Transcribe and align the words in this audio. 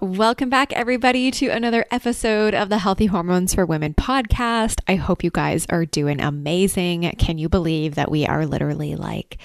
Welcome 0.00 0.50
back, 0.50 0.72
everybody, 0.72 1.30
to 1.32 1.48
another 1.48 1.84
episode 1.90 2.54
of 2.54 2.68
the 2.68 2.78
Healthy 2.78 3.06
Hormones 3.06 3.54
for 3.54 3.66
Women 3.66 3.94
podcast. 3.94 4.80
I 4.86 4.94
hope 4.96 5.24
you 5.24 5.30
guys 5.30 5.66
are 5.70 5.84
doing 5.84 6.20
amazing. 6.20 7.10
Can 7.18 7.38
you 7.38 7.48
believe 7.48 7.94
that 7.94 8.10
we 8.10 8.26
are 8.26 8.46
literally 8.46 8.96
like 8.96 9.38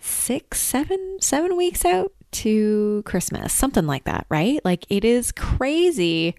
six, 0.00 0.60
seven, 0.60 1.18
seven 1.20 1.56
weeks 1.56 1.84
out 1.84 2.12
to 2.32 3.02
Christmas? 3.04 3.52
Something 3.52 3.86
like 3.86 4.04
that, 4.04 4.26
right? 4.28 4.60
Like 4.64 4.84
it 4.88 5.04
is 5.04 5.32
crazy 5.32 6.34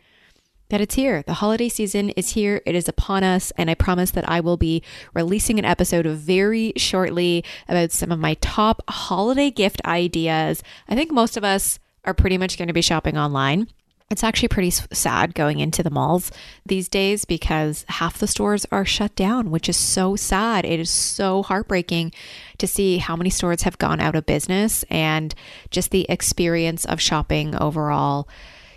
that 0.69 0.81
it's 0.81 0.95
here. 0.95 1.23
The 1.23 1.35
holiday 1.35 1.69
season 1.69 2.09
is 2.11 2.31
here, 2.31 2.61
it 2.65 2.75
is 2.75 2.87
upon 2.87 3.23
us, 3.23 3.51
and 3.57 3.69
I 3.69 3.75
promise 3.75 4.11
that 4.11 4.29
I 4.29 4.39
will 4.39 4.57
be 4.57 4.83
releasing 5.13 5.59
an 5.59 5.65
episode 5.65 6.05
very 6.05 6.73
shortly 6.77 7.43
about 7.67 7.91
some 7.91 8.11
of 8.11 8.19
my 8.19 8.35
top 8.35 8.81
holiday 8.89 9.49
gift 9.51 9.81
ideas. 9.85 10.63
I 10.87 10.95
think 10.95 11.11
most 11.11 11.37
of 11.37 11.43
us 11.43 11.79
are 12.05 12.13
pretty 12.13 12.37
much 12.37 12.57
going 12.57 12.67
to 12.67 12.73
be 12.73 12.81
shopping 12.81 13.17
online. 13.17 13.67
It's 14.09 14.23
actually 14.23 14.47
pretty 14.47 14.71
sad 14.71 15.35
going 15.35 15.59
into 15.59 15.83
the 15.83 15.91
malls 15.91 16.31
these 16.65 16.89
days 16.89 17.25
because 17.25 17.85
half 17.89 18.17
the 18.17 18.25
stores 18.25 18.65
are 18.71 18.83
shut 18.83 19.15
down, 19.15 19.51
which 19.51 19.69
is 19.69 19.77
so 19.77 20.15
sad. 20.15 20.65
It 20.65 20.79
is 20.79 20.89
so 20.89 21.43
heartbreaking 21.43 22.13
to 22.57 22.65
see 22.65 22.97
how 22.97 23.15
many 23.15 23.29
stores 23.29 23.61
have 23.61 23.77
gone 23.77 23.99
out 23.99 24.15
of 24.15 24.25
business 24.25 24.83
and 24.89 25.35
just 25.69 25.91
the 25.91 26.07
experience 26.09 26.85
of 26.85 26.99
shopping 26.99 27.55
overall. 27.55 28.27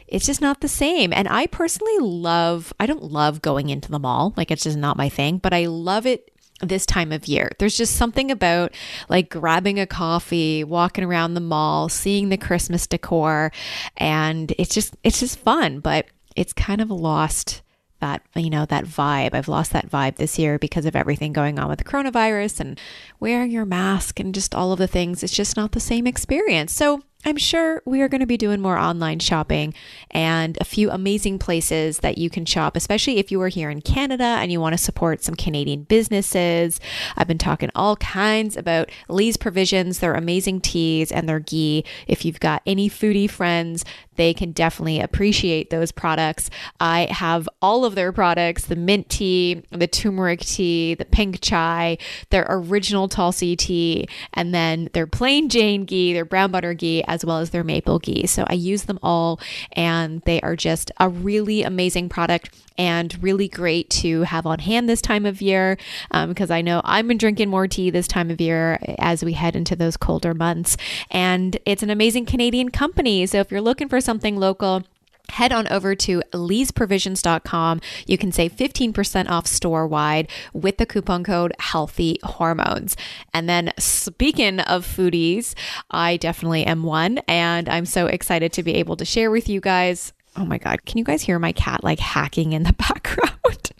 It's 0.06 0.27
just 0.27 0.43
not 0.43 0.61
the 0.61 0.69
same. 0.69 1.15
And 1.15 1.27
I 1.27 1.47
personally 1.47 1.98
love, 1.98 2.75
I 2.78 2.84
don't 2.84 3.05
love 3.05 3.41
going 3.41 3.70
into 3.70 3.91
the 3.91 3.98
mall, 3.98 4.34
like 4.37 4.50
it's 4.50 4.65
just 4.65 4.77
not 4.77 4.98
my 4.98 5.09
thing, 5.09 5.39
but 5.39 5.55
I 5.55 5.65
love 5.65 6.05
it 6.05 6.31
this 6.63 6.87
time 6.87 7.13
of 7.13 7.27
year. 7.27 7.51
There's 7.59 7.77
just 7.77 7.97
something 7.97 8.31
about 8.31 8.73
like 9.09 9.29
grabbing 9.29 9.79
a 9.79 9.87
coffee, 9.87 10.65
walking 10.65 11.05
around 11.05 11.35
the 11.35 11.41
mall, 11.41 11.89
seeing 11.89 12.29
the 12.29 12.37
Christmas 12.37 12.87
decor, 12.87 13.53
and 13.97 14.53
it's 14.59 14.75
just 14.75 14.97
it's 15.03 15.21
just 15.21 15.39
fun, 15.39 15.81
but 15.81 16.07
it's 16.37 16.53
kind 16.53 16.81
of 16.81 16.91
lost 16.91 17.63
that 18.01 18.23
you 18.35 18.51
know 18.51 18.67
that 18.67 18.85
vibe. 18.85 19.33
I've 19.33 19.49
lost 19.49 19.73
that 19.73 19.89
vibe 19.89 20.17
this 20.17 20.39
year 20.39 20.59
because 20.59 20.87
of 20.87 20.97
everything 20.97 21.33
going 21.33 21.59
on 21.59 21.69
with 21.69 21.79
the 21.79 21.85
coronavirus 21.85 22.61
and 22.61 22.81
wearing 23.21 23.51
your 23.51 23.65
mask 23.65 24.19
and 24.19 24.35
just 24.35 24.55
all 24.55 24.73
of 24.73 24.79
the 24.79 24.89
things. 24.89 25.23
It's 25.23 25.33
just 25.33 25.57
not 25.57 25.73
the 25.73 25.81
same 25.81 26.07
experience. 26.07 26.73
So 26.73 27.03
I'm 27.25 27.37
sure 27.37 27.83
we 27.84 28.03
are 28.03 28.09
going 28.09 28.20
to 28.20 28.27
be 28.27 28.37
doing 28.37 28.61
more 28.61 28.77
online 28.77 29.20
shopping 29.20 29.75
and 30.11 30.59
a 30.61 30.65
few 30.65 30.91
amazing 30.91 31.39
places 31.39 31.98
that 31.98 32.19
you 32.19 32.28
can 32.28 32.45
shop, 32.45 32.77
especially 32.77 33.19
if 33.19 33.31
you 33.31 33.41
are 33.42 33.48
here 33.48 33.70
in 33.70 33.81
Canada 33.81 34.25
and 34.25 34.51
you 34.51 34.61
want 34.61 34.73
to 34.73 34.83
support 34.83 35.23
some 35.23 35.37
Canadian 35.37 35.84
businesses. 35.84 36.81
I've 37.17 37.28
been 37.28 37.39
talking 37.39 37.70
all 37.77 37.95
kinds 37.97 38.56
about 38.56 38.91
Lee's 39.09 39.37
Provisions, 39.37 40.00
their 40.00 40.15
amazing 40.15 40.61
teas 40.61 41.12
and 41.12 41.28
their 41.28 41.41
ghee. 41.41 41.84
If 42.09 42.25
you've 42.25 42.41
got 42.41 42.62
any 42.67 42.91
foodie 42.91 43.31
friends, 43.31 43.84
they 44.17 44.35
can 44.35 44.53
definitely 44.53 45.01
appreciate 45.01 45.71
those 45.71 45.93
products. 45.93 46.51
I 46.81 47.09
have 47.11 47.49
all 47.61 47.84
of 47.84 47.95
their 47.95 48.12
products 48.12 48.67
the 48.67 48.77
mint 48.77 49.09
tea, 49.09 49.62
the 49.71 49.87
turmeric 49.87 50.41
tea, 50.41 50.95
the 50.95 51.05
pink 51.05 51.41
chai, 51.41 51.99
their 52.31 52.47
original 52.49 53.09
Tulsi 53.09 53.56
tea, 53.56 54.09
and 54.34 54.55
then 54.55 54.89
their 54.93 55.06
plain 55.06 55.49
Jane 55.49 55.84
ghee, 55.84 56.12
their 56.12 56.25
brown 56.25 56.51
butter 56.51 56.75
ghee 56.75 57.03
as 57.06 57.25
well 57.25 57.39
as 57.39 57.51
their 57.51 57.65
maple 57.65 57.99
ghee. 57.99 58.27
So 58.27 58.45
I 58.47 58.55
use 58.55 58.84
them 58.84 58.99
all 59.03 59.41
and 59.72 60.22
they 60.22 60.41
are 60.41 60.56
just 60.56 60.91
a 60.99 61.09
really 61.09 61.62
amazing 61.62 62.09
product 62.09 62.55
and 62.78 63.22
really 63.22 63.49
great 63.49 63.91
to 63.91 64.22
have 64.22 64.47
on 64.47 64.59
hand 64.59 64.89
this 64.89 65.03
time 65.03 65.27
of 65.27 65.43
year 65.43 65.77
because 66.11 66.51
um, 66.51 66.56
I 66.56 66.62
know 66.62 66.81
I've 66.84 67.06
been 67.06 67.19
drinking 67.19 67.51
more 67.51 67.69
tea 67.69 67.91
this 67.91 68.09
time 68.09 68.31
of 68.31 68.41
year 68.41 68.78
as 68.99 69.25
we 69.25 69.34
head 69.34 69.56
into 69.56 69.77
those 69.77 69.97
colder 69.97 70.34
months. 70.34 70.77
And 71.11 71.59
it's 71.67 71.83
an 71.83 71.91
amazing 71.91 72.27
Canadian 72.27 72.71
company. 72.71 73.27
So 73.27 73.41
if 73.41 73.51
you're 73.51 73.61
looking 73.61 73.89
for 73.89 74.01
something 74.03 74.37
local, 74.37 74.83
head 75.31 75.53
on 75.53 75.67
over 75.69 75.95
to 75.95 76.23
leesprovisions.com. 76.33 77.81
You 78.07 78.19
can 78.19 78.33
save 78.33 78.53
15% 78.53 79.31
off 79.31 79.47
store 79.47 79.87
wide 79.87 80.29
with 80.53 80.77
the 80.77 80.87
coupon 80.87 81.25
code 81.25 81.55
healthy 81.59 82.19
hormones. 82.23 82.97
And 83.33 83.49
then 83.49 83.73
speaking 83.79 84.61
of 84.61 84.87
foodies, 84.87 85.55
I 85.91 86.17
definitely 86.19 86.65
am 86.65 86.83
one 86.83 87.19
and 87.29 87.69
I'm 87.69 87.87
so 87.87 88.07
excited 88.07 88.53
to 88.55 88.63
be 88.63 88.75
able 88.75 88.97
to 88.97 89.05
share 89.05 89.31
with 89.31 89.49
you 89.49 89.61
guys. 89.61 90.13
Oh 90.37 90.45
my 90.45 90.59
God, 90.59 90.84
can 90.84 90.99
you 90.99 91.05
guys 91.05 91.23
hear 91.23 91.39
my 91.39 91.53
cat 91.53 91.83
like 91.84 91.99
hacking 91.99 92.53
in 92.53 92.63
the 92.63 92.73
background? 92.79 93.73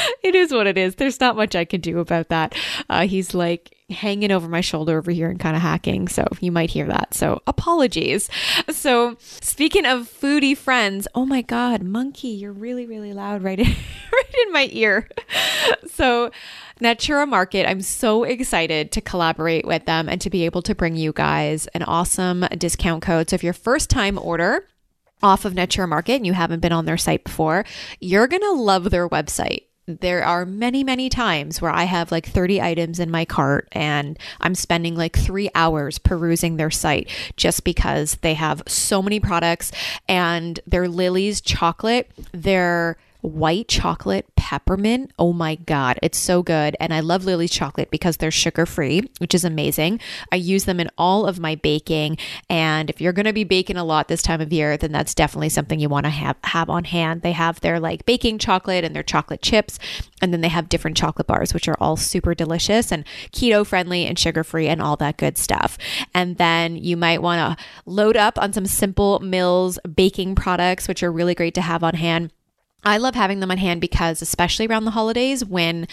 it 0.22 0.34
is 0.34 0.52
what 0.52 0.66
it 0.66 0.78
is. 0.78 0.96
There's 0.96 1.20
not 1.20 1.36
much 1.36 1.54
I 1.54 1.64
can 1.64 1.80
do 1.80 1.98
about 1.98 2.28
that. 2.28 2.54
Uh, 2.88 3.06
he's 3.06 3.34
like 3.34 3.71
hanging 3.92 4.32
over 4.32 4.48
my 4.48 4.60
shoulder 4.60 4.98
over 4.98 5.10
here 5.10 5.30
and 5.30 5.38
kind 5.38 5.56
of 5.56 5.62
hacking. 5.62 6.08
So 6.08 6.26
you 6.40 6.50
might 6.50 6.70
hear 6.70 6.86
that. 6.86 7.14
So 7.14 7.42
apologies. 7.46 8.28
So 8.70 9.16
speaking 9.18 9.86
of 9.86 10.08
foodie 10.08 10.56
friends, 10.56 11.06
oh 11.14 11.24
my 11.24 11.42
God, 11.42 11.82
monkey, 11.82 12.28
you're 12.28 12.52
really, 12.52 12.86
really 12.86 13.12
loud 13.12 13.42
right 13.42 13.58
in, 13.58 13.66
right 14.12 14.34
in 14.46 14.52
my 14.52 14.68
ear. 14.72 15.08
So 15.88 16.30
Natura 16.80 17.26
Market, 17.26 17.68
I'm 17.68 17.82
so 17.82 18.24
excited 18.24 18.92
to 18.92 19.00
collaborate 19.00 19.66
with 19.66 19.86
them 19.86 20.08
and 20.08 20.20
to 20.20 20.30
be 20.30 20.44
able 20.44 20.62
to 20.62 20.74
bring 20.74 20.96
you 20.96 21.12
guys 21.12 21.66
an 21.68 21.82
awesome 21.84 22.46
discount 22.58 23.02
code. 23.02 23.30
So 23.30 23.34
if 23.34 23.44
your 23.44 23.52
first 23.52 23.90
time 23.90 24.18
order, 24.18 24.66
off 25.22 25.44
of 25.44 25.54
Natura 25.54 25.86
Market 25.86 26.14
and 26.14 26.26
you 26.26 26.32
haven't 26.32 26.60
been 26.60 26.72
on 26.72 26.84
their 26.84 26.96
site 26.96 27.22
before, 27.22 27.64
you're 28.00 28.26
going 28.26 28.42
to 28.42 28.52
love 28.52 28.90
their 28.90 29.08
website 29.08 29.66
there 29.86 30.24
are 30.24 30.46
many, 30.46 30.84
many 30.84 31.08
times 31.08 31.60
where 31.60 31.70
I 31.70 31.84
have 31.84 32.12
like 32.12 32.26
30 32.26 32.60
items 32.62 33.00
in 33.00 33.10
my 33.10 33.24
cart 33.24 33.68
and 33.72 34.18
I'm 34.40 34.54
spending 34.54 34.94
like 34.94 35.16
three 35.16 35.50
hours 35.54 35.98
perusing 35.98 36.56
their 36.56 36.70
site 36.70 37.10
just 37.36 37.64
because 37.64 38.16
they 38.16 38.34
have 38.34 38.62
so 38.68 39.02
many 39.02 39.18
products 39.18 39.72
and 40.08 40.60
their 40.66 40.88
Lily's 40.88 41.40
chocolate, 41.40 42.10
their 42.32 42.96
white 43.22 43.68
chocolate 43.68 44.26
peppermint. 44.36 45.12
Oh 45.18 45.32
my 45.32 45.54
God, 45.54 45.98
it's 46.02 46.18
so 46.18 46.42
good. 46.42 46.76
And 46.80 46.92
I 46.92 47.00
love 47.00 47.24
Lily's 47.24 47.52
chocolate 47.52 47.90
because 47.90 48.16
they're 48.16 48.30
sugar 48.30 48.66
free, 48.66 49.08
which 49.18 49.34
is 49.34 49.44
amazing. 49.44 50.00
I 50.30 50.36
use 50.36 50.64
them 50.64 50.80
in 50.80 50.90
all 50.98 51.26
of 51.26 51.38
my 51.38 51.54
baking. 51.54 52.18
And 52.50 52.90
if 52.90 53.00
you're 53.00 53.12
going 53.12 53.26
to 53.26 53.32
be 53.32 53.44
baking 53.44 53.76
a 53.76 53.84
lot 53.84 54.08
this 54.08 54.22
time 54.22 54.40
of 54.40 54.52
year, 54.52 54.76
then 54.76 54.92
that's 54.92 55.14
definitely 55.14 55.48
something 55.48 55.78
you 55.78 55.88
want 55.88 56.04
to 56.04 56.10
have, 56.10 56.36
have 56.44 56.68
on 56.68 56.84
hand. 56.84 57.22
They 57.22 57.32
have 57.32 57.60
their 57.60 57.78
like 57.78 58.04
baking 58.04 58.38
chocolate 58.38 58.84
and 58.84 58.94
their 58.94 59.04
chocolate 59.04 59.40
chips. 59.40 59.78
And 60.20 60.32
then 60.32 60.40
they 60.40 60.48
have 60.48 60.68
different 60.68 60.96
chocolate 60.96 61.26
bars, 61.28 61.54
which 61.54 61.68
are 61.68 61.76
all 61.80 61.96
super 61.96 62.34
delicious 62.34 62.92
and 62.92 63.04
keto 63.32 63.64
friendly 63.64 64.04
and 64.06 64.18
sugar 64.18 64.44
free 64.44 64.66
and 64.66 64.82
all 64.82 64.96
that 64.96 65.16
good 65.16 65.38
stuff. 65.38 65.78
And 66.12 66.38
then 66.38 66.76
you 66.76 66.96
might 66.96 67.22
want 67.22 67.58
to 67.58 67.64
load 67.86 68.16
up 68.16 68.36
on 68.38 68.52
some 68.52 68.66
Simple 68.66 69.20
Mills 69.20 69.78
baking 69.94 70.34
products, 70.34 70.88
which 70.88 71.02
are 71.02 71.12
really 71.12 71.34
great 71.34 71.54
to 71.54 71.60
have 71.60 71.84
on 71.84 71.94
hand 71.94 72.32
I 72.84 72.96
love 72.96 73.14
having 73.14 73.40
them 73.40 73.50
on 73.50 73.58
hand 73.58 73.80
because, 73.80 74.22
especially 74.22 74.66
around 74.66 74.84
the 74.84 74.90
holidays, 74.90 75.44
when 75.44 75.86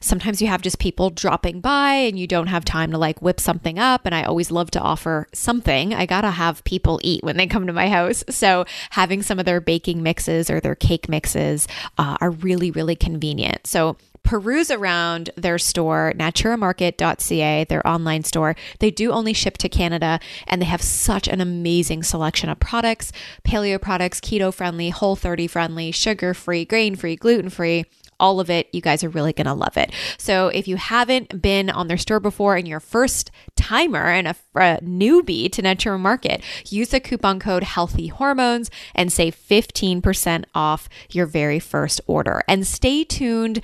sometimes 0.00 0.40
you 0.40 0.48
have 0.48 0.62
just 0.62 0.78
people 0.78 1.10
dropping 1.10 1.60
by 1.60 1.94
and 1.94 2.18
you 2.18 2.26
don't 2.26 2.46
have 2.46 2.64
time 2.64 2.92
to 2.92 2.98
like 2.98 3.20
whip 3.20 3.40
something 3.40 3.78
up. 3.78 4.02
And 4.04 4.14
I 4.14 4.22
always 4.22 4.50
love 4.50 4.70
to 4.72 4.80
offer 4.80 5.26
something. 5.32 5.92
I 5.92 6.06
gotta 6.06 6.30
have 6.30 6.62
people 6.64 7.00
eat 7.02 7.24
when 7.24 7.36
they 7.36 7.46
come 7.46 7.66
to 7.66 7.72
my 7.72 7.88
house. 7.88 8.22
So 8.30 8.64
having 8.90 9.22
some 9.22 9.38
of 9.38 9.46
their 9.46 9.60
baking 9.60 10.02
mixes 10.02 10.50
or 10.50 10.60
their 10.60 10.76
cake 10.76 11.08
mixes 11.08 11.66
uh, 11.98 12.16
are 12.20 12.30
really, 12.30 12.70
really 12.70 12.96
convenient. 12.96 13.66
So 13.66 13.96
peruse 14.28 14.70
around 14.70 15.30
their 15.36 15.56
store, 15.56 16.12
naturamarket.ca, 16.14 17.64
their 17.64 17.86
online 17.86 18.22
store. 18.24 18.54
They 18.78 18.90
do 18.90 19.10
only 19.10 19.32
ship 19.32 19.56
to 19.56 19.70
Canada 19.70 20.20
and 20.46 20.60
they 20.60 20.66
have 20.66 20.82
such 20.82 21.28
an 21.28 21.40
amazing 21.40 22.02
selection 22.02 22.50
of 22.50 22.60
products 22.60 23.10
paleo 23.42 23.80
products, 23.80 24.20
keto 24.20 24.52
friendly, 24.52 24.90
whole 24.90 25.16
30 25.16 25.46
friendly, 25.46 25.90
sugar 25.92 26.34
free, 26.34 26.66
grain 26.66 26.94
free, 26.94 27.16
gluten 27.16 27.48
free 27.48 27.86
all 28.20 28.40
of 28.40 28.50
it. 28.50 28.68
You 28.72 28.80
guys 28.80 29.04
are 29.04 29.08
really 29.08 29.32
going 29.32 29.46
to 29.46 29.54
love 29.54 29.76
it. 29.76 29.92
So 30.18 30.48
if 30.48 30.66
you 30.66 30.76
haven't 30.76 31.40
been 31.40 31.70
on 31.70 31.88
their 31.88 31.96
store 31.96 32.20
before 32.20 32.56
and 32.56 32.66
your 32.66 32.80
first 32.80 33.30
timer 33.56 34.06
and 34.06 34.28
a, 34.28 34.36
a 34.56 34.80
newbie 34.82 35.50
to 35.52 35.62
Natura 35.62 35.98
Market, 35.98 36.42
use 36.66 36.88
the 36.88 37.00
coupon 37.00 37.38
code 37.38 37.62
Healthy 37.62 38.08
Hormones 38.08 38.70
and 38.94 39.12
save 39.12 39.36
15% 39.36 40.44
off 40.54 40.88
your 41.10 41.26
very 41.26 41.58
first 41.58 42.00
order. 42.06 42.42
And 42.48 42.66
stay 42.66 43.04
tuned 43.04 43.60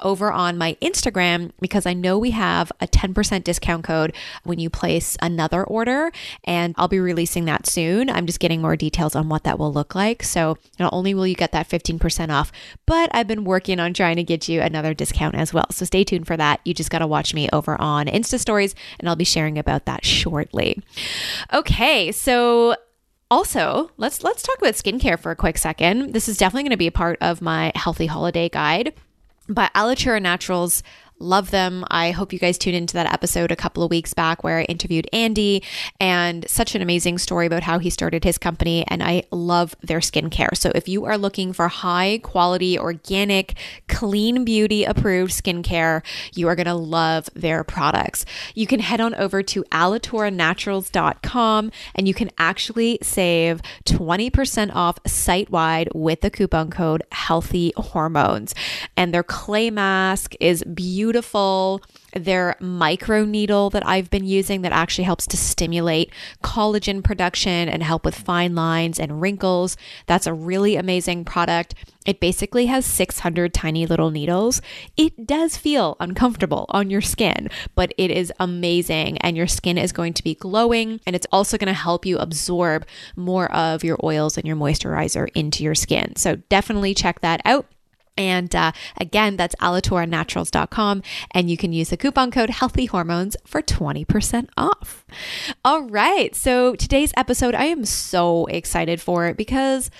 over 0.00 0.30
on 0.30 0.58
my 0.58 0.76
Instagram 0.82 1.50
because 1.60 1.86
I 1.86 1.92
know 1.92 2.18
we 2.18 2.32
have 2.32 2.70
a 2.80 2.86
10% 2.86 3.44
discount 3.44 3.84
code 3.84 4.14
when 4.44 4.58
you 4.58 4.70
place 4.70 5.16
another 5.20 5.64
order, 5.64 6.12
and 6.44 6.74
I'll 6.76 6.88
be 6.88 6.98
releasing 6.98 7.44
that 7.46 7.66
soon. 7.66 8.10
I'm 8.10 8.26
just 8.26 8.40
getting 8.40 8.60
more 8.60 8.76
details 8.76 9.14
on 9.14 9.28
what 9.28 9.44
that 9.44 9.58
will 9.58 9.72
look 9.72 9.94
like. 9.94 10.22
So 10.22 10.58
not 10.78 10.92
only 10.92 11.14
will 11.14 11.26
you 11.26 11.34
get 11.34 11.52
that 11.52 11.68
15% 11.68 12.30
off, 12.30 12.52
but 12.86 13.10
I've 13.12 13.28
been 13.28 13.44
working 13.44 13.80
on 13.80 13.94
trying 13.94 14.16
to 14.16 14.22
get 14.22 14.48
you 14.48 14.60
another 14.60 14.94
discount 14.94 15.34
as 15.34 15.54
well. 15.54 15.66
So 15.70 15.84
stay 15.84 16.04
tuned 16.04 16.26
for 16.26 16.36
that. 16.36 16.60
You 16.64 16.74
just 16.74 16.90
got 16.90 16.98
to 16.98 17.06
watch 17.06 17.34
me 17.34 17.48
over 17.52 17.80
on 17.80 18.06
Insta 18.06 18.38
Stories, 18.38 18.74
and 18.98 19.08
I'll 19.08 19.16
be 19.16 19.24
sharing 19.24 19.58
about 19.58 19.86
that 19.86 20.04
shortly. 20.04 20.82
Okay, 21.52 22.12
so 22.12 22.76
also, 23.28 23.90
let's 23.96 24.22
let's 24.22 24.42
talk 24.42 24.56
about 24.58 24.74
skincare 24.74 25.18
for 25.18 25.32
a 25.32 25.36
quick 25.36 25.58
second. 25.58 26.12
This 26.12 26.28
is 26.28 26.38
definitely 26.38 26.62
going 26.62 26.70
to 26.70 26.76
be 26.76 26.86
a 26.86 26.92
part 26.92 27.18
of 27.20 27.42
my 27.42 27.72
healthy 27.74 28.06
holiday 28.06 28.48
guide. 28.48 28.94
But 29.48 29.72
Alitura 29.74 30.20
Naturals 30.20 30.82
Love 31.18 31.50
them. 31.50 31.82
I 31.90 32.10
hope 32.10 32.34
you 32.34 32.38
guys 32.38 32.58
tuned 32.58 32.76
into 32.76 32.92
that 32.92 33.10
episode 33.10 33.50
a 33.50 33.56
couple 33.56 33.82
of 33.82 33.90
weeks 33.90 34.12
back 34.12 34.44
where 34.44 34.58
I 34.58 34.64
interviewed 34.64 35.08
Andy 35.14 35.62
and 35.98 36.46
such 36.46 36.74
an 36.74 36.82
amazing 36.82 37.16
story 37.16 37.46
about 37.46 37.62
how 37.62 37.78
he 37.78 37.88
started 37.88 38.22
his 38.22 38.36
company. 38.36 38.84
And 38.88 39.02
I 39.02 39.22
love 39.30 39.74
their 39.80 40.00
skincare. 40.00 40.54
So 40.54 40.70
if 40.74 40.88
you 40.88 41.06
are 41.06 41.16
looking 41.16 41.54
for 41.54 41.68
high 41.68 42.20
quality, 42.22 42.78
organic, 42.78 43.56
clean 43.88 44.44
beauty 44.44 44.84
approved 44.84 45.32
skincare, 45.32 46.02
you 46.34 46.48
are 46.48 46.54
going 46.54 46.66
to 46.66 46.74
love 46.74 47.30
their 47.34 47.64
products. 47.64 48.26
You 48.54 48.66
can 48.66 48.80
head 48.80 49.00
on 49.00 49.14
over 49.14 49.42
to 49.42 49.64
alituranaturals.com 49.64 51.72
and 51.94 52.06
you 52.06 52.12
can 52.12 52.30
actually 52.36 52.98
save 53.00 53.62
20% 53.86 54.70
off 54.74 54.98
site 55.06 55.48
wide 55.48 55.88
with 55.94 56.20
the 56.20 56.30
coupon 56.30 56.68
code 56.68 57.04
healthy 57.10 57.72
hormones. 57.74 58.54
And 58.98 59.14
their 59.14 59.22
clay 59.22 59.70
mask 59.70 60.34
is 60.40 60.62
beautiful 60.62 61.05
beautiful. 61.06 61.80
Their 62.14 62.56
micro 62.58 63.24
needle 63.24 63.70
that 63.70 63.86
I've 63.86 64.10
been 64.10 64.24
using 64.24 64.62
that 64.62 64.72
actually 64.72 65.04
helps 65.04 65.24
to 65.28 65.36
stimulate 65.36 66.10
collagen 66.42 67.04
production 67.04 67.68
and 67.68 67.80
help 67.80 68.04
with 68.04 68.16
fine 68.16 68.56
lines 68.56 68.98
and 68.98 69.20
wrinkles. 69.20 69.76
That's 70.06 70.26
a 70.26 70.34
really 70.34 70.74
amazing 70.74 71.24
product. 71.24 71.76
It 72.04 72.18
basically 72.18 72.66
has 72.66 72.84
600 72.86 73.54
tiny 73.54 73.86
little 73.86 74.10
needles. 74.10 74.60
It 74.96 75.28
does 75.28 75.56
feel 75.56 75.96
uncomfortable 76.00 76.66
on 76.70 76.90
your 76.90 77.02
skin, 77.02 77.50
but 77.76 77.92
it 77.96 78.10
is 78.10 78.32
amazing 78.40 79.18
and 79.18 79.36
your 79.36 79.46
skin 79.46 79.78
is 79.78 79.92
going 79.92 80.14
to 80.14 80.24
be 80.24 80.34
glowing 80.34 81.00
and 81.06 81.14
it's 81.14 81.26
also 81.30 81.56
going 81.56 81.68
to 81.68 81.72
help 81.72 82.04
you 82.04 82.18
absorb 82.18 82.84
more 83.14 83.52
of 83.52 83.84
your 83.84 83.98
oils 84.02 84.36
and 84.36 84.44
your 84.44 84.56
moisturizer 84.56 85.28
into 85.36 85.62
your 85.62 85.76
skin. 85.76 86.16
So 86.16 86.34
definitely 86.48 86.94
check 86.94 87.20
that 87.20 87.42
out. 87.44 87.66
And 88.16 88.54
uh, 88.54 88.72
again, 88.96 89.36
that's 89.36 89.54
alituranaturals.com. 89.56 91.02
And 91.32 91.50
you 91.50 91.56
can 91.56 91.72
use 91.72 91.90
the 91.90 91.96
coupon 91.96 92.30
code 92.30 92.50
Healthy 92.50 92.86
Hormones 92.86 93.36
for 93.44 93.62
20% 93.62 94.48
off. 94.56 95.04
All 95.64 95.82
right. 95.82 96.34
So 96.34 96.74
today's 96.74 97.12
episode, 97.16 97.54
I 97.54 97.66
am 97.66 97.84
so 97.84 98.46
excited 98.46 99.00
for 99.00 99.26
it 99.26 99.36
because 99.36 99.90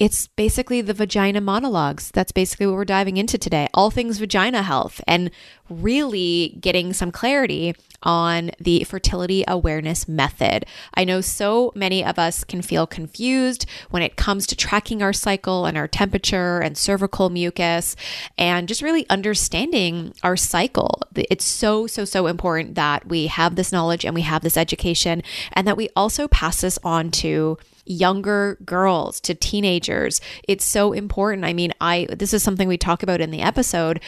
it's 0.00 0.28
basically 0.28 0.80
the 0.80 0.94
vagina 0.94 1.42
monologues. 1.42 2.10
That's 2.10 2.32
basically 2.32 2.66
what 2.66 2.74
we're 2.74 2.86
diving 2.86 3.18
into 3.18 3.36
today. 3.36 3.68
All 3.74 3.90
things 3.90 4.18
vagina 4.18 4.62
health 4.62 5.02
and 5.06 5.30
really 5.68 6.56
getting 6.58 6.94
some 6.94 7.12
clarity 7.12 7.74
on 8.02 8.50
the 8.58 8.82
fertility 8.84 9.44
awareness 9.46 10.08
method. 10.08 10.64
I 10.94 11.04
know 11.04 11.20
so 11.20 11.70
many 11.74 12.02
of 12.02 12.18
us 12.18 12.44
can 12.44 12.62
feel 12.62 12.86
confused 12.86 13.66
when 13.90 14.02
it 14.02 14.16
comes 14.16 14.46
to 14.46 14.56
tracking 14.56 15.02
our 15.02 15.12
cycle 15.12 15.66
and 15.66 15.76
our 15.76 15.86
temperature 15.86 16.60
and 16.60 16.78
cervical 16.78 17.28
mucus 17.28 17.94
and 18.38 18.68
just 18.68 18.80
really 18.80 19.06
understanding 19.10 20.14
our 20.22 20.36
cycle. 20.36 21.02
It's 21.14 21.44
so, 21.44 21.86
so, 21.86 22.06
so 22.06 22.26
important 22.26 22.74
that 22.74 23.06
we 23.06 23.26
have 23.26 23.54
this 23.54 23.70
knowledge 23.70 24.06
and 24.06 24.14
we 24.14 24.22
have 24.22 24.40
this 24.40 24.56
education 24.56 25.22
and 25.52 25.68
that 25.68 25.76
we 25.76 25.90
also 25.94 26.26
pass 26.26 26.62
this 26.62 26.78
on 26.82 27.10
to 27.10 27.58
younger 27.90 28.56
girls 28.64 29.20
to 29.20 29.34
teenagers. 29.34 30.20
It's 30.46 30.64
so 30.64 30.92
important. 30.92 31.44
I 31.44 31.52
mean, 31.52 31.72
I 31.80 32.06
this 32.10 32.32
is 32.32 32.42
something 32.42 32.68
we 32.68 32.78
talk 32.78 33.02
about 33.02 33.20
in 33.20 33.30
the 33.30 33.42
episode. 33.42 34.00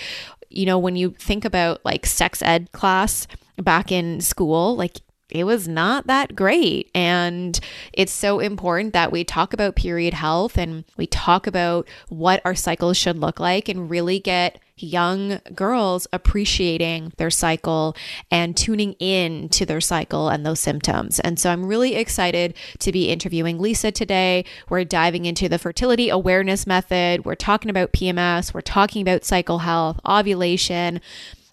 You 0.48 0.66
know, 0.66 0.78
when 0.78 0.96
you 0.96 1.10
think 1.18 1.44
about 1.44 1.84
like 1.84 2.06
sex 2.06 2.42
ed 2.42 2.70
class 2.72 3.26
back 3.56 3.90
in 3.90 4.20
school, 4.20 4.76
like 4.76 4.98
it 5.30 5.44
was 5.44 5.66
not 5.66 6.06
that 6.06 6.36
great. 6.36 6.90
And 6.94 7.58
it's 7.92 8.12
so 8.12 8.38
important 8.38 8.92
that 8.92 9.10
we 9.10 9.24
talk 9.24 9.52
about 9.52 9.76
period 9.76 10.14
health 10.14 10.58
and 10.58 10.84
we 10.96 11.06
talk 11.06 11.46
about 11.46 11.88
what 12.08 12.42
our 12.44 12.54
cycles 12.54 12.98
should 12.98 13.18
look 13.18 13.40
like 13.40 13.68
and 13.68 13.88
really 13.90 14.20
get 14.20 14.58
young 14.82 15.40
girls 15.54 16.06
appreciating 16.12 17.12
their 17.16 17.30
cycle 17.30 17.96
and 18.30 18.56
tuning 18.56 18.94
in 18.94 19.48
to 19.50 19.64
their 19.64 19.80
cycle 19.80 20.28
and 20.28 20.44
those 20.44 20.60
symptoms. 20.60 21.20
And 21.20 21.38
so 21.38 21.50
I'm 21.50 21.66
really 21.66 21.94
excited 21.94 22.54
to 22.80 22.92
be 22.92 23.10
interviewing 23.10 23.58
Lisa 23.58 23.92
today. 23.92 24.44
We're 24.68 24.84
diving 24.84 25.24
into 25.24 25.48
the 25.48 25.58
fertility 25.58 26.08
awareness 26.08 26.66
method. 26.66 27.24
We're 27.24 27.34
talking 27.34 27.70
about 27.70 27.92
PMS, 27.92 28.52
we're 28.52 28.60
talking 28.60 29.02
about 29.02 29.24
cycle 29.24 29.58
health, 29.58 30.00
ovulation, 30.06 31.00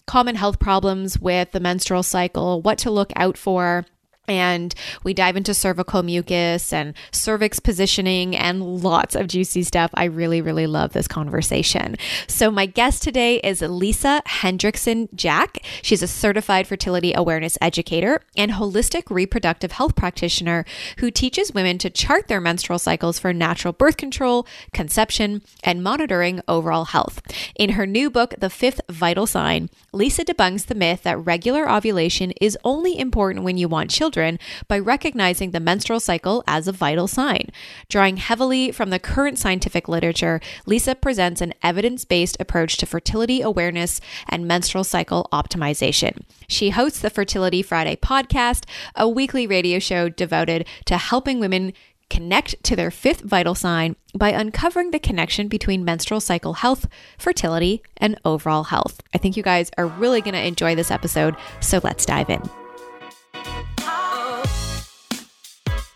common 0.06 0.34
health 0.34 0.58
problems 0.58 1.18
with 1.20 1.52
the 1.52 1.60
menstrual 1.60 2.02
cycle, 2.02 2.60
what 2.62 2.78
to 2.78 2.90
look 2.90 3.12
out 3.14 3.36
for 3.36 3.86
and 4.30 4.76
we 5.02 5.12
dive 5.12 5.36
into 5.36 5.52
cervical 5.52 6.04
mucus 6.04 6.72
and 6.72 6.94
cervix 7.10 7.58
positioning 7.58 8.36
and 8.36 8.62
lots 8.80 9.16
of 9.16 9.26
juicy 9.26 9.64
stuff. 9.64 9.90
I 9.94 10.04
really, 10.04 10.40
really 10.40 10.68
love 10.68 10.92
this 10.92 11.08
conversation. 11.08 11.96
So, 12.28 12.48
my 12.48 12.66
guest 12.66 13.02
today 13.02 13.38
is 13.38 13.60
Lisa 13.60 14.22
Hendrickson 14.28 15.12
Jack. 15.16 15.58
She's 15.82 16.02
a 16.02 16.06
certified 16.06 16.68
fertility 16.68 17.12
awareness 17.12 17.58
educator 17.60 18.22
and 18.36 18.52
holistic 18.52 19.10
reproductive 19.10 19.72
health 19.72 19.96
practitioner 19.96 20.64
who 20.98 21.10
teaches 21.10 21.52
women 21.52 21.76
to 21.78 21.90
chart 21.90 22.28
their 22.28 22.40
menstrual 22.40 22.78
cycles 22.78 23.18
for 23.18 23.32
natural 23.32 23.72
birth 23.72 23.96
control, 23.96 24.46
conception, 24.72 25.42
and 25.64 25.82
monitoring 25.82 26.40
overall 26.46 26.84
health. 26.84 27.20
In 27.56 27.70
her 27.70 27.86
new 27.86 28.08
book, 28.08 28.34
The 28.38 28.50
Fifth 28.50 28.80
Vital 28.88 29.26
Sign, 29.26 29.70
Lisa 29.92 30.24
debunks 30.24 30.66
the 30.66 30.76
myth 30.76 31.02
that 31.02 31.18
regular 31.18 31.68
ovulation 31.68 32.32
is 32.40 32.56
only 32.62 32.96
important 32.96 33.44
when 33.44 33.58
you 33.58 33.66
want 33.66 33.90
children 33.90 34.19
children 34.20 34.38
by 34.68 34.78
recognizing 34.78 35.50
the 35.50 35.60
menstrual 35.60 36.00
cycle 36.00 36.44
as 36.46 36.68
a 36.68 36.72
vital 36.72 37.08
sign. 37.08 37.48
Drawing 37.88 38.18
heavily 38.18 38.70
from 38.70 38.90
the 38.90 38.98
current 38.98 39.38
scientific 39.38 39.88
literature, 39.88 40.40
Lisa 40.66 40.94
presents 40.94 41.40
an 41.40 41.54
evidence 41.62 42.04
based 42.04 42.36
approach 42.38 42.76
to 42.78 42.86
fertility 42.86 43.40
awareness 43.40 44.00
and 44.28 44.46
menstrual 44.46 44.84
cycle 44.84 45.28
optimization. 45.32 46.22
She 46.48 46.70
hosts 46.70 47.00
the 47.00 47.10
Fertility 47.10 47.62
Friday 47.62 47.96
podcast, 47.96 48.64
a 48.94 49.08
weekly 49.08 49.46
radio 49.46 49.78
show 49.78 50.08
devoted 50.08 50.66
to 50.84 50.98
helping 50.98 51.40
women 51.40 51.72
connect 52.10 52.62
to 52.64 52.74
their 52.74 52.90
fifth 52.90 53.20
vital 53.20 53.54
sign 53.54 53.94
by 54.14 54.30
uncovering 54.30 54.90
the 54.90 54.98
connection 54.98 55.46
between 55.46 55.84
menstrual 55.84 56.20
cycle 56.20 56.54
health, 56.54 56.88
fertility, 57.16 57.82
and 57.96 58.18
overall 58.24 58.64
health. 58.64 59.00
I 59.14 59.18
think 59.18 59.36
you 59.36 59.44
guys 59.44 59.70
are 59.78 59.86
really 59.86 60.20
going 60.20 60.34
to 60.34 60.46
enjoy 60.46 60.74
this 60.74 60.90
episode, 60.90 61.36
so 61.60 61.80
let's 61.84 62.04
dive 62.04 62.28
in. 62.28 62.42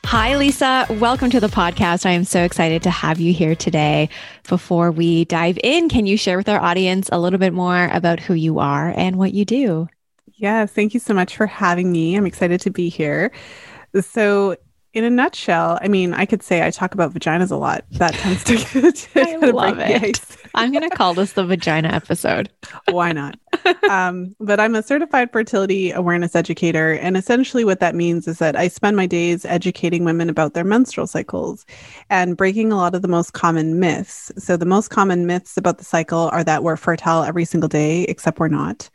Hi, 0.06 0.36
Lisa. 0.36 0.86
Welcome 0.90 1.30
to 1.30 1.40
the 1.40 1.48
podcast. 1.48 2.04
I 2.04 2.10
am 2.10 2.24
so 2.24 2.44
excited 2.44 2.82
to 2.82 2.90
have 2.90 3.18
you 3.18 3.32
here 3.32 3.56
today. 3.56 4.10
Before 4.48 4.92
we 4.92 5.24
dive 5.24 5.58
in, 5.64 5.88
can 5.88 6.04
you 6.06 6.18
share 6.18 6.36
with 6.36 6.48
our 6.48 6.60
audience 6.60 7.08
a 7.10 7.18
little 7.18 7.38
bit 7.38 7.54
more 7.54 7.88
about 7.90 8.20
who 8.20 8.34
you 8.34 8.58
are 8.58 8.92
and 8.96 9.16
what 9.16 9.32
you 9.32 9.44
do? 9.44 9.88
Yeah, 10.34 10.66
thank 10.66 10.92
you 10.92 11.00
so 11.00 11.14
much 11.14 11.36
for 11.36 11.46
having 11.46 11.90
me. 11.90 12.16
I'm 12.16 12.26
excited 12.26 12.60
to 12.60 12.70
be 12.70 12.90
here. 12.90 13.32
So, 13.98 14.56
in 14.94 15.02
a 15.02 15.10
nutshell, 15.10 15.78
I 15.82 15.88
mean, 15.88 16.14
I 16.14 16.24
could 16.24 16.42
say 16.42 16.64
I 16.64 16.70
talk 16.70 16.94
about 16.94 17.12
vaginas 17.12 17.50
a 17.50 17.56
lot. 17.56 17.84
That 17.92 18.14
tends 18.14 18.44
to, 18.44 18.92
to 18.92 19.20
I 19.20 19.36
love 19.50 19.78
it. 19.80 20.20
I'm 20.54 20.70
going 20.70 20.88
to 20.88 20.96
call 20.96 21.14
this 21.14 21.32
the 21.32 21.44
vagina 21.44 21.88
episode. 21.88 22.48
Why 22.90 23.10
not? 23.10 23.36
Um, 23.90 24.36
but 24.38 24.60
I'm 24.60 24.76
a 24.76 24.84
certified 24.84 25.32
fertility 25.32 25.90
awareness 25.90 26.36
educator. 26.36 26.92
And 26.92 27.16
essentially, 27.16 27.64
what 27.64 27.80
that 27.80 27.96
means 27.96 28.28
is 28.28 28.38
that 28.38 28.54
I 28.54 28.68
spend 28.68 28.96
my 28.96 29.06
days 29.06 29.44
educating 29.44 30.04
women 30.04 30.30
about 30.30 30.54
their 30.54 30.62
menstrual 30.62 31.08
cycles 31.08 31.66
and 32.08 32.36
breaking 32.36 32.70
a 32.70 32.76
lot 32.76 32.94
of 32.94 33.02
the 33.02 33.08
most 33.08 33.32
common 33.32 33.80
myths. 33.80 34.30
So, 34.38 34.56
the 34.56 34.64
most 34.64 34.90
common 34.90 35.26
myths 35.26 35.56
about 35.56 35.78
the 35.78 35.84
cycle 35.84 36.30
are 36.32 36.44
that 36.44 36.62
we're 36.62 36.76
fertile 36.76 37.24
every 37.24 37.44
single 37.44 37.68
day, 37.68 38.02
except 38.04 38.38
we're 38.38 38.46
not. 38.46 38.88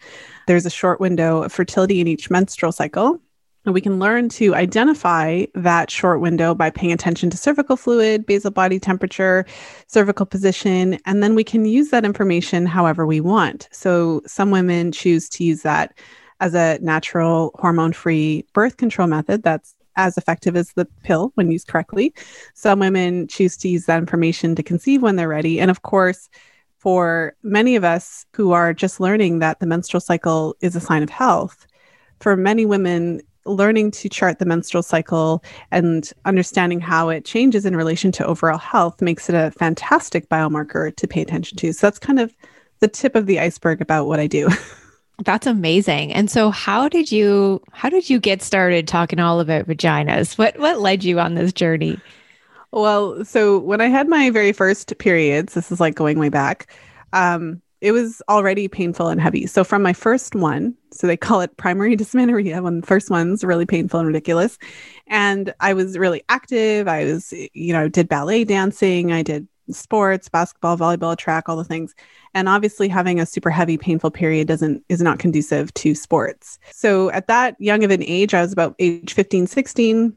There's 0.48 0.66
a 0.66 0.70
short 0.70 1.02
window 1.02 1.44
of 1.44 1.52
fertility 1.52 2.00
in 2.00 2.08
each 2.08 2.30
menstrual 2.30 2.72
cycle. 2.72 3.20
And 3.66 3.74
we 3.74 3.82
can 3.82 4.00
learn 4.00 4.30
to 4.30 4.56
identify 4.56 5.46
that 5.54 5.92
short 5.92 6.22
window 6.22 6.56
by 6.56 6.70
paying 6.70 6.94
attention 6.94 7.30
to 7.30 7.38
cervical 7.38 7.76
fluid, 7.76 8.26
basal 8.26 8.52
body 8.52 8.80
temperature, 8.80 9.46
cervical 9.88 10.26
position, 10.26 10.98
and 11.06 11.22
then 11.22 11.36
we 11.36 11.44
can 11.44 11.66
use 11.66 11.90
that 11.90 12.06
information 12.06 12.66
however 12.66 13.06
we 13.06 13.20
want. 13.20 13.68
So 13.72 14.22
some 14.26 14.52
women 14.52 14.92
choose 14.92 15.28
to 15.30 15.44
use 15.44 15.62
that 15.64 15.98
as 16.40 16.56
a 16.56 16.80
natural 16.82 17.52
hormone 17.60 17.94
free 17.94 18.46
birth 18.54 18.78
control 18.78 19.08
method 19.08 19.44
that's 19.44 19.76
as 19.98 20.18
effective 20.18 20.56
as 20.56 20.72
the 20.74 20.86
pill 21.04 21.32
when 21.36 21.52
used 21.52 21.68
correctly. 21.68 22.14
Some 22.54 22.80
women 22.80 23.28
choose 23.28 23.58
to 23.58 23.68
use 23.68 23.86
that 23.86 24.00
information 24.00 24.56
to 24.56 24.64
conceive 24.64 25.02
when 25.02 25.18
they're 25.18 25.28
ready. 25.28 25.60
And 25.60 25.70
of 25.70 25.82
course, 25.82 26.30
for 26.78 27.36
many 27.44 27.76
of 27.76 27.84
us 27.84 28.26
who 28.34 28.54
are 28.54 28.74
just 28.74 29.02
learning 29.02 29.40
that 29.40 29.60
the 29.60 29.66
menstrual 29.66 30.00
cycle 30.00 30.56
is 30.62 30.78
a 30.78 30.80
sign 30.80 31.04
of 31.04 31.10
health, 31.10 31.68
for 32.22 32.38
many 32.38 32.66
women, 32.66 33.22
learning 33.50 33.92
to 33.92 34.10
chart 34.10 34.40
the 34.40 34.46
menstrual 34.46 34.84
cycle 34.84 35.44
and 35.72 36.12
understanding 36.26 36.80
how 36.80 37.10
it 37.10 37.26
changes 37.26 37.66
in 37.66 37.76
relation 37.76 38.12
to 38.14 38.26
overall 38.26 38.58
health 38.58 39.02
makes 39.02 39.30
it 39.30 39.36
a 39.36 39.52
fantastic 39.52 40.30
biomarker 40.30 40.96
to 40.96 41.08
pay 41.08 41.22
attention 41.22 41.58
to. 41.58 41.74
So 41.74 41.88
that's 41.88 42.00
kind 42.00 42.20
of 42.20 42.34
the 42.80 42.88
tip 42.88 43.16
of 43.16 43.26
the 43.26 43.40
iceberg 43.40 43.82
about 43.82 44.08
what 44.08 44.20
I 44.20 44.28
do. 44.28 44.50
That's 45.26 45.48
amazing. 45.48 46.14
And 46.14 46.32
so 46.32 46.50
how 46.50 46.88
did 46.88 47.12
you 47.12 47.62
how 47.74 47.90
did 47.90 48.10
you 48.10 48.20
get 48.20 48.42
started 48.42 48.88
talking 48.88 49.20
all 49.20 49.42
about 49.42 49.68
vaginas? 49.68 50.38
What 50.38 50.58
what 50.60 50.80
led 50.80 51.04
you 51.04 51.20
on 51.20 51.36
this 51.36 51.52
journey? 51.52 52.00
Well, 52.72 53.26
so 53.26 53.60
when 53.60 53.82
I 53.82 53.88
had 53.88 54.08
my 54.08 54.30
very 54.30 54.54
first 54.54 54.98
periods, 54.98 55.56
this 55.56 55.72
is 55.72 55.80
like 55.80 55.96
going 55.96 56.20
way 56.20 56.30
back, 56.30 56.72
um, 57.14 57.62
it 57.82 57.92
was 57.92 58.22
already 58.28 58.68
painful 58.68 59.08
and 59.08 59.22
heavy. 59.22 59.48
So 59.48 59.64
from 59.64 59.82
my 59.82 59.94
first 59.94 60.36
one, 60.36 60.76
so 60.92 61.08
they 61.08 61.18
call 61.18 61.42
it 61.42 61.56
primary 61.58 61.96
dysmenorrhea 61.98 62.62
when 62.62 62.82
the 62.82 62.88
first 62.88 63.10
one's 63.10 63.44
really 63.44 63.66
painful 63.66 64.00
and 64.00 64.08
ridiculous. 64.08 64.58
And 65.08 65.54
I 65.60 65.74
was 65.74 65.98
really 65.98 66.24
active. 66.30 66.88
I 66.88 67.06
was, 67.06 67.34
you 67.54 67.74
know, 67.74 67.88
did 67.88 68.10
ballet 68.10 68.44
dancing, 68.44 69.12
I 69.12 69.24
did 69.24 69.48
sports, 69.72 70.30
basketball, 70.30 70.78
volleyball, 70.78 71.18
track, 71.18 71.48
all 71.48 71.56
the 71.56 71.64
things. 71.64 71.94
And 72.34 72.50
obviously 72.50 72.88
having 72.88 73.20
a 73.20 73.26
super 73.26 73.50
heavy 73.50 73.78
painful 73.78 74.12
period 74.12 74.48
doesn't 74.48 74.84
is 74.90 75.02
not 75.02 75.20
conducive 75.20 75.74
to 75.76 75.96
sports. 75.96 76.60
So 76.72 77.12
at 77.12 77.28
that 77.28 77.56
young 77.60 77.84
of 77.84 77.92
an 77.92 78.04
age, 78.04 78.34
I 78.34 78.42
was 78.42 78.52
about 78.52 78.76
age 78.80 79.14
15, 79.14 79.48
16, 79.48 80.16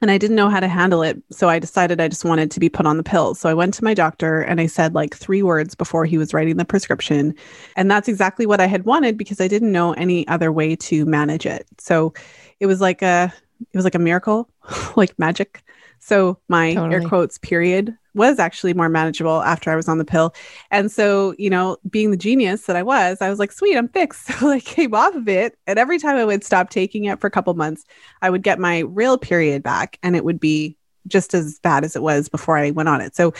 and 0.00 0.10
I 0.10 0.18
didn't 0.18 0.36
know 0.36 0.48
how 0.48 0.60
to 0.60 0.68
handle 0.68 1.02
it. 1.02 1.20
So 1.30 1.48
I 1.48 1.58
decided 1.58 2.00
I 2.00 2.08
just 2.08 2.24
wanted 2.24 2.50
to 2.52 2.60
be 2.60 2.68
put 2.68 2.86
on 2.86 2.96
the 2.96 3.02
pill. 3.02 3.34
So 3.34 3.48
I 3.48 3.54
went 3.54 3.74
to 3.74 3.84
my 3.84 3.94
doctor 3.94 4.40
and 4.40 4.60
I 4.60 4.66
said 4.66 4.94
like 4.94 5.16
three 5.16 5.42
words 5.42 5.74
before 5.74 6.04
he 6.04 6.18
was 6.18 6.32
writing 6.32 6.56
the 6.56 6.64
prescription. 6.64 7.34
And 7.76 7.90
that's 7.90 8.08
exactly 8.08 8.46
what 8.46 8.60
I 8.60 8.66
had 8.66 8.84
wanted 8.84 9.16
because 9.16 9.40
I 9.40 9.48
didn't 9.48 9.72
know 9.72 9.92
any 9.94 10.26
other 10.28 10.52
way 10.52 10.76
to 10.76 11.04
manage 11.04 11.46
it. 11.46 11.66
So 11.78 12.14
it 12.60 12.66
was 12.66 12.80
like 12.80 13.02
a 13.02 13.32
it 13.72 13.76
was 13.76 13.84
like 13.84 13.96
a 13.96 14.00
miracle, 14.00 14.48
like 14.96 15.18
magic. 15.18 15.62
So 15.98 16.38
my 16.48 16.74
totally. 16.74 16.94
air 16.94 17.08
quotes 17.08 17.38
period 17.38 17.96
was 18.18 18.38
actually 18.38 18.74
more 18.74 18.88
manageable 18.88 19.42
after 19.42 19.70
I 19.70 19.76
was 19.76 19.88
on 19.88 19.98
the 19.98 20.04
pill. 20.04 20.34
And 20.70 20.90
so, 20.92 21.34
you 21.38 21.48
know, 21.50 21.78
being 21.88 22.10
the 22.10 22.16
genius 22.16 22.66
that 22.66 22.76
I 22.76 22.82
was, 22.82 23.18
I 23.20 23.30
was 23.30 23.38
like, 23.38 23.52
sweet, 23.52 23.76
I'm 23.76 23.88
fixed. 23.88 24.28
So 24.38 24.50
I 24.50 24.60
came 24.60 24.94
off 24.94 25.14
of 25.14 25.28
it. 25.28 25.58
And 25.66 25.78
every 25.78 25.98
time 25.98 26.16
I 26.16 26.24
would 26.24 26.44
stop 26.44 26.70
taking 26.70 27.06
it 27.06 27.20
for 27.20 27.26
a 27.26 27.30
couple 27.30 27.52
months, 27.54 27.84
I 28.22 28.30
would 28.30 28.42
get 28.42 28.58
my 28.58 28.80
real 28.80 29.18
period 29.18 29.62
back 29.62 29.98
and 30.02 30.14
it 30.14 30.24
would 30.24 30.38
be 30.38 30.77
just 31.08 31.34
as 31.34 31.58
bad 31.60 31.84
as 31.84 31.96
it 31.96 32.02
was 32.02 32.28
before 32.28 32.56
I 32.56 32.70
went 32.70 32.88
on 32.88 33.00
it. 33.00 33.16
So 33.16 33.32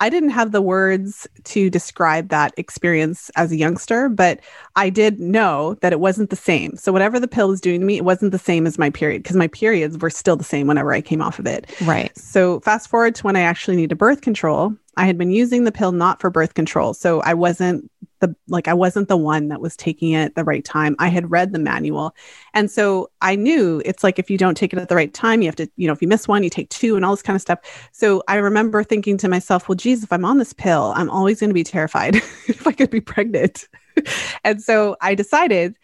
I 0.00 0.10
didn't 0.10 0.30
have 0.30 0.52
the 0.52 0.62
words 0.62 1.26
to 1.44 1.70
describe 1.70 2.28
that 2.28 2.52
experience 2.56 3.30
as 3.36 3.52
a 3.52 3.56
youngster, 3.56 4.08
but 4.08 4.40
I 4.76 4.90
did 4.90 5.20
know 5.20 5.74
that 5.80 5.92
it 5.92 6.00
wasn't 6.00 6.30
the 6.30 6.36
same. 6.36 6.76
So 6.76 6.92
whatever 6.92 7.20
the 7.20 7.28
pill 7.28 7.48
was 7.48 7.60
doing 7.60 7.80
to 7.80 7.86
me, 7.86 7.96
it 7.96 8.04
wasn't 8.04 8.32
the 8.32 8.38
same 8.38 8.66
as 8.66 8.78
my 8.78 8.90
period 8.90 9.22
because 9.22 9.36
my 9.36 9.48
periods 9.48 9.96
were 9.98 10.10
still 10.10 10.36
the 10.36 10.44
same 10.44 10.66
whenever 10.66 10.92
I 10.92 11.00
came 11.00 11.22
off 11.22 11.38
of 11.38 11.46
it. 11.46 11.70
Right. 11.82 12.16
So 12.18 12.60
fast 12.60 12.88
forward 12.88 13.14
to 13.16 13.22
when 13.22 13.36
I 13.36 13.40
actually 13.40 13.76
needed 13.76 13.96
birth 13.96 14.20
control, 14.20 14.74
I 14.96 15.06
had 15.06 15.18
been 15.18 15.30
using 15.30 15.64
the 15.64 15.72
pill 15.72 15.92
not 15.92 16.20
for 16.20 16.30
birth 16.30 16.54
control. 16.54 16.94
So 16.94 17.20
I 17.20 17.34
wasn't 17.34 17.90
the 18.24 18.36
like 18.48 18.68
I 18.68 18.74
wasn't 18.74 19.08
the 19.08 19.16
one 19.16 19.48
that 19.48 19.60
was 19.60 19.76
taking 19.76 20.12
it 20.12 20.24
at 20.24 20.34
the 20.34 20.44
right 20.44 20.64
time. 20.64 20.96
I 20.98 21.08
had 21.08 21.30
read 21.30 21.52
the 21.52 21.58
manual. 21.58 22.14
And 22.54 22.70
so 22.70 23.10
I 23.20 23.36
knew 23.36 23.82
it's 23.84 24.02
like 24.02 24.18
if 24.18 24.30
you 24.30 24.38
don't 24.38 24.56
take 24.56 24.72
it 24.72 24.78
at 24.78 24.88
the 24.88 24.96
right 24.96 25.12
time, 25.12 25.42
you 25.42 25.48
have 25.48 25.56
to, 25.56 25.70
you 25.76 25.86
know, 25.86 25.92
if 25.92 26.00
you 26.00 26.08
miss 26.08 26.26
one, 26.26 26.42
you 26.42 26.50
take 26.50 26.70
two 26.70 26.96
and 26.96 27.04
all 27.04 27.12
this 27.12 27.22
kind 27.22 27.36
of 27.36 27.42
stuff. 27.42 27.90
So 27.92 28.22
I 28.28 28.36
remember 28.36 28.82
thinking 28.82 29.16
to 29.18 29.28
myself, 29.28 29.68
well, 29.68 29.76
geez, 29.76 30.02
if 30.02 30.12
I'm 30.12 30.24
on 30.24 30.38
this 30.38 30.52
pill, 30.52 30.92
I'm 30.96 31.10
always 31.10 31.40
going 31.40 31.50
to 31.50 31.54
be 31.54 31.64
terrified 31.64 32.16
if 32.48 32.66
I 32.66 32.72
could 32.72 32.90
be 32.90 33.00
pregnant. 33.00 33.68
and 34.44 34.62
so 34.62 34.96
I 35.00 35.14
decided 35.14 35.76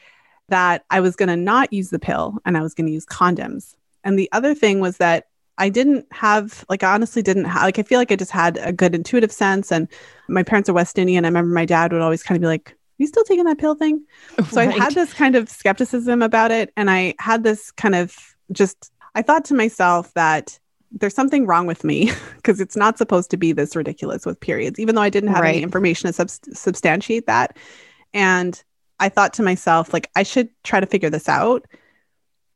that 0.48 0.84
I 0.90 1.00
was 1.00 1.16
going 1.16 1.28
to 1.28 1.36
not 1.36 1.72
use 1.72 1.90
the 1.90 1.98
pill 1.98 2.38
and 2.44 2.56
I 2.56 2.62
was 2.62 2.74
going 2.74 2.86
to 2.86 2.92
use 2.92 3.06
condoms. 3.06 3.74
And 4.02 4.18
the 4.18 4.28
other 4.32 4.54
thing 4.54 4.80
was 4.80 4.96
that 4.96 5.28
I 5.60 5.68
didn't 5.68 6.06
have 6.10 6.64
like 6.70 6.82
I 6.82 6.94
honestly 6.94 7.20
didn't 7.20 7.44
have 7.44 7.62
like 7.62 7.78
I 7.78 7.82
feel 7.82 7.98
like 7.98 8.10
I 8.10 8.16
just 8.16 8.30
had 8.30 8.58
a 8.62 8.72
good 8.72 8.94
intuitive 8.94 9.30
sense 9.30 9.70
and 9.70 9.88
my 10.26 10.42
parents 10.42 10.70
are 10.70 10.72
West 10.72 10.98
Indian. 10.98 11.24
I 11.26 11.28
remember 11.28 11.52
my 11.52 11.66
dad 11.66 11.92
would 11.92 12.00
always 12.00 12.22
kind 12.22 12.36
of 12.36 12.40
be 12.40 12.46
like, 12.46 12.70
Are 12.70 12.76
you 12.96 13.06
still 13.06 13.24
taking 13.24 13.44
that 13.44 13.58
pill 13.58 13.74
thing? 13.74 14.02
So 14.48 14.56
right. 14.56 14.68
I 14.68 14.72
had 14.72 14.94
this 14.94 15.12
kind 15.12 15.36
of 15.36 15.50
skepticism 15.50 16.22
about 16.22 16.50
it. 16.50 16.72
And 16.78 16.90
I 16.90 17.14
had 17.18 17.44
this 17.44 17.70
kind 17.70 17.94
of 17.94 18.16
just, 18.50 18.90
I 19.14 19.20
thought 19.20 19.44
to 19.46 19.54
myself 19.54 20.14
that 20.14 20.58
there's 20.92 21.14
something 21.14 21.46
wrong 21.46 21.66
with 21.66 21.84
me 21.84 22.10
because 22.36 22.58
it's 22.58 22.76
not 22.76 22.96
supposed 22.96 23.30
to 23.30 23.36
be 23.36 23.52
this 23.52 23.76
ridiculous 23.76 24.24
with 24.24 24.40
periods, 24.40 24.80
even 24.80 24.94
though 24.94 25.02
I 25.02 25.10
didn't 25.10 25.28
have 25.28 25.42
right. 25.42 25.56
any 25.56 25.62
information 25.62 26.08
to 26.08 26.14
sub- 26.14 26.56
substantiate 26.56 27.26
that. 27.26 27.58
And 28.14 28.62
I 28.98 29.10
thought 29.10 29.34
to 29.34 29.42
myself, 29.42 29.92
like, 29.92 30.10
I 30.16 30.22
should 30.22 30.48
try 30.64 30.80
to 30.80 30.86
figure 30.86 31.10
this 31.10 31.28
out 31.28 31.66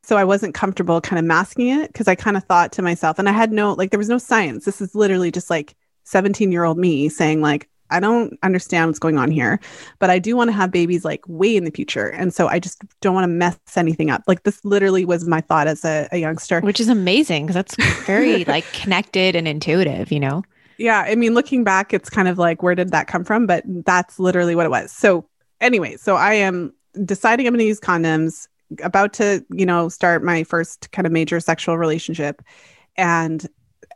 so 0.05 0.17
I 0.17 0.23
wasn't 0.23 0.53
comfortable 0.53 1.01
kind 1.01 1.17
of 1.17 1.25
masking 1.25 1.69
it 1.69 1.91
because 1.91 2.07
I 2.07 2.13
kind 2.13 2.37
of 2.37 2.43
thought 2.43 2.71
to 2.73 2.83
myself, 2.83 3.17
and 3.17 3.27
I 3.27 3.31
had 3.31 3.51
no, 3.51 3.73
like, 3.73 3.89
there 3.89 3.97
was 3.97 4.09
no 4.09 4.19
science. 4.19 4.63
This 4.63 4.79
is 4.79 4.93
literally 4.93 5.31
just 5.31 5.49
like 5.49 5.75
17 6.03 6.51
year 6.51 6.63
old 6.63 6.77
me 6.77 7.09
saying, 7.09 7.41
like, 7.41 7.67
I 7.89 7.99
don't 7.99 8.37
understand 8.43 8.89
what's 8.89 8.99
going 8.99 9.17
on 9.17 9.31
here, 9.31 9.59
but 9.99 10.09
I 10.09 10.19
do 10.19 10.35
want 10.35 10.49
to 10.49 10.53
have 10.53 10.71
babies 10.71 11.05
like 11.05 11.21
way 11.27 11.55
in 11.55 11.63
the 11.63 11.71
future. 11.71 12.07
And 12.09 12.33
so 12.33 12.47
I 12.47 12.59
just 12.59 12.83
don't 13.01 13.13
want 13.13 13.23
to 13.23 13.29
mess 13.29 13.57
anything 13.75 14.11
up. 14.11 14.23
Like, 14.27 14.43
this 14.43 14.63
literally 14.63 15.05
was 15.05 15.27
my 15.27 15.41
thought 15.41 15.67
as 15.67 15.83
a, 15.83 16.07
a 16.11 16.17
youngster, 16.17 16.61
which 16.61 16.79
is 16.79 16.87
amazing 16.87 17.47
because 17.47 17.55
that's 17.55 17.75
very 18.05 18.45
like 18.45 18.71
connected 18.73 19.35
and 19.35 19.47
intuitive, 19.47 20.11
you 20.11 20.19
know? 20.19 20.43
Yeah. 20.77 21.05
I 21.07 21.15
mean, 21.15 21.33
looking 21.33 21.63
back, 21.63 21.93
it's 21.93 22.09
kind 22.09 22.27
of 22.27 22.37
like, 22.37 22.61
where 22.61 22.75
did 22.75 22.91
that 22.91 23.07
come 23.07 23.23
from? 23.23 23.47
But 23.47 23.63
that's 23.65 24.19
literally 24.19 24.55
what 24.55 24.65
it 24.65 24.69
was. 24.69 24.91
So, 24.91 25.27
anyway, 25.61 25.95
so 25.97 26.15
I 26.15 26.33
am 26.33 26.73
deciding 27.05 27.47
I'm 27.47 27.53
going 27.53 27.59
to 27.59 27.65
use 27.65 27.79
condoms 27.79 28.47
about 28.81 29.13
to, 29.13 29.45
you 29.51 29.65
know, 29.65 29.89
start 29.89 30.23
my 30.23 30.43
first 30.43 30.91
kind 30.91 31.05
of 31.05 31.11
major 31.11 31.39
sexual 31.39 31.77
relationship. 31.77 32.41
And 32.97 33.47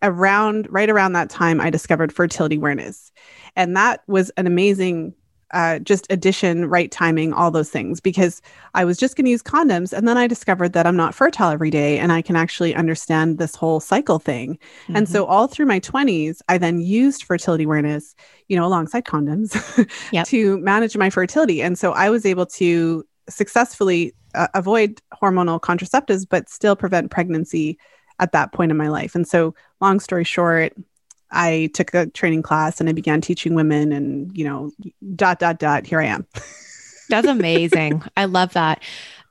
around 0.01 0.67
right 0.69 0.89
around 0.89 1.13
that 1.13 1.29
time, 1.29 1.59
I 1.59 1.69
discovered 1.69 2.13
fertility 2.13 2.57
awareness. 2.57 3.11
And 3.55 3.75
that 3.75 4.01
was 4.07 4.29
an 4.31 4.47
amazing 4.47 5.13
uh, 5.51 5.79
just 5.79 6.05
addition, 6.11 6.67
right 6.67 6.91
timing, 6.91 7.33
all 7.33 7.49
those 7.49 7.69
things, 7.69 7.99
because 7.99 8.41
I 8.75 8.85
was 8.85 8.97
just 8.97 9.15
going 9.15 9.25
to 9.25 9.31
use 9.31 9.41
condoms. 9.41 9.91
And 9.91 10.07
then 10.07 10.17
I 10.17 10.27
discovered 10.27 10.73
that 10.73 10.85
I'm 10.85 10.95
not 10.95 11.15
fertile 11.15 11.49
every 11.49 11.71
day 11.71 11.97
and 11.97 12.11
I 12.11 12.21
can 12.21 12.35
actually 12.35 12.75
understand 12.75 13.39
this 13.39 13.55
whole 13.55 13.79
cycle 13.79 14.19
thing. 14.19 14.59
Mm-hmm. 14.83 14.95
And 14.97 15.09
so, 15.09 15.23
mm-hmm. 15.23 15.31
all 15.31 15.47
through 15.47 15.65
my 15.65 15.79
20s, 15.79 16.41
I 16.49 16.57
then 16.57 16.79
used 16.79 17.23
fertility 17.23 17.63
awareness, 17.63 18.15
you 18.47 18.57
know, 18.57 18.65
alongside 18.65 19.05
condoms 19.05 19.88
yep. 20.11 20.27
to 20.27 20.59
manage 20.59 20.95
my 20.95 21.09
fertility. 21.09 21.61
And 21.61 21.79
so, 21.79 21.93
I 21.93 22.09
was 22.09 22.25
able 22.25 22.45
to 22.45 23.05
successfully 23.29 24.13
uh, 24.36 24.48
avoid 24.53 25.01
hormonal 25.13 25.59
contraceptives, 25.59 26.25
but 26.27 26.50
still 26.50 26.75
prevent 26.75 27.12
pregnancy 27.12 27.77
at 28.19 28.31
that 28.31 28.51
point 28.51 28.71
in 28.71 28.77
my 28.77 28.89
life. 28.89 29.15
And 29.15 29.27
so, 29.27 29.55
long 29.81 30.00
story 30.00 30.24
short, 30.24 30.74
I 31.31 31.69
took 31.74 31.93
a 31.93 32.07
training 32.07 32.41
class 32.41 32.79
and 32.79 32.89
I 32.89 32.93
began 32.93 33.21
teaching 33.21 33.53
women, 33.53 33.91
and 33.91 34.36
you 34.38 34.45
know, 34.45 34.71
dot 35.15 35.39
dot 35.39 35.59
dot. 35.59 35.86
Here 35.86 36.01
I 36.01 36.05
am. 36.05 36.25
That's 37.09 37.27
amazing. 37.27 38.03
I 38.17 38.25
love 38.25 38.53
that. 38.53 38.83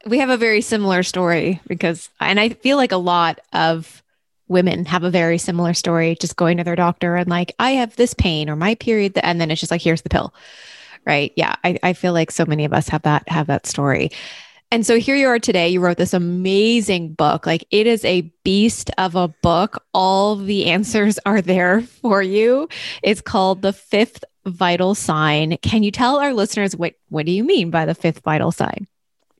We 0.06 0.18
have 0.18 0.30
a 0.30 0.36
very 0.36 0.60
similar 0.60 1.02
story 1.02 1.60
because, 1.66 2.08
and 2.20 2.38
I 2.38 2.50
feel 2.50 2.76
like 2.76 2.92
a 2.92 2.96
lot 2.96 3.40
of 3.52 4.02
women 4.46 4.86
have 4.86 5.04
a 5.04 5.10
very 5.10 5.38
similar 5.38 5.74
story, 5.74 6.16
just 6.20 6.36
going 6.36 6.56
to 6.56 6.64
their 6.64 6.76
doctor 6.76 7.16
and 7.16 7.28
like, 7.28 7.54
I 7.58 7.72
have 7.72 7.96
this 7.96 8.14
pain 8.14 8.48
or 8.48 8.56
my 8.56 8.74
period, 8.76 9.18
and 9.22 9.40
then 9.40 9.50
it's 9.50 9.60
just 9.60 9.70
like, 9.70 9.82
here's 9.82 10.02
the 10.02 10.08
pill 10.08 10.32
right? 11.06 11.32
Yeah, 11.36 11.56
I, 11.64 11.78
I 11.82 11.92
feel 11.92 12.12
like 12.12 12.30
so 12.30 12.44
many 12.46 12.64
of 12.64 12.72
us 12.72 12.88
have 12.88 13.02
that 13.02 13.28
have 13.28 13.46
that 13.46 13.66
story. 13.66 14.10
And 14.70 14.84
so 14.84 14.98
here 14.98 15.16
you 15.16 15.28
are 15.28 15.38
today. 15.38 15.68
You 15.70 15.80
wrote 15.80 15.96
this 15.96 16.12
amazing 16.12 17.14
book. 17.14 17.46
Like 17.46 17.64
it 17.70 17.86
is 17.86 18.04
a 18.04 18.22
beast 18.44 18.90
of 18.98 19.14
a 19.14 19.28
book. 19.28 19.82
All 19.94 20.36
the 20.36 20.66
answers 20.66 21.18
are 21.26 21.40
there 21.40 21.80
for 21.80 22.22
you. 22.22 22.68
It's 23.02 23.20
called 23.20 23.62
The 23.62 23.72
Fifth 23.72 24.24
Vital 24.44 24.94
Sign. 24.94 25.56
Can 25.58 25.82
you 25.82 25.90
tell 25.90 26.18
our 26.18 26.34
listeners 26.34 26.76
what 26.76 26.94
what 27.08 27.26
do 27.26 27.32
you 27.32 27.44
mean 27.44 27.70
by 27.70 27.86
the 27.86 27.94
fifth 27.94 28.20
vital 28.20 28.52
sign? 28.52 28.86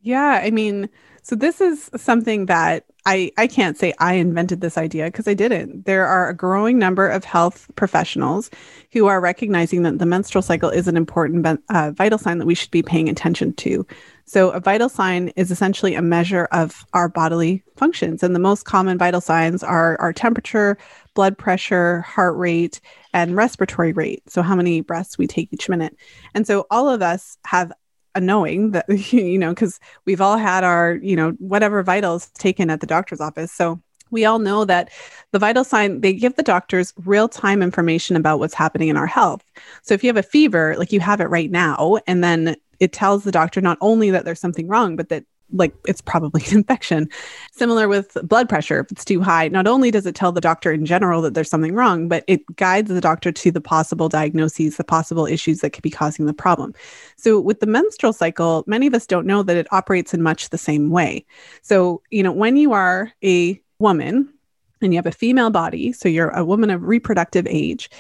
Yeah, 0.00 0.41
I 0.43 0.50
mean, 0.50 0.88
so 1.29 1.37
this 1.37 1.61
is 1.61 1.91
something 1.95 2.47
that 2.47 2.87
I, 3.05 3.31
I 3.37 3.49
can't 3.49 3.77
say 3.77 3.93
I 3.99 4.15
invented 4.15 4.63
this 4.63 4.79
idea 4.79 5.05
because 5.05 5.29
I 5.29 5.35
didn't. 5.35 5.85
There 5.85 6.07
are 6.07 6.31
a 6.31 6.35
growing 6.35 6.79
number 6.79 7.07
of 7.07 7.23
health 7.23 7.71
professionals 7.77 8.49
who 8.93 9.09
are 9.09 9.21
recognizing 9.21 9.83
that 9.83 9.99
the 9.99 10.07
menstrual 10.07 10.41
cycle 10.41 10.71
is 10.71 10.89
an 10.89 10.97
important 10.97 11.61
uh, 11.69 11.91
vital 11.91 12.17
sign 12.17 12.39
that 12.39 12.47
we 12.47 12.55
should 12.55 12.71
be 12.71 12.83
paying 12.83 13.11
attention 13.11 13.53
to. 13.57 13.87
So, 14.25 14.49
a 14.53 14.61
vital 14.61 14.89
sign 14.89 15.29
is 15.37 15.51
essentially 15.51 15.95
a 15.95 16.01
measure 16.01 16.49
of 16.51 16.87
our 16.95 17.11
bodily 17.11 17.63
functions. 17.77 18.23
And 18.23 18.35
the 18.35 18.41
most 18.41 18.65
common 18.65 18.97
vital 18.97 19.21
signs 19.21 19.63
are 19.63 20.01
our 20.01 20.15
temperature, 20.15 20.79
blood 21.13 21.37
pressure, 21.37 22.01
heart 22.03 22.39
rate, 22.39 22.81
and 23.13 23.37
respiratory 23.37 23.93
rate. 23.93 24.23
So, 24.31 24.41
how 24.41 24.57
many 24.57 24.81
breaths 24.81 25.19
we 25.19 25.27
take 25.27 25.53
each 25.53 25.69
minute. 25.69 25.95
And 26.33 26.47
so, 26.47 26.67
all 26.71 26.89
of 26.89 27.03
us 27.03 27.37
have 27.45 27.71
knowing 28.17 28.73
that 28.73 28.87
you 29.12 29.38
know 29.38 29.50
because 29.50 29.81
we've 30.05 30.21
all 30.21 30.37
had 30.37 30.65
our 30.65 30.95
you 31.03 31.17
know 31.17 31.31
whatever 31.38 31.83
vitals 31.83 32.29
taken 32.31 32.71
at 32.71 32.81
the 32.81 32.87
doctor's 32.87 33.21
office. 33.21 33.53
So 33.53 33.81
we 34.11 34.25
all 34.25 34.38
know 34.38 34.65
that 34.65 34.91
the 35.33 35.38
vital 35.38 35.65
sign 35.65 36.00
they 36.00 36.12
give 36.12 36.37
the 36.37 36.43
doctors 36.43 36.93
real 37.05 37.29
time 37.29 37.62
information 37.62 38.17
about 38.17 38.38
what's 38.38 38.55
happening 38.55 38.88
in 38.88 38.97
our 38.97 39.07
health. 39.07 39.45
So 39.83 39.95
if 39.95 40.03
you 40.03 40.09
have 40.09 40.17
a 40.17 40.23
fever 40.23 40.75
like 40.79 40.93
you 40.93 41.00
have 41.00 41.21
it 41.21 41.27
right 41.27 41.50
now 41.50 41.99
and 42.07 42.25
then 42.25 42.57
it 42.81 42.93
tells 42.93 43.25
the 43.25 43.33
doctor 43.33 43.61
not 43.61 43.79
only 43.81 44.11
that 44.11 44.25
there's 44.25 44.41
something 44.41 44.69
wrong 44.69 44.97
but 44.97 45.09
that 45.09 45.25
like 45.52 45.75
it's 45.87 46.00
probably 46.00 46.43
an 46.50 46.59
infection. 46.59 47.09
Similar 47.52 47.88
with 47.88 48.17
blood 48.23 48.49
pressure, 48.49 48.81
if 48.81 48.93
it's 48.93 49.05
too 49.05 49.21
high, 49.21 49.49
not 49.49 49.67
only 49.67 49.90
does 49.90 50.07
it 50.07 50.14
tell 50.14 50.33
the 50.33 50.40
doctor 50.40 50.73
in 50.73 50.85
general 50.85 51.23
that 51.23 51.35
there's 51.35 51.50
something 51.50 51.75
wrong, 51.75 52.09
but 52.09 52.25
it 52.26 52.45
guides 52.57 52.88
the 52.88 53.00
doctor 53.00 53.33
to 53.33 53.50
the 53.50 53.61
possible 53.61 54.09
diagnoses, 54.09 54.76
the 54.76 54.85
possible 54.85 55.26
issues 55.26 55.61
that 55.61 55.71
could 55.71 55.83
be 55.83 55.90
causing 55.90 56.26
the 56.26 56.35
problem. 56.35 56.75
So 57.17 57.40
with 57.40 57.61
the 57.61 57.67
menstrual 57.67 58.12
cycle, 58.12 58.64
many 58.67 58.87
of 58.87 58.95
us 58.95 59.07
don't 59.07 59.26
know 59.26 59.43
that 59.43 59.57
it 59.57 59.73
operates 59.73 60.14
in 60.14 60.23
much 60.23 60.50
the 60.50 60.59
same 60.59 60.90
way. 60.90 61.25
So, 61.62 62.02
you 62.11 62.23
know, 62.23 62.33
when 62.33 62.57
you 62.57 62.73
are 62.73 63.12
a 63.25 63.61
woman 63.78 64.33
and 64.81 64.93
you 64.93 64.99
have 64.99 65.07
a 65.07 65.12
female 65.12 65.50
body, 65.50 65.93
so 65.93 66.09
you're 66.09 66.31
a 66.31 66.45
woman 66.45 66.71
of 66.71 66.85
reproductive 66.85 67.47
age, 67.49 67.90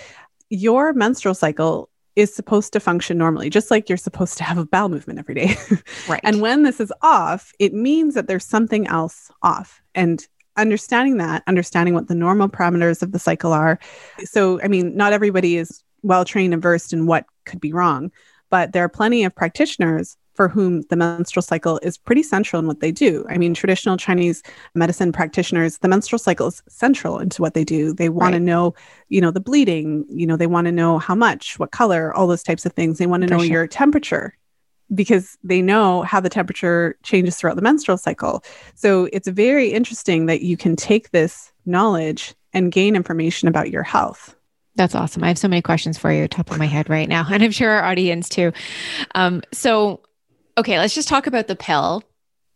your 0.50 0.92
menstrual 0.92 1.34
cycle 1.34 1.90
is 2.18 2.34
supposed 2.34 2.72
to 2.72 2.80
function 2.80 3.16
normally, 3.16 3.48
just 3.48 3.70
like 3.70 3.88
you're 3.88 3.96
supposed 3.96 4.36
to 4.38 4.44
have 4.44 4.58
a 4.58 4.66
bowel 4.66 4.88
movement 4.88 5.20
every 5.20 5.34
day. 5.36 5.56
Right. 6.08 6.20
and 6.24 6.40
when 6.40 6.62
this 6.62 6.80
is 6.80 6.92
off, 7.02 7.52
it 7.58 7.74
means 7.74 8.14
that 8.14 8.26
there's 8.26 8.44
something 8.44 8.86
else 8.86 9.30
off. 9.42 9.82
And 9.94 10.26
understanding 10.56 11.18
that, 11.18 11.42
understanding 11.46 11.94
what 11.94 12.08
the 12.08 12.14
normal 12.14 12.48
parameters 12.48 13.02
of 13.02 13.12
the 13.12 13.18
cycle 13.18 13.52
are. 13.52 13.78
So, 14.24 14.60
I 14.62 14.68
mean, 14.68 14.96
not 14.96 15.12
everybody 15.12 15.56
is 15.56 15.84
well 16.02 16.24
trained 16.24 16.54
and 16.54 16.62
versed 16.62 16.92
in 16.92 17.06
what 17.06 17.26
could 17.44 17.60
be 17.60 17.72
wrong, 17.72 18.10
but 18.50 18.72
there 18.72 18.84
are 18.84 18.88
plenty 18.88 19.24
of 19.24 19.34
practitioners 19.34 20.16
for 20.38 20.46
whom 20.46 20.82
the 20.82 20.94
menstrual 20.94 21.42
cycle 21.42 21.80
is 21.82 21.98
pretty 21.98 22.22
central 22.22 22.60
in 22.60 22.68
what 22.68 22.78
they 22.78 22.92
do. 22.92 23.26
I 23.28 23.38
mean, 23.38 23.54
traditional 23.54 23.96
Chinese 23.96 24.40
medicine 24.72 25.10
practitioners, 25.10 25.78
the 25.78 25.88
menstrual 25.88 26.20
cycle 26.20 26.46
is 26.46 26.62
central 26.68 27.18
into 27.18 27.42
what 27.42 27.54
they 27.54 27.64
do. 27.64 27.92
They 27.92 28.08
want 28.08 28.34
right. 28.34 28.38
to 28.38 28.44
know, 28.44 28.72
you 29.08 29.20
know, 29.20 29.32
the 29.32 29.40
bleeding, 29.40 30.04
you 30.08 30.28
know, 30.28 30.36
they 30.36 30.46
want 30.46 30.66
to 30.66 30.72
know 30.72 31.00
how 31.00 31.16
much, 31.16 31.58
what 31.58 31.72
color, 31.72 32.14
all 32.14 32.28
those 32.28 32.44
types 32.44 32.64
of 32.64 32.72
things. 32.72 32.98
They 32.98 33.06
want 33.06 33.24
to 33.24 33.28
know 33.28 33.40
sure. 33.40 33.46
your 33.46 33.66
temperature 33.66 34.38
because 34.94 35.36
they 35.42 35.60
know 35.60 36.02
how 36.02 36.20
the 36.20 36.28
temperature 36.28 36.96
changes 37.02 37.36
throughout 37.36 37.56
the 37.56 37.62
menstrual 37.62 37.98
cycle. 37.98 38.44
So 38.76 39.08
it's 39.12 39.26
very 39.26 39.72
interesting 39.72 40.26
that 40.26 40.42
you 40.42 40.56
can 40.56 40.76
take 40.76 41.10
this 41.10 41.50
knowledge 41.66 42.36
and 42.52 42.70
gain 42.70 42.94
information 42.94 43.48
about 43.48 43.72
your 43.72 43.82
health. 43.82 44.36
That's 44.76 44.94
awesome. 44.94 45.24
I 45.24 45.28
have 45.28 45.38
so 45.38 45.48
many 45.48 45.62
questions 45.62 45.98
for 45.98 46.12
you, 46.12 46.28
top 46.28 46.52
of 46.52 46.58
my 46.58 46.66
head 46.66 46.88
right 46.88 47.08
now, 47.08 47.26
and 47.32 47.42
I'm 47.42 47.50
sure 47.50 47.70
our 47.70 47.82
audience 47.82 48.28
too. 48.28 48.52
Um, 49.16 49.42
so 49.52 50.00
okay, 50.58 50.78
let's 50.78 50.94
just 50.94 51.08
talk 51.08 51.26
about 51.26 51.46
the 51.46 51.56
pill. 51.56 52.02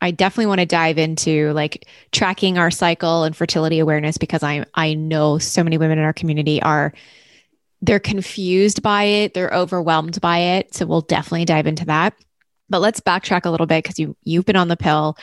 I 0.01 0.11
definitely 0.11 0.47
want 0.47 0.59
to 0.59 0.67
dive 0.67 0.99
into 0.99 1.53
like 1.53 1.87
tracking 2.11 2.59
our 2.59 2.73
cycle 2.73 3.23
and 3.23 3.37
fertility 3.37 3.79
awareness 3.79 4.19
because 4.19 4.43
I 4.43 4.67
I 4.75 4.95
know 4.95 5.39
so 5.39 5.63
many 5.63 5.79
women 5.79 5.99
in 5.99 6.05
our 6.05 6.13
community 6.13 6.61
are 6.61 6.93
they're 7.81 8.01
confused 8.01 8.83
by 8.83 9.05
it, 9.05 9.35
they're 9.35 9.55
overwhelmed 9.55 10.21
by 10.21 10.39
it. 10.39 10.75
So 10.75 10.87
we'll 10.87 11.03
definitely 11.03 11.45
dive 11.45 11.69
into 11.69 11.85
that. 11.87 12.15
But 12.69 12.81
let's 12.81 13.01
backtrack 13.01 13.45
a 13.45 13.51
little 13.51 13.67
bit 13.67 13.85
because 13.85 13.99
you 14.01 14.17
you've 14.25 14.45
been 14.45 14.57
on 14.57 14.69
the 14.69 14.77
pill. 14.77 15.17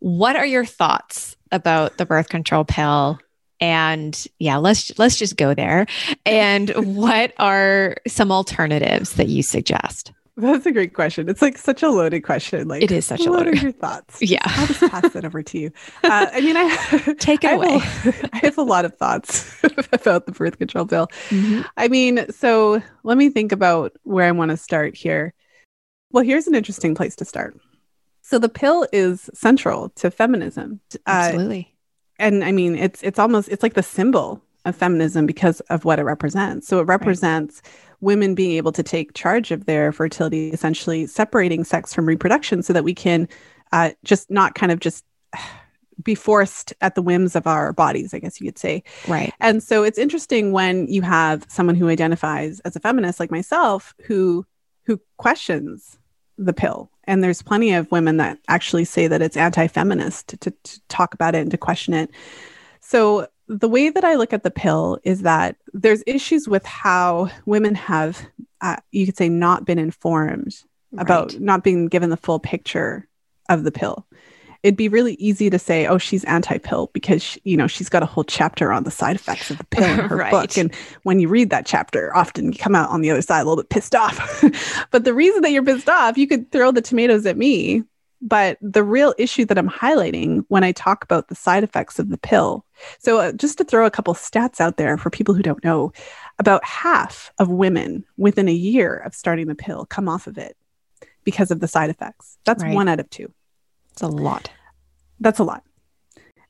What 0.00 0.34
are 0.34 0.46
your 0.46 0.64
thoughts 0.64 1.36
about 1.52 1.96
the 1.96 2.06
birth 2.06 2.28
control 2.28 2.64
pill? 2.64 3.20
And 3.60 4.26
yeah, 4.40 4.56
let's 4.56 4.98
let's 4.98 5.16
just 5.16 5.36
go 5.36 5.54
there. 5.54 5.86
And 6.26 6.70
what 6.96 7.34
are 7.38 7.98
some 8.08 8.32
alternatives 8.32 9.12
that 9.12 9.28
you 9.28 9.44
suggest? 9.44 10.10
That's 10.36 10.64
a 10.64 10.72
great 10.72 10.94
question. 10.94 11.28
It's 11.28 11.42
like 11.42 11.58
such 11.58 11.82
a 11.82 11.90
loaded 11.90 12.22
question. 12.22 12.66
Like 12.66 12.82
it 12.82 12.90
is 12.90 13.04
such 13.04 13.26
a 13.26 13.30
loaded. 13.30 13.54
What 13.54 13.58
are 13.58 13.62
your 13.64 13.72
thoughts? 13.72 14.18
Yeah, 14.22 14.40
I'll 14.44 14.66
just 14.66 14.80
pass 14.80 15.12
that 15.12 15.24
over 15.26 15.42
to 15.42 15.58
you. 15.58 15.70
Uh, 16.02 16.26
I 16.32 16.40
mean, 16.40 16.56
I 16.56 17.14
take 17.18 17.44
it 17.44 17.50
I 17.50 17.52
away. 17.54 17.78
Have 17.78 18.24
a, 18.24 18.30
I 18.32 18.38
have 18.38 18.58
a 18.58 18.62
lot 18.62 18.86
of 18.86 18.96
thoughts 18.96 19.62
about 19.92 20.24
the 20.24 20.32
birth 20.32 20.58
control 20.58 20.86
pill. 20.86 21.08
Mm-hmm. 21.28 21.62
I 21.76 21.88
mean, 21.88 22.30
so 22.32 22.82
let 23.02 23.18
me 23.18 23.28
think 23.28 23.52
about 23.52 23.92
where 24.04 24.26
I 24.26 24.32
want 24.32 24.52
to 24.52 24.56
start 24.56 24.96
here. 24.96 25.34
Well, 26.12 26.24
here's 26.24 26.46
an 26.46 26.54
interesting 26.54 26.94
place 26.94 27.14
to 27.16 27.26
start. 27.26 27.58
So 28.22 28.38
the 28.38 28.48
pill 28.48 28.86
is 28.92 29.28
central 29.34 29.90
to 29.96 30.10
feminism. 30.10 30.80
Uh, 30.94 30.98
Absolutely. 31.06 31.74
Uh, 32.18 32.22
and 32.22 32.44
I 32.44 32.52
mean, 32.52 32.76
it's 32.76 33.02
it's 33.02 33.18
almost 33.18 33.50
it's 33.50 33.62
like 33.62 33.74
the 33.74 33.82
symbol 33.82 34.40
of 34.64 34.76
feminism 34.76 35.26
because 35.26 35.60
of 35.68 35.84
what 35.84 35.98
it 35.98 36.04
represents. 36.04 36.68
So 36.68 36.78
it 36.78 36.84
represents. 36.84 37.60
Right 37.64 37.91
women 38.02 38.34
being 38.34 38.52
able 38.52 38.72
to 38.72 38.82
take 38.82 39.14
charge 39.14 39.50
of 39.50 39.64
their 39.64 39.92
fertility, 39.92 40.50
essentially 40.50 41.06
separating 41.06 41.64
sex 41.64 41.94
from 41.94 42.04
reproduction 42.04 42.62
so 42.62 42.72
that 42.72 42.84
we 42.84 42.94
can 42.94 43.28
uh, 43.72 43.90
just 44.04 44.30
not 44.30 44.54
kind 44.54 44.70
of 44.70 44.80
just 44.80 45.04
be 46.02 46.14
forced 46.14 46.72
at 46.80 46.94
the 46.94 47.02
whims 47.02 47.36
of 47.36 47.46
our 47.46 47.72
bodies, 47.72 48.12
I 48.12 48.18
guess 48.18 48.40
you 48.40 48.46
could 48.46 48.58
say. 48.58 48.82
Right. 49.06 49.32
And 49.40 49.62
so 49.62 49.84
it's 49.84 49.98
interesting 49.98 50.50
when 50.52 50.88
you 50.88 51.00
have 51.02 51.46
someone 51.48 51.76
who 51.76 51.88
identifies 51.88 52.60
as 52.60 52.74
a 52.74 52.80
feminist 52.80 53.20
like 53.20 53.30
myself 53.30 53.94
who 54.04 54.44
who 54.84 55.00
questions 55.18 55.98
the 56.38 56.52
pill. 56.52 56.90
And 57.04 57.22
there's 57.22 57.42
plenty 57.42 57.72
of 57.72 57.90
women 57.92 58.16
that 58.16 58.38
actually 58.48 58.84
say 58.84 59.06
that 59.06 59.22
it's 59.22 59.36
anti-feminist 59.36 60.28
to, 60.40 60.50
to 60.50 60.80
talk 60.88 61.14
about 61.14 61.36
it 61.36 61.42
and 61.42 61.50
to 61.52 61.58
question 61.58 61.94
it. 61.94 62.10
So 62.80 63.28
the 63.58 63.68
way 63.68 63.90
that 63.90 64.04
I 64.04 64.14
look 64.14 64.32
at 64.32 64.42
the 64.42 64.50
pill 64.50 64.98
is 65.04 65.22
that 65.22 65.56
there's 65.72 66.02
issues 66.06 66.48
with 66.48 66.64
how 66.64 67.30
women 67.46 67.74
have, 67.74 68.20
uh, 68.60 68.76
you 68.90 69.06
could 69.06 69.16
say, 69.16 69.28
not 69.28 69.64
been 69.64 69.78
informed 69.78 70.54
right. 70.92 71.02
about 71.02 71.38
not 71.38 71.62
being 71.62 71.86
given 71.86 72.10
the 72.10 72.16
full 72.16 72.38
picture 72.38 73.08
of 73.48 73.64
the 73.64 73.72
pill. 73.72 74.06
It'd 74.62 74.76
be 74.76 74.88
really 74.88 75.14
easy 75.14 75.50
to 75.50 75.58
say, 75.58 75.86
"Oh, 75.88 75.98
she's 75.98 76.22
anti-pill" 76.22 76.90
because 76.92 77.20
she, 77.20 77.40
you 77.42 77.56
know 77.56 77.66
she's 77.66 77.88
got 77.88 78.04
a 78.04 78.06
whole 78.06 78.22
chapter 78.22 78.72
on 78.72 78.84
the 78.84 78.92
side 78.92 79.16
effects 79.16 79.50
of 79.50 79.58
the 79.58 79.64
pill 79.64 79.84
in 79.84 79.98
her 80.08 80.16
right. 80.16 80.30
book, 80.30 80.56
and 80.56 80.72
when 81.02 81.18
you 81.18 81.28
read 81.28 81.50
that 81.50 81.66
chapter, 81.66 82.14
often 82.16 82.52
you 82.52 82.58
come 82.58 82.76
out 82.76 82.88
on 82.90 83.00
the 83.00 83.10
other 83.10 83.22
side 83.22 83.40
a 83.40 83.44
little 83.44 83.56
bit 83.56 83.70
pissed 83.70 83.96
off. 83.96 84.44
but 84.92 85.02
the 85.02 85.14
reason 85.14 85.42
that 85.42 85.50
you're 85.50 85.64
pissed 85.64 85.88
off, 85.88 86.16
you 86.16 86.28
could 86.28 86.52
throw 86.52 86.70
the 86.70 86.80
tomatoes 86.80 87.26
at 87.26 87.36
me 87.36 87.82
but 88.22 88.56
the 88.62 88.84
real 88.84 89.14
issue 89.18 89.44
that 89.44 89.58
I'm 89.58 89.68
highlighting 89.68 90.44
when 90.46 90.62
I 90.62 90.70
talk 90.72 91.02
about 91.02 91.26
the 91.26 91.34
side 91.34 91.64
effects 91.64 91.98
of 91.98 92.08
the 92.08 92.16
pill. 92.16 92.64
So, 92.98 93.18
uh, 93.18 93.32
just 93.32 93.58
to 93.58 93.64
throw 93.64 93.86
a 93.86 93.90
couple 93.90 94.14
stats 94.14 94.60
out 94.60 94.76
there 94.76 94.96
for 94.96 95.10
people 95.10 95.34
who 95.34 95.42
don't 95.42 95.62
know, 95.64 95.92
about 96.38 96.64
half 96.64 97.32
of 97.38 97.48
women 97.48 98.04
within 98.16 98.48
a 98.48 98.52
year 98.52 98.96
of 98.96 99.14
starting 99.14 99.48
the 99.48 99.54
pill 99.54 99.86
come 99.86 100.08
off 100.08 100.26
of 100.26 100.38
it 100.38 100.56
because 101.24 101.50
of 101.50 101.60
the 101.60 101.68
side 101.68 101.90
effects. 101.90 102.38
That's 102.44 102.62
right. 102.62 102.74
one 102.74 102.88
out 102.88 103.00
of 103.00 103.08
two. 103.10 103.32
It's 103.92 104.02
a 104.02 104.08
lot. 104.08 104.50
That's 105.20 105.38
a 105.38 105.44
lot. 105.44 105.62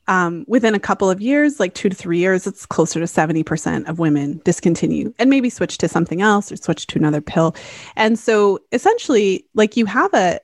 Um, 0.08 0.44
within 0.48 0.74
a 0.74 0.80
couple 0.80 1.08
of 1.08 1.20
years, 1.20 1.60
like 1.60 1.74
two 1.74 1.88
to 1.88 1.94
three 1.94 2.18
years, 2.18 2.46
it's 2.46 2.66
closer 2.66 2.98
to 2.98 3.06
70% 3.06 3.88
of 3.88 3.98
women 3.98 4.40
discontinue 4.44 5.14
and 5.18 5.30
maybe 5.30 5.48
switch 5.48 5.78
to 5.78 5.88
something 5.88 6.20
else 6.20 6.50
or 6.50 6.56
switch 6.56 6.86
to 6.88 6.98
another 6.98 7.20
pill. 7.20 7.54
And 7.94 8.18
so 8.18 8.58
essentially, 8.72 9.46
like 9.54 9.76
you 9.76 9.86
have 9.86 10.12
a, 10.12 10.40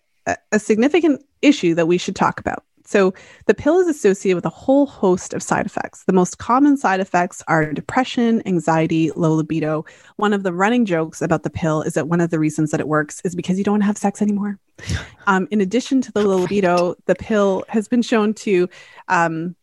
a 0.53 0.59
significant 0.59 1.24
issue 1.42 1.74
that 1.74 1.87
we 1.87 1.98
should 1.98 2.14
talk 2.14 2.38
about. 2.38 2.64
So, 2.88 3.12
the 3.44 3.53
pill 3.53 3.79
is 3.81 3.87
associated 3.87 4.37
with 4.37 4.46
a 4.46 4.51
whole 4.51 4.87
host 4.87 5.35
of 5.35 5.42
side 5.42 5.66
effects. 5.66 6.05
The 6.05 6.14
most 6.14 6.38
common 6.38 6.79
side 6.79 7.01
effects 7.01 7.42
are 7.46 7.70
depression, 7.70 8.42
anxiety, 8.46 9.11
low 9.11 9.35
libido. 9.35 9.85
One 10.16 10.33
of 10.33 10.42
the 10.42 10.55
running 10.55 10.87
jokes 10.87 11.20
about 11.20 11.42
the 11.42 11.51
pill 11.51 11.83
is 11.83 11.92
that 11.94 12.09
one 12.09 12.22
of 12.22 12.31
the 12.31 12.38
reasons 12.38 12.70
that 12.70 12.81
it 12.81 12.88
works 12.88 13.20
is 13.27 13.35
because 13.35 13.59
you 13.59 13.64
don't 13.64 13.83
have 13.83 13.98
sex 13.98 14.22
anymore. 14.22 14.59
Um, 15.27 15.46
in 15.51 15.61
addition 15.61 16.01
to 16.01 16.12
the 16.12 16.22
low 16.22 16.38
libido, 16.38 16.94
the 17.05 17.14
pill 17.14 17.62
has 17.68 17.87
been 17.87 18.01
shown 18.01 18.33
to 18.33 18.66
um, 19.09 19.55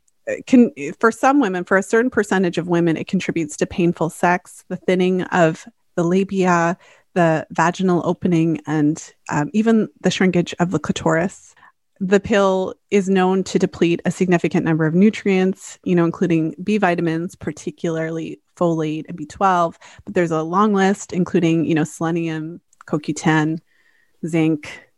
can 0.46 0.72
for 1.00 1.12
some 1.12 1.40
women, 1.40 1.64
for 1.64 1.76
a 1.76 1.82
certain 1.82 2.12
percentage 2.12 2.60
of 2.60 2.68
women, 2.68 2.98
it 2.98 3.08
contributes 3.08 3.58
to 3.58 3.66
painful 3.66 4.12
sex, 4.12 4.64
the 4.68 4.76
thinning 4.76 5.24
of 5.24 5.66
the 5.96 6.04
labia, 6.04 6.78
the 7.16 7.48
vaginal 7.50 8.04
opening 8.06 8.62
and 8.68 9.14
um, 9.30 9.50
even 9.54 9.88
the 10.02 10.12
shrinkage 10.12 10.54
of 10.60 10.70
the 10.70 10.78
clitoris. 10.78 11.56
The 12.00 12.20
pill 12.20 12.76
is 12.92 13.10
known 13.10 13.44
to 13.46 13.60
deplete 13.60 14.02
a 14.06 14.12
significant 14.12 14.66
number 14.66 14.86
of 14.86 14.94
nutrients, 14.94 15.80
you 15.84 15.96
know, 15.96 16.04
including 16.04 16.56
B 16.62 16.78
vitamins, 16.78 17.36
particularly 17.36 18.40
folate 18.58 19.06
and 19.08 19.18
B12. 19.18 19.76
But 20.04 20.14
there's 20.14 20.32
a 20.32 20.44
long 20.44 20.74
list, 20.74 21.14
including, 21.14 21.66
you 21.66 21.76
know, 21.76 21.86
selenium, 21.86 22.60
CoQ10, 22.88 23.60
zinc, 24.28 24.90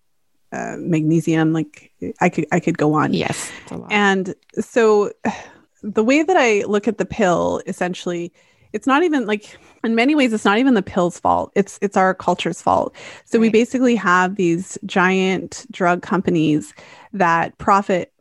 uh, 0.52 0.78
magnesium. 0.80 1.54
Like 1.54 1.92
I 2.20 2.30
could, 2.30 2.48
I 2.52 2.60
could 2.60 2.78
go 2.78 2.94
on. 2.94 3.14
Yes, 3.14 3.52
and 3.90 4.34
so 4.60 5.12
the 5.84 6.04
way 6.04 6.24
that 6.24 6.38
I 6.38 6.64
look 6.64 6.88
at 6.88 6.98
the 6.98 7.06
pill 7.06 7.62
essentially 7.68 8.34
it's 8.74 8.88
not 8.88 9.04
even 9.04 9.26
like 9.26 9.58
in 9.84 9.96
many 9.96 10.16
ways 10.16 10.34
it's 10.34 10.46
not 10.46 10.58
even 10.58 10.74
the 10.74 10.82
pill's 10.82 11.20
fault. 11.20 11.52
It's 11.56 11.80
it's 11.82 11.98
our 11.98 12.14
culture's 12.14 12.62
fault. 12.62 12.96
So 13.26 13.38
right. 13.38 13.44
we 13.44 13.50
basically 13.50 13.96
have 13.96 14.36
these 14.36 14.78
giant 14.86 15.66
drug 15.72 16.02
companies 16.02 16.74
that 17.14 17.58
profit 17.58 18.14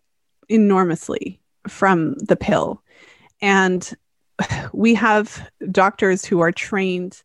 enormously 0.48 1.40
from 1.68 2.14
the 2.14 2.36
pill. 2.36 2.82
And 3.40 3.88
we 4.72 4.94
have 4.94 5.48
doctors 5.70 6.24
who 6.24 6.40
are 6.40 6.52
trained 6.52 7.22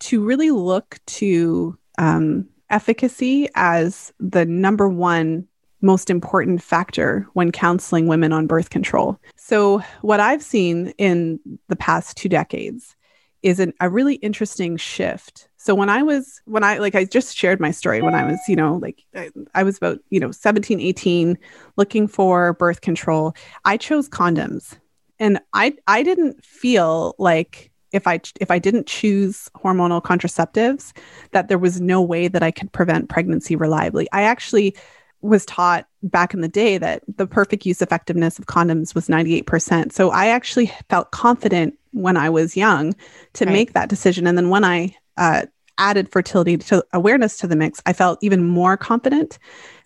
to 0.00 0.24
really 0.24 0.50
look 0.50 0.98
to 1.06 1.78
um, 1.98 2.48
efficacy 2.70 3.48
as 3.54 4.12
the 4.18 4.44
number 4.44 4.88
one 4.88 5.46
most 5.82 6.10
important 6.10 6.62
factor 6.62 7.26
when 7.34 7.52
counseling 7.52 8.06
women 8.06 8.32
on 8.32 8.46
birth 8.46 8.70
control. 8.70 9.18
So, 9.36 9.82
what 10.00 10.20
I've 10.20 10.42
seen 10.42 10.94
in 10.98 11.38
the 11.68 11.76
past 11.76 12.16
two 12.16 12.28
decades 12.28 12.96
is 13.42 13.58
an, 13.58 13.72
a 13.80 13.90
really 13.90 14.14
interesting 14.16 14.76
shift. 14.76 15.48
So 15.56 15.74
when 15.74 15.88
I 15.88 16.02
was 16.02 16.40
when 16.44 16.64
I 16.64 16.78
like 16.78 16.94
I 16.94 17.04
just 17.04 17.36
shared 17.36 17.60
my 17.60 17.70
story 17.70 18.02
when 18.02 18.14
I 18.14 18.24
was, 18.24 18.38
you 18.48 18.56
know, 18.56 18.76
like 18.76 19.04
I, 19.14 19.30
I 19.54 19.62
was 19.62 19.76
about, 19.76 19.98
you 20.10 20.20
know, 20.20 20.30
17, 20.30 20.80
18 20.80 21.38
looking 21.76 22.08
for 22.08 22.54
birth 22.54 22.80
control. 22.80 23.34
I 23.64 23.76
chose 23.76 24.08
condoms. 24.08 24.78
And 25.18 25.40
I 25.52 25.74
I 25.86 26.02
didn't 26.02 26.44
feel 26.44 27.14
like 27.18 27.70
if 27.92 28.06
I 28.06 28.20
if 28.40 28.50
I 28.50 28.58
didn't 28.58 28.86
choose 28.86 29.48
hormonal 29.56 30.02
contraceptives 30.02 30.96
that 31.32 31.48
there 31.48 31.58
was 31.58 31.80
no 31.80 32.00
way 32.00 32.28
that 32.28 32.42
I 32.42 32.50
could 32.50 32.72
prevent 32.72 33.08
pregnancy 33.08 33.54
reliably. 33.54 34.08
I 34.12 34.22
actually 34.22 34.76
was 35.22 35.46
taught 35.46 35.86
back 36.02 36.34
in 36.34 36.40
the 36.40 36.48
day 36.48 36.78
that 36.78 37.02
the 37.16 37.26
perfect 37.26 37.64
use 37.64 37.80
effectiveness 37.80 38.38
of 38.38 38.46
condoms 38.46 38.94
was 38.94 39.08
98%. 39.08 39.92
So 39.92 40.10
I 40.10 40.26
actually 40.26 40.72
felt 40.88 41.12
confident 41.12 41.78
when 41.92 42.16
I 42.16 42.28
was 42.28 42.56
young 42.56 42.94
to 43.34 43.44
right. 43.44 43.52
make 43.52 43.72
that 43.72 43.88
decision. 43.88 44.26
And 44.26 44.36
then 44.36 44.50
when 44.50 44.64
I 44.64 44.96
uh, 45.16 45.46
added 45.78 46.10
fertility 46.10 46.58
to 46.58 46.84
awareness 46.92 47.38
to 47.38 47.46
the 47.46 47.56
mix, 47.56 47.80
I 47.86 47.92
felt 47.92 48.18
even 48.22 48.48
more 48.48 48.76
confident 48.76 49.38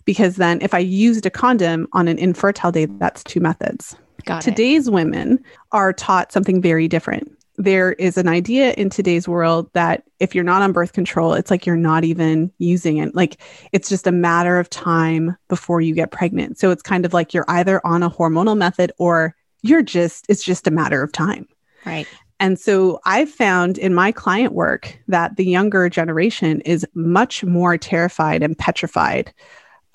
because 0.05 0.37
then 0.37 0.59
if 0.61 0.73
I 0.73 0.79
used 0.79 1.25
a 1.25 1.29
condom 1.29 1.87
on 1.93 2.07
an 2.07 2.17
infertile 2.17 2.71
day, 2.71 2.85
that's 2.85 3.23
two 3.23 3.39
methods. 3.39 3.95
Got 4.25 4.41
Today's 4.41 4.87
it. 4.87 4.91
women 4.91 5.43
are 5.71 5.93
taught 5.93 6.31
something 6.31 6.61
very 6.61 6.87
different. 6.87 7.36
There 7.57 7.93
is 7.93 8.17
an 8.17 8.27
idea 8.27 8.73
in 8.73 8.89
today's 8.89 9.27
world 9.27 9.69
that 9.73 10.03
if 10.19 10.35
you're 10.35 10.43
not 10.43 10.61
on 10.61 10.73
birth 10.73 10.93
control, 10.93 11.33
it's 11.33 11.49
like 11.49 11.65
you're 11.65 11.75
not 11.75 12.03
even 12.03 12.51
using 12.59 12.97
it. 12.97 13.15
Like 13.15 13.41
it's 13.71 13.89
just 13.89 14.05
a 14.05 14.11
matter 14.11 14.59
of 14.59 14.69
time 14.69 15.35
before 15.47 15.81
you 15.81 15.95
get 15.95 16.11
pregnant. 16.11 16.59
So 16.59 16.69
it's 16.69 16.83
kind 16.83 17.05
of 17.05 17.13
like 17.13 17.33
you're 17.33 17.45
either 17.47 17.85
on 17.85 18.03
a 18.03 18.09
hormonal 18.09 18.55
method 18.55 18.91
or 18.99 19.35
you're 19.63 19.81
just, 19.81 20.25
it's 20.29 20.43
just 20.43 20.67
a 20.67 20.71
matter 20.71 21.01
of 21.01 21.11
time. 21.11 21.47
Right. 21.83 22.07
And 22.39 22.59
so 22.59 22.99
I've 23.05 23.29
found 23.29 23.79
in 23.79 23.95
my 23.95 24.11
client 24.11 24.53
work 24.53 24.99
that 25.07 25.35
the 25.35 25.45
younger 25.45 25.89
generation 25.89 26.61
is 26.61 26.85
much 26.93 27.43
more 27.43 27.77
terrified 27.77 28.43
and 28.43 28.57
petrified 28.57 29.33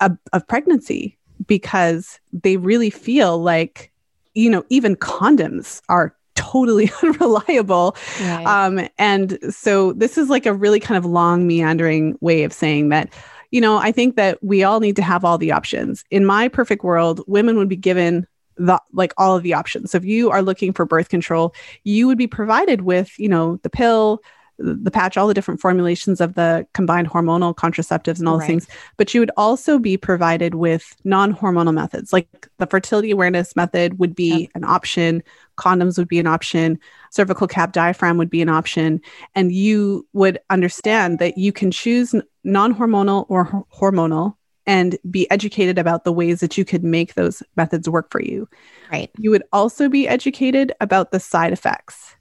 of, 0.01 0.17
of 0.33 0.45
pregnancy 0.47 1.17
because 1.47 2.19
they 2.33 2.57
really 2.57 2.89
feel 2.89 3.37
like, 3.37 3.91
you 4.33 4.49
know, 4.49 4.65
even 4.69 4.95
condoms 4.95 5.81
are 5.87 6.15
totally 6.35 6.91
unreliable. 7.03 7.95
Right. 8.21 8.45
Um, 8.45 8.87
and 8.97 9.37
so 9.53 9.93
this 9.93 10.17
is 10.17 10.29
like 10.29 10.45
a 10.45 10.53
really 10.53 10.79
kind 10.79 10.97
of 10.97 11.05
long, 11.05 11.47
meandering 11.47 12.17
way 12.21 12.43
of 12.43 12.53
saying 12.53 12.89
that, 12.89 13.13
you 13.51 13.61
know, 13.61 13.77
I 13.77 13.91
think 13.91 14.15
that 14.15 14.43
we 14.43 14.63
all 14.63 14.79
need 14.79 14.95
to 14.95 15.03
have 15.03 15.23
all 15.23 15.37
the 15.37 15.51
options. 15.51 16.03
In 16.09 16.25
my 16.25 16.47
perfect 16.47 16.83
world, 16.83 17.21
women 17.27 17.57
would 17.57 17.69
be 17.69 17.75
given 17.75 18.27
the 18.57 18.79
like 18.91 19.13
all 19.17 19.35
of 19.35 19.43
the 19.43 19.53
options. 19.53 19.91
So 19.91 19.97
if 19.97 20.05
you 20.05 20.29
are 20.29 20.41
looking 20.41 20.73
for 20.73 20.85
birth 20.85 21.09
control, 21.09 21.53
you 21.83 22.07
would 22.07 22.17
be 22.17 22.27
provided 22.27 22.81
with, 22.81 23.17
you 23.17 23.29
know, 23.29 23.57
the 23.63 23.69
pill, 23.69 24.19
the 24.57 24.91
patch, 24.91 25.17
all 25.17 25.27
the 25.27 25.33
different 25.33 25.59
formulations 25.59 26.21
of 26.21 26.35
the 26.35 26.65
combined 26.73 27.09
hormonal 27.09 27.55
contraceptives 27.55 28.19
and 28.19 28.27
all 28.27 28.37
right. 28.37 28.41
Those 28.41 28.47
things. 28.47 28.67
But 28.97 29.13
you 29.13 29.19
would 29.19 29.31
also 29.35 29.79
be 29.79 29.97
provided 29.97 30.55
with 30.55 30.95
non 31.03 31.33
hormonal 31.33 31.73
methods. 31.73 32.13
Like 32.13 32.47
the 32.57 32.67
fertility 32.67 33.11
awareness 33.11 33.55
method 33.55 33.99
would 33.99 34.15
be 34.15 34.41
yep. 34.41 34.49
an 34.55 34.63
option, 34.63 35.23
condoms 35.57 35.97
would 35.97 36.07
be 36.07 36.19
an 36.19 36.27
option, 36.27 36.79
cervical 37.11 37.47
cap 37.47 37.73
diaphragm 37.73 38.17
would 38.17 38.29
be 38.29 38.41
an 38.41 38.49
option. 38.49 39.01
And 39.35 39.51
you 39.51 40.07
would 40.13 40.39
understand 40.49 41.19
that 41.19 41.37
you 41.37 41.51
can 41.51 41.71
choose 41.71 42.15
non 42.43 42.75
hormonal 42.75 43.25
or 43.29 43.65
hormonal 43.73 44.35
and 44.65 44.97
be 45.09 45.29
educated 45.29 45.77
about 45.77 46.03
the 46.03 46.13
ways 46.13 46.39
that 46.39 46.57
you 46.57 46.63
could 46.63 46.83
make 46.83 47.15
those 47.15 47.43
methods 47.55 47.89
work 47.89 48.11
for 48.11 48.21
you. 48.21 48.47
Right. 48.91 49.11
You 49.17 49.31
would 49.31 49.43
also 49.51 49.89
be 49.89 50.07
educated 50.07 50.71
about 50.79 51.11
the 51.11 51.19
side 51.19 51.53
effects. 51.53 52.15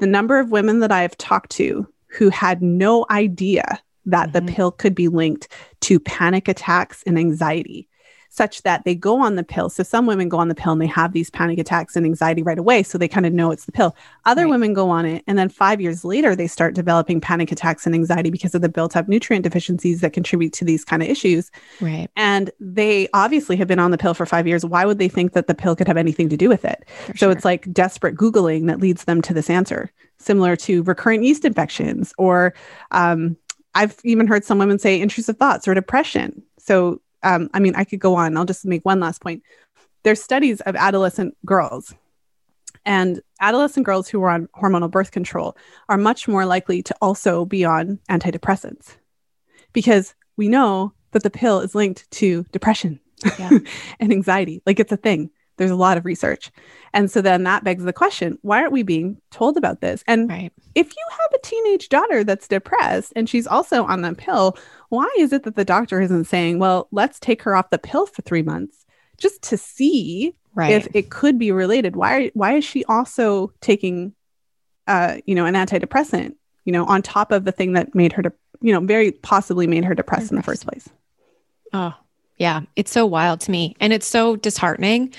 The 0.00 0.06
number 0.06 0.38
of 0.38 0.50
women 0.50 0.80
that 0.80 0.90
I 0.90 1.02
have 1.02 1.16
talked 1.18 1.50
to 1.52 1.86
who 2.08 2.30
had 2.30 2.62
no 2.62 3.06
idea 3.10 3.80
that 4.06 4.30
mm-hmm. 4.30 4.46
the 4.46 4.52
pill 4.52 4.70
could 4.70 4.94
be 4.94 5.08
linked 5.08 5.48
to 5.82 6.00
panic 6.00 6.48
attacks 6.48 7.02
and 7.06 7.18
anxiety 7.18 7.86
such 8.30 8.62
that 8.62 8.84
they 8.84 8.94
go 8.94 9.20
on 9.20 9.34
the 9.34 9.42
pill. 9.42 9.68
So 9.68 9.82
some 9.82 10.06
women 10.06 10.28
go 10.28 10.38
on 10.38 10.48
the 10.48 10.54
pill 10.54 10.70
and 10.70 10.80
they 10.80 10.86
have 10.86 11.12
these 11.12 11.30
panic 11.30 11.58
attacks 11.58 11.96
and 11.96 12.06
anxiety 12.06 12.42
right 12.42 12.58
away. 12.58 12.84
So 12.84 12.96
they 12.96 13.08
kind 13.08 13.26
of 13.26 13.32
know 13.32 13.50
it's 13.50 13.64
the 13.64 13.72
pill. 13.72 13.94
Other 14.24 14.44
right. 14.44 14.50
women 14.50 14.72
go 14.72 14.88
on 14.88 15.04
it. 15.04 15.24
And 15.26 15.36
then 15.36 15.48
five 15.48 15.80
years 15.80 16.04
later, 16.04 16.36
they 16.36 16.46
start 16.46 16.74
developing 16.74 17.20
panic 17.20 17.50
attacks 17.50 17.86
and 17.86 17.94
anxiety 17.94 18.30
because 18.30 18.54
of 18.54 18.62
the 18.62 18.68
built 18.68 18.96
up 18.96 19.08
nutrient 19.08 19.42
deficiencies 19.42 20.00
that 20.00 20.12
contribute 20.12 20.52
to 20.54 20.64
these 20.64 20.84
kind 20.84 21.02
of 21.02 21.08
issues. 21.08 21.50
Right. 21.80 22.08
And 22.16 22.52
they 22.60 23.08
obviously 23.12 23.56
have 23.56 23.66
been 23.66 23.80
on 23.80 23.90
the 23.90 23.98
pill 23.98 24.14
for 24.14 24.26
five 24.26 24.46
years. 24.46 24.64
Why 24.64 24.84
would 24.84 24.98
they 24.98 25.08
think 25.08 25.32
that 25.32 25.48
the 25.48 25.54
pill 25.54 25.74
could 25.74 25.88
have 25.88 25.96
anything 25.96 26.28
to 26.28 26.36
do 26.36 26.48
with 26.48 26.64
it? 26.64 26.84
For 27.06 27.16
so 27.16 27.26
sure. 27.26 27.32
it's 27.32 27.44
like 27.44 27.72
desperate 27.72 28.14
Googling 28.14 28.68
that 28.68 28.80
leads 28.80 29.04
them 29.04 29.22
to 29.22 29.34
this 29.34 29.50
answer, 29.50 29.90
similar 30.18 30.54
to 30.56 30.84
recurrent 30.84 31.24
yeast 31.24 31.44
infections 31.44 32.14
or, 32.16 32.54
um, 32.92 33.36
I've 33.74 33.96
even 34.02 34.26
heard 34.26 34.44
some 34.44 34.58
women 34.58 34.78
say 34.80 35.00
intrusive 35.00 35.36
thoughts 35.36 35.68
or 35.68 35.74
depression. 35.74 36.42
So 36.58 37.00
um, 37.22 37.50
I 37.52 37.60
mean, 37.60 37.74
I 37.76 37.84
could 37.84 38.00
go 38.00 38.14
on. 38.14 38.36
I'll 38.36 38.44
just 38.44 38.64
make 38.64 38.84
one 38.84 39.00
last 39.00 39.20
point. 39.20 39.42
There's 40.02 40.22
studies 40.22 40.60
of 40.62 40.76
adolescent 40.76 41.36
girls, 41.44 41.94
and 42.84 43.20
adolescent 43.40 43.86
girls 43.86 44.08
who 44.08 44.22
are 44.22 44.30
on 44.30 44.48
hormonal 44.56 44.90
birth 44.90 45.10
control 45.10 45.56
are 45.88 45.98
much 45.98 46.26
more 46.26 46.46
likely 46.46 46.82
to 46.82 46.94
also 47.02 47.44
be 47.44 47.64
on 47.64 47.98
antidepressants 48.08 48.96
because 49.72 50.14
we 50.36 50.48
know 50.48 50.92
that 51.12 51.22
the 51.22 51.30
pill 51.30 51.60
is 51.60 51.74
linked 51.74 52.10
to 52.10 52.44
depression 52.52 53.00
yeah. 53.38 53.50
and 54.00 54.12
anxiety. 54.12 54.62
Like 54.64 54.80
it's 54.80 54.92
a 54.92 54.96
thing. 54.96 55.30
There's 55.60 55.70
a 55.70 55.76
lot 55.76 55.98
of 55.98 56.06
research. 56.06 56.50
And 56.94 57.10
so 57.10 57.20
then 57.20 57.42
that 57.42 57.64
begs 57.64 57.84
the 57.84 57.92
question 57.92 58.38
why 58.40 58.62
aren't 58.62 58.72
we 58.72 58.82
being 58.82 59.20
told 59.30 59.58
about 59.58 59.82
this? 59.82 60.02
And 60.06 60.26
right. 60.26 60.50
if 60.74 60.90
you 60.90 61.04
have 61.10 61.32
a 61.34 61.46
teenage 61.46 61.90
daughter 61.90 62.24
that's 62.24 62.48
depressed 62.48 63.12
and 63.14 63.28
she's 63.28 63.46
also 63.46 63.84
on 63.84 64.00
the 64.00 64.14
pill, 64.14 64.56
why 64.88 65.06
is 65.18 65.34
it 65.34 65.42
that 65.42 65.56
the 65.56 65.64
doctor 65.66 66.00
isn't 66.00 66.24
saying, 66.24 66.60
well, 66.60 66.88
let's 66.92 67.20
take 67.20 67.42
her 67.42 67.54
off 67.54 67.68
the 67.68 67.76
pill 67.76 68.06
for 68.06 68.22
three 68.22 68.40
months 68.40 68.86
just 69.18 69.42
to 69.42 69.58
see 69.58 70.34
right. 70.54 70.72
if 70.72 70.88
it 70.94 71.10
could 71.10 71.38
be 71.38 71.52
related? 71.52 71.94
Why, 71.94 72.30
why 72.32 72.54
is 72.54 72.64
she 72.64 72.82
also 72.86 73.52
taking, 73.60 74.14
uh, 74.86 75.18
you 75.26 75.34
know, 75.34 75.44
an 75.44 75.56
antidepressant, 75.56 76.36
you 76.64 76.72
know, 76.72 76.86
on 76.86 77.02
top 77.02 77.32
of 77.32 77.44
the 77.44 77.52
thing 77.52 77.74
that 77.74 77.94
made 77.94 78.14
her, 78.14 78.22
de- 78.22 78.32
you 78.62 78.72
know, 78.72 78.80
very 78.80 79.12
possibly 79.12 79.66
made 79.66 79.84
her 79.84 79.94
depressed 79.94 80.30
in 80.30 80.38
the 80.38 80.42
first 80.42 80.66
place? 80.66 80.88
Oh, 81.74 81.94
yeah, 82.40 82.62
it's 82.74 82.90
so 82.90 83.04
wild 83.04 83.40
to 83.40 83.50
me 83.50 83.76
and 83.80 83.92
it's 83.92 84.08
so 84.08 84.34
disheartening. 84.34 85.12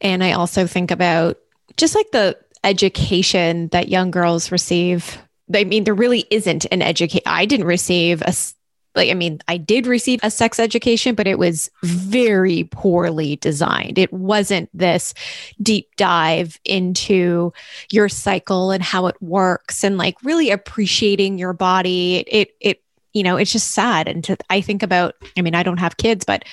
And 0.00 0.22
I 0.22 0.32
also 0.32 0.68
think 0.68 0.92
about 0.92 1.36
just 1.76 1.96
like 1.96 2.12
the 2.12 2.38
education 2.62 3.66
that 3.68 3.88
young 3.88 4.12
girls 4.12 4.52
receive. 4.52 5.18
I 5.52 5.64
mean, 5.64 5.82
there 5.82 5.94
really 5.94 6.26
isn't 6.30 6.64
an 6.70 6.80
educate. 6.80 7.24
I 7.26 7.44
didn't 7.44 7.66
receive 7.66 8.22
a 8.22 8.32
like, 8.94 9.10
I 9.10 9.14
mean, 9.14 9.40
I 9.48 9.56
did 9.56 9.86
receive 9.86 10.20
a 10.22 10.30
sex 10.30 10.58
education, 10.58 11.14
but 11.14 11.26
it 11.26 11.38
was 11.38 11.70
very 11.82 12.64
poorly 12.70 13.36
designed. 13.36 13.98
It 13.98 14.12
wasn't 14.12 14.70
this 14.72 15.14
deep 15.60 15.88
dive 15.96 16.58
into 16.64 17.52
your 17.90 18.08
cycle 18.08 18.70
and 18.70 18.82
how 18.82 19.06
it 19.06 19.20
works 19.20 19.84
and 19.84 19.98
like 19.98 20.16
really 20.22 20.50
appreciating 20.50 21.38
your 21.38 21.52
body. 21.52 22.24
It, 22.26 22.56
it, 22.60 22.82
you 23.12 23.22
know, 23.22 23.36
it's 23.36 23.52
just 23.52 23.72
sad. 23.72 24.08
And 24.08 24.22
to, 24.24 24.36
I 24.50 24.60
think 24.60 24.82
about, 24.82 25.14
I 25.36 25.42
mean, 25.42 25.54
I 25.54 25.62
don't 25.62 25.80
have 25.80 25.96
kids, 25.96 26.24
but 26.24 26.44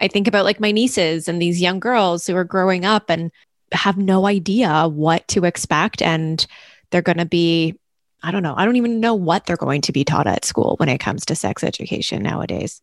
I 0.00 0.08
think 0.08 0.26
about 0.26 0.44
like 0.44 0.60
my 0.60 0.72
nieces 0.72 1.28
and 1.28 1.40
these 1.40 1.60
young 1.60 1.80
girls 1.80 2.26
who 2.26 2.36
are 2.36 2.44
growing 2.44 2.84
up 2.84 3.10
and 3.10 3.30
have 3.72 3.96
no 3.96 4.26
idea 4.26 4.88
what 4.88 5.26
to 5.28 5.44
expect. 5.44 6.02
And 6.02 6.44
they're 6.90 7.02
going 7.02 7.18
to 7.18 7.26
be, 7.26 7.78
I 8.22 8.30
don't 8.30 8.42
know, 8.42 8.54
I 8.56 8.64
don't 8.64 8.76
even 8.76 9.00
know 9.00 9.14
what 9.14 9.46
they're 9.46 9.56
going 9.56 9.82
to 9.82 9.92
be 9.92 10.04
taught 10.04 10.26
at 10.26 10.44
school 10.44 10.74
when 10.78 10.88
it 10.88 10.98
comes 10.98 11.24
to 11.26 11.34
sex 11.34 11.62
education 11.62 12.22
nowadays. 12.22 12.82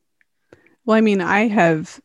Well, 0.86 0.98
I 0.98 1.02
mean, 1.02 1.22
I 1.22 1.48
have 1.48 2.00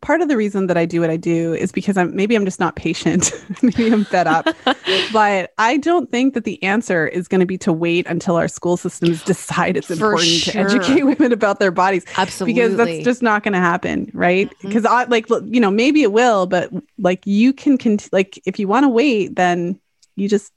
part 0.00 0.20
of 0.20 0.28
the 0.28 0.36
reason 0.36 0.66
that 0.66 0.76
I 0.76 0.84
do 0.84 1.00
what 1.00 1.10
I 1.10 1.16
do 1.16 1.54
is 1.54 1.72
because 1.72 1.96
I'm 1.96 2.14
maybe 2.14 2.34
I'm 2.34 2.44
just 2.44 2.60
not 2.60 2.76
patient. 2.76 3.32
maybe 3.62 3.90
I'm 3.90 4.04
fed 4.04 4.26
up. 4.26 4.46
but 5.12 5.52
I 5.58 5.78
don't 5.78 6.10
think 6.10 6.34
that 6.34 6.44
the 6.44 6.62
answer 6.62 7.06
is 7.06 7.28
going 7.28 7.40
to 7.40 7.46
be 7.46 7.58
to 7.58 7.72
wait 7.72 8.06
until 8.06 8.36
our 8.36 8.48
school 8.48 8.76
systems 8.76 9.22
decide 9.22 9.76
it's 9.76 9.88
For 9.88 9.94
important 9.94 10.28
sure. 10.28 10.52
to 10.52 10.58
educate 10.58 11.02
women 11.02 11.32
about 11.32 11.58
their 11.58 11.70
bodies. 11.70 12.04
Absolutely. 12.16 12.54
Because 12.54 12.76
that's 12.76 13.04
just 13.04 13.22
not 13.22 13.42
going 13.42 13.54
to 13.54 13.60
happen, 13.60 14.10
right? 14.12 14.48
Mm-hmm. 14.48 14.68
Because 14.68 14.84
I 14.84 15.04
like 15.04 15.28
you 15.28 15.60
know, 15.60 15.70
maybe 15.70 16.02
it 16.02 16.12
will, 16.12 16.46
but 16.46 16.70
like 16.98 17.26
you 17.26 17.52
can 17.52 17.78
cont- 17.78 18.12
like 18.12 18.40
if 18.46 18.58
you 18.58 18.68
want 18.68 18.84
to 18.84 18.88
wait, 18.88 19.36
then 19.36 19.80
you 20.16 20.28
just 20.28 20.52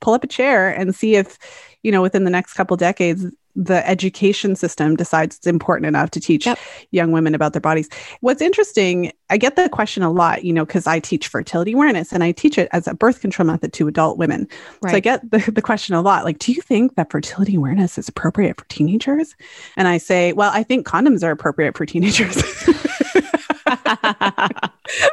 pull 0.00 0.14
up 0.14 0.24
a 0.24 0.28
chair 0.28 0.70
and 0.70 0.94
see 0.94 1.16
if, 1.16 1.38
you 1.82 1.90
know, 1.90 2.02
within 2.02 2.24
the 2.24 2.30
next 2.30 2.54
couple 2.54 2.76
decades 2.76 3.26
the 3.56 3.86
education 3.88 4.54
system 4.54 4.94
decides 4.96 5.36
it's 5.36 5.46
important 5.46 5.86
enough 5.86 6.10
to 6.10 6.20
teach 6.20 6.46
yep. 6.46 6.58
young 6.90 7.10
women 7.10 7.34
about 7.34 7.54
their 7.54 7.60
bodies. 7.60 7.88
What's 8.20 8.42
interesting, 8.42 9.12
I 9.30 9.38
get 9.38 9.56
the 9.56 9.68
question 9.68 10.02
a 10.02 10.10
lot, 10.10 10.44
you 10.44 10.52
know, 10.52 10.66
because 10.66 10.86
I 10.86 11.00
teach 11.00 11.28
fertility 11.28 11.72
awareness 11.72 12.12
and 12.12 12.22
I 12.22 12.32
teach 12.32 12.58
it 12.58 12.68
as 12.72 12.86
a 12.86 12.94
birth 12.94 13.20
control 13.20 13.46
method 13.46 13.72
to 13.72 13.88
adult 13.88 14.18
women. 14.18 14.46
Right. 14.82 14.90
So 14.90 14.96
I 14.98 15.00
get 15.00 15.30
the, 15.30 15.38
the 15.50 15.62
question 15.62 15.94
a 15.94 16.02
lot 16.02 16.24
like, 16.24 16.38
do 16.38 16.52
you 16.52 16.60
think 16.60 16.96
that 16.96 17.10
fertility 17.10 17.56
awareness 17.56 17.96
is 17.96 18.08
appropriate 18.08 18.60
for 18.60 18.66
teenagers? 18.68 19.34
And 19.76 19.88
I 19.88 19.98
say, 19.98 20.34
well, 20.34 20.50
I 20.52 20.62
think 20.62 20.86
condoms 20.86 21.22
are 21.24 21.30
appropriate 21.30 21.76
for 21.76 21.86
teenagers. 21.86 22.36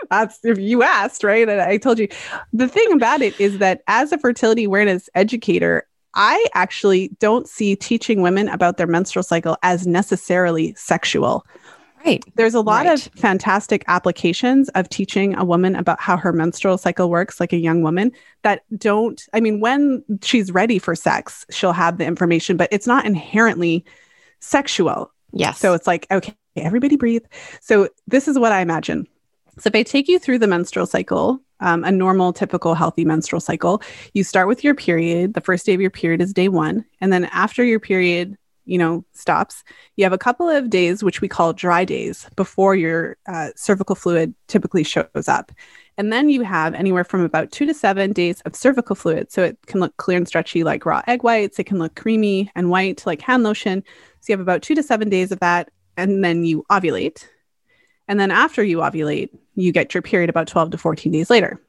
That's 0.09 0.39
if 0.43 0.59
you 0.59 0.83
asked, 0.83 1.23
right? 1.23 1.47
And 1.47 1.61
I 1.61 1.77
told 1.77 1.97
you 1.97 2.07
the 2.51 2.67
thing 2.67 2.91
about 2.91 3.21
it 3.21 3.39
is 3.39 3.57
that 3.59 3.81
as 3.87 4.11
a 4.11 4.17
fertility 4.17 4.65
awareness 4.65 5.09
educator, 5.15 5.87
I 6.15 6.45
actually 6.53 7.09
don't 7.19 7.47
see 7.47 7.75
teaching 7.75 8.21
women 8.21 8.47
about 8.49 8.77
their 8.77 8.87
menstrual 8.87 9.23
cycle 9.23 9.57
as 9.63 9.87
necessarily 9.87 10.73
sexual. 10.75 11.45
Right. 12.05 12.23
There's 12.35 12.53
a 12.53 12.61
lot 12.61 12.85
right. 12.85 12.93
of 12.93 13.13
fantastic 13.15 13.85
applications 13.87 14.67
of 14.69 14.89
teaching 14.89 15.35
a 15.35 15.45
woman 15.45 15.75
about 15.75 16.01
how 16.01 16.17
her 16.17 16.33
menstrual 16.33 16.77
cycle 16.77 17.09
works, 17.09 17.39
like 17.39 17.53
a 17.53 17.57
young 17.57 17.81
woman, 17.81 18.11
that 18.41 18.63
don't, 18.77 19.25
I 19.33 19.39
mean, 19.39 19.61
when 19.61 20.03
she's 20.21 20.51
ready 20.51 20.79
for 20.79 20.95
sex, 20.95 21.45
she'll 21.49 21.71
have 21.71 21.97
the 21.97 22.05
information, 22.05 22.57
but 22.57 22.67
it's 22.71 22.87
not 22.87 23.05
inherently 23.05 23.85
sexual. 24.41 25.13
Yes. 25.31 25.59
So 25.59 25.73
it's 25.73 25.87
like, 25.87 26.05
okay, 26.11 26.35
everybody 26.57 26.97
breathe. 26.97 27.23
So 27.61 27.87
this 28.05 28.27
is 28.27 28.37
what 28.37 28.51
I 28.51 28.59
imagine. 28.59 29.07
So 29.59 29.69
if 29.69 29.75
I 29.75 29.83
take 29.83 30.09
you 30.09 30.19
through 30.19 30.39
the 30.39 30.47
menstrual 30.47 30.85
cycle, 30.85 31.39
um, 31.63 31.83
a 31.83 31.91
normal, 31.91 32.33
typical, 32.33 32.75
healthy 32.75 33.05
menstrual 33.05 33.39
cycle, 33.39 33.81
you 34.13 34.23
start 34.23 34.47
with 34.47 34.63
your 34.63 34.75
period. 34.75 35.33
The 35.33 35.41
first 35.41 35.65
day 35.65 35.73
of 35.73 35.81
your 35.81 35.89
period 35.89 36.21
is 36.21 36.33
day 36.33 36.49
one. 36.49 36.85
And 37.01 37.11
then 37.11 37.25
after 37.25 37.63
your 37.63 37.79
period, 37.79 38.37
you 38.65 38.77
know, 38.77 39.03
stops, 39.13 39.63
you 39.95 40.03
have 40.05 40.13
a 40.13 40.17
couple 40.17 40.47
of 40.49 40.69
days, 40.69 41.03
which 41.03 41.21
we 41.21 41.27
call 41.27 41.53
dry 41.53 41.83
days, 41.83 42.29
before 42.35 42.75
your 42.75 43.17
uh, 43.27 43.49
cervical 43.55 43.95
fluid 43.95 44.33
typically 44.47 44.83
shows 44.83 45.27
up. 45.27 45.51
And 45.97 46.11
then 46.11 46.29
you 46.29 46.41
have 46.41 46.73
anywhere 46.73 47.03
from 47.03 47.21
about 47.21 47.51
two 47.51 47.65
to 47.65 47.73
seven 47.73 48.13
days 48.13 48.41
of 48.41 48.55
cervical 48.55 48.95
fluid. 48.95 49.31
So 49.31 49.43
it 49.43 49.57
can 49.67 49.79
look 49.79 49.95
clear 49.97 50.17
and 50.17 50.27
stretchy 50.27 50.63
like 50.63 50.85
raw 50.85 51.01
egg 51.07 51.23
whites. 51.23 51.59
It 51.59 51.65
can 51.65 51.79
look 51.79 51.95
creamy 51.95 52.51
and 52.55 52.69
white 52.69 53.05
like 53.05 53.21
hand 53.21 53.43
lotion. 53.43 53.83
So 54.19 54.31
you 54.31 54.33
have 54.33 54.41
about 54.41 54.63
two 54.63 54.75
to 54.75 54.83
seven 54.83 55.09
days 55.09 55.31
of 55.31 55.39
that. 55.39 55.69
And 55.95 56.23
then 56.23 56.43
you 56.43 56.65
ovulate. 56.71 57.27
And 58.07 58.19
then 58.19 58.31
after 58.31 58.63
you 58.63 58.77
ovulate, 58.77 59.29
you 59.55 59.71
get 59.71 59.93
your 59.93 60.01
period 60.01 60.29
about 60.29 60.47
12 60.47 60.71
to 60.71 60.77
14 60.77 61.11
days 61.11 61.29
later. 61.29 61.61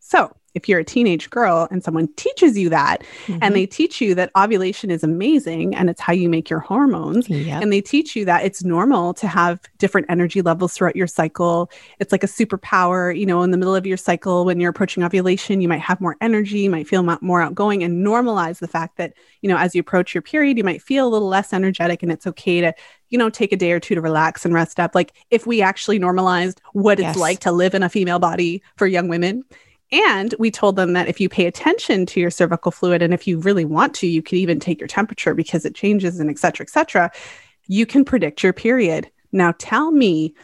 So 0.00 0.34
if 0.56 0.68
you're 0.68 0.80
a 0.80 0.84
teenage 0.84 1.28
girl 1.30 1.68
and 1.70 1.84
someone 1.84 2.08
teaches 2.16 2.58
you 2.58 2.68
that 2.70 3.02
mm-hmm. 3.26 3.38
and 3.42 3.54
they 3.54 3.66
teach 3.66 4.00
you 4.00 4.14
that 4.14 4.30
ovulation 4.36 4.90
is 4.90 5.04
amazing 5.04 5.74
and 5.74 5.90
it's 5.90 6.00
how 6.00 6.12
you 6.12 6.28
make 6.28 6.48
your 6.48 6.58
hormones 6.58 7.28
yep. 7.28 7.62
and 7.62 7.72
they 7.72 7.80
teach 7.80 8.16
you 8.16 8.24
that 8.24 8.44
it's 8.44 8.64
normal 8.64 9.12
to 9.12 9.28
have 9.28 9.60
different 9.78 10.06
energy 10.08 10.40
levels 10.40 10.72
throughout 10.72 10.96
your 10.96 11.06
cycle 11.06 11.70
it's 12.00 12.10
like 12.10 12.24
a 12.24 12.26
superpower 12.26 13.16
you 13.16 13.26
know 13.26 13.42
in 13.42 13.50
the 13.50 13.58
middle 13.58 13.74
of 13.74 13.86
your 13.86 13.98
cycle 13.98 14.46
when 14.46 14.58
you're 14.58 14.70
approaching 14.70 15.04
ovulation 15.04 15.60
you 15.60 15.68
might 15.68 15.80
have 15.80 16.00
more 16.00 16.16
energy 16.20 16.60
you 16.60 16.70
might 16.70 16.88
feel 16.88 17.02
more 17.20 17.42
outgoing 17.42 17.84
and 17.84 18.04
normalize 18.04 18.58
the 18.58 18.68
fact 18.68 18.96
that 18.96 19.12
you 19.42 19.48
know 19.48 19.58
as 19.58 19.74
you 19.74 19.80
approach 19.80 20.14
your 20.14 20.22
period 20.22 20.56
you 20.56 20.64
might 20.64 20.80
feel 20.80 21.06
a 21.06 21.10
little 21.10 21.28
less 21.28 21.52
energetic 21.52 22.02
and 22.02 22.10
it's 22.10 22.26
okay 22.26 22.62
to 22.62 22.74
you 23.10 23.18
know 23.18 23.28
take 23.28 23.52
a 23.52 23.56
day 23.56 23.72
or 23.72 23.80
two 23.80 23.94
to 23.94 24.00
relax 24.00 24.44
and 24.44 24.54
rest 24.54 24.80
up 24.80 24.94
like 24.94 25.12
if 25.30 25.46
we 25.46 25.60
actually 25.60 25.98
normalized 25.98 26.62
what 26.72 26.98
yes. 26.98 27.10
it's 27.10 27.20
like 27.20 27.40
to 27.40 27.52
live 27.52 27.74
in 27.74 27.82
a 27.82 27.88
female 27.90 28.18
body 28.18 28.62
for 28.76 28.86
young 28.86 29.08
women 29.08 29.44
and 29.92 30.34
we 30.38 30.50
told 30.50 30.76
them 30.76 30.92
that 30.94 31.08
if 31.08 31.20
you 31.20 31.28
pay 31.28 31.46
attention 31.46 32.06
to 32.06 32.20
your 32.20 32.30
cervical 32.30 32.72
fluid, 32.72 33.02
and 33.02 33.14
if 33.14 33.26
you 33.26 33.38
really 33.38 33.64
want 33.64 33.94
to, 33.94 34.06
you 34.06 34.22
could 34.22 34.38
even 34.38 34.58
take 34.58 34.80
your 34.80 34.88
temperature 34.88 35.34
because 35.34 35.64
it 35.64 35.74
changes 35.74 36.18
and 36.18 36.28
et 36.30 36.38
cetera, 36.38 36.64
et 36.64 36.70
cetera, 36.70 37.10
you 37.66 37.86
can 37.86 38.04
predict 38.04 38.42
your 38.42 38.52
period. 38.52 39.10
Now 39.32 39.54
tell 39.58 39.90
me 39.92 40.34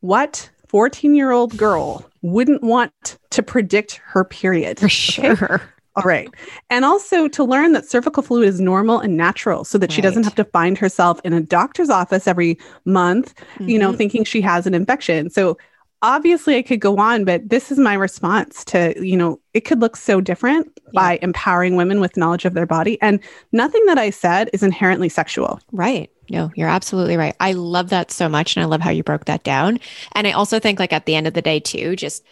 what 0.00 0.48
14 0.68 1.14
year 1.14 1.32
old 1.32 1.56
girl 1.56 2.08
wouldn't 2.22 2.62
want 2.62 3.18
to 3.30 3.42
predict 3.42 4.00
her 4.04 4.24
period. 4.24 4.78
For 4.78 4.88
sure. 4.88 5.32
Okay? 5.32 5.64
All 5.94 6.04
right. 6.04 6.30
And 6.70 6.86
also 6.86 7.28
to 7.28 7.44
learn 7.44 7.72
that 7.72 7.84
cervical 7.84 8.22
fluid 8.22 8.48
is 8.48 8.60
normal 8.60 9.00
and 9.00 9.16
natural 9.16 9.62
so 9.64 9.76
that 9.76 9.90
right. 9.90 9.94
she 9.94 10.00
doesn't 10.00 10.22
have 10.22 10.34
to 10.36 10.44
find 10.44 10.78
herself 10.78 11.20
in 11.22 11.34
a 11.34 11.40
doctor's 11.40 11.90
office 11.90 12.26
every 12.26 12.58
month, 12.86 13.34
mm-hmm. 13.34 13.68
you 13.68 13.78
know, 13.78 13.88
mm-hmm. 13.88 13.98
thinking 13.98 14.24
she 14.24 14.40
has 14.40 14.66
an 14.66 14.72
infection. 14.72 15.28
So 15.28 15.58
obviously 16.02 16.56
I 16.56 16.62
could 16.62 16.80
go 16.80 16.98
on, 16.98 17.24
but 17.24 17.48
this 17.48 17.70
is 17.72 17.78
my 17.78 17.94
response 17.94 18.64
to, 18.66 18.94
you 19.04 19.16
know, 19.16 19.40
it 19.54 19.60
could 19.60 19.80
look 19.80 19.96
so 19.96 20.20
different 20.20 20.70
yeah. 20.86 20.90
by 20.92 21.18
empowering 21.22 21.76
women 21.76 22.00
with 22.00 22.16
knowledge 22.16 22.44
of 22.44 22.54
their 22.54 22.66
body. 22.66 23.00
And 23.00 23.20
nothing 23.52 23.84
that 23.86 23.98
I 23.98 24.10
said 24.10 24.50
is 24.52 24.62
inherently 24.62 25.08
sexual. 25.08 25.60
Right. 25.70 26.10
No, 26.28 26.50
you're 26.54 26.68
absolutely 26.68 27.16
right. 27.16 27.36
I 27.40 27.52
love 27.52 27.90
that 27.90 28.10
so 28.10 28.28
much. 28.28 28.56
And 28.56 28.62
I 28.62 28.66
love 28.66 28.80
how 28.80 28.90
you 28.90 29.02
broke 29.02 29.26
that 29.26 29.44
down. 29.44 29.78
And 30.12 30.26
I 30.26 30.32
also 30.32 30.58
think, 30.58 30.78
like, 30.78 30.92
at 30.92 31.06
the 31.06 31.14
end 31.14 31.26
of 31.26 31.34
the 31.34 31.42
day, 31.42 31.60
too, 31.60 31.94
just 31.96 32.24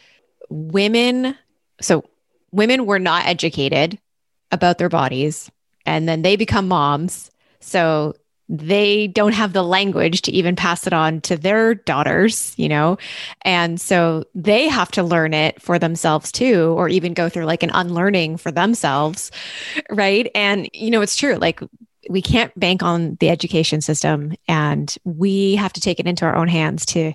women. 0.48 1.36
So 1.80 2.04
women 2.50 2.86
were 2.86 2.98
not 2.98 3.26
educated 3.26 3.98
about 4.52 4.78
their 4.78 4.88
bodies 4.88 5.50
and 5.86 6.08
then 6.08 6.22
they 6.22 6.36
become 6.36 6.68
moms. 6.68 7.30
So 7.60 8.14
they 8.52 9.06
don't 9.06 9.32
have 9.32 9.52
the 9.52 9.62
language 9.62 10.22
to 10.22 10.32
even 10.32 10.56
pass 10.56 10.84
it 10.84 10.92
on 10.92 11.20
to 11.20 11.36
their 11.36 11.76
daughters, 11.76 12.52
you 12.56 12.68
know? 12.68 12.98
And 13.42 13.80
so 13.80 14.24
they 14.34 14.66
have 14.66 14.90
to 14.92 15.04
learn 15.04 15.32
it 15.32 15.62
for 15.62 15.78
themselves 15.78 16.32
too, 16.32 16.74
or 16.76 16.88
even 16.88 17.14
go 17.14 17.28
through 17.28 17.44
like 17.44 17.62
an 17.62 17.70
unlearning 17.72 18.38
for 18.38 18.50
themselves. 18.50 19.30
Right. 19.88 20.28
And, 20.34 20.68
you 20.72 20.90
know, 20.90 21.00
it's 21.00 21.16
true. 21.16 21.36
Like, 21.36 21.60
we 22.08 22.20
can't 22.20 22.58
bank 22.58 22.82
on 22.82 23.16
the 23.20 23.30
education 23.30 23.80
system 23.80 24.34
and 24.48 24.96
we 25.04 25.54
have 25.54 25.72
to 25.74 25.80
take 25.80 26.00
it 26.00 26.06
into 26.06 26.24
our 26.24 26.34
own 26.34 26.48
hands 26.48 26.84
to 26.86 27.12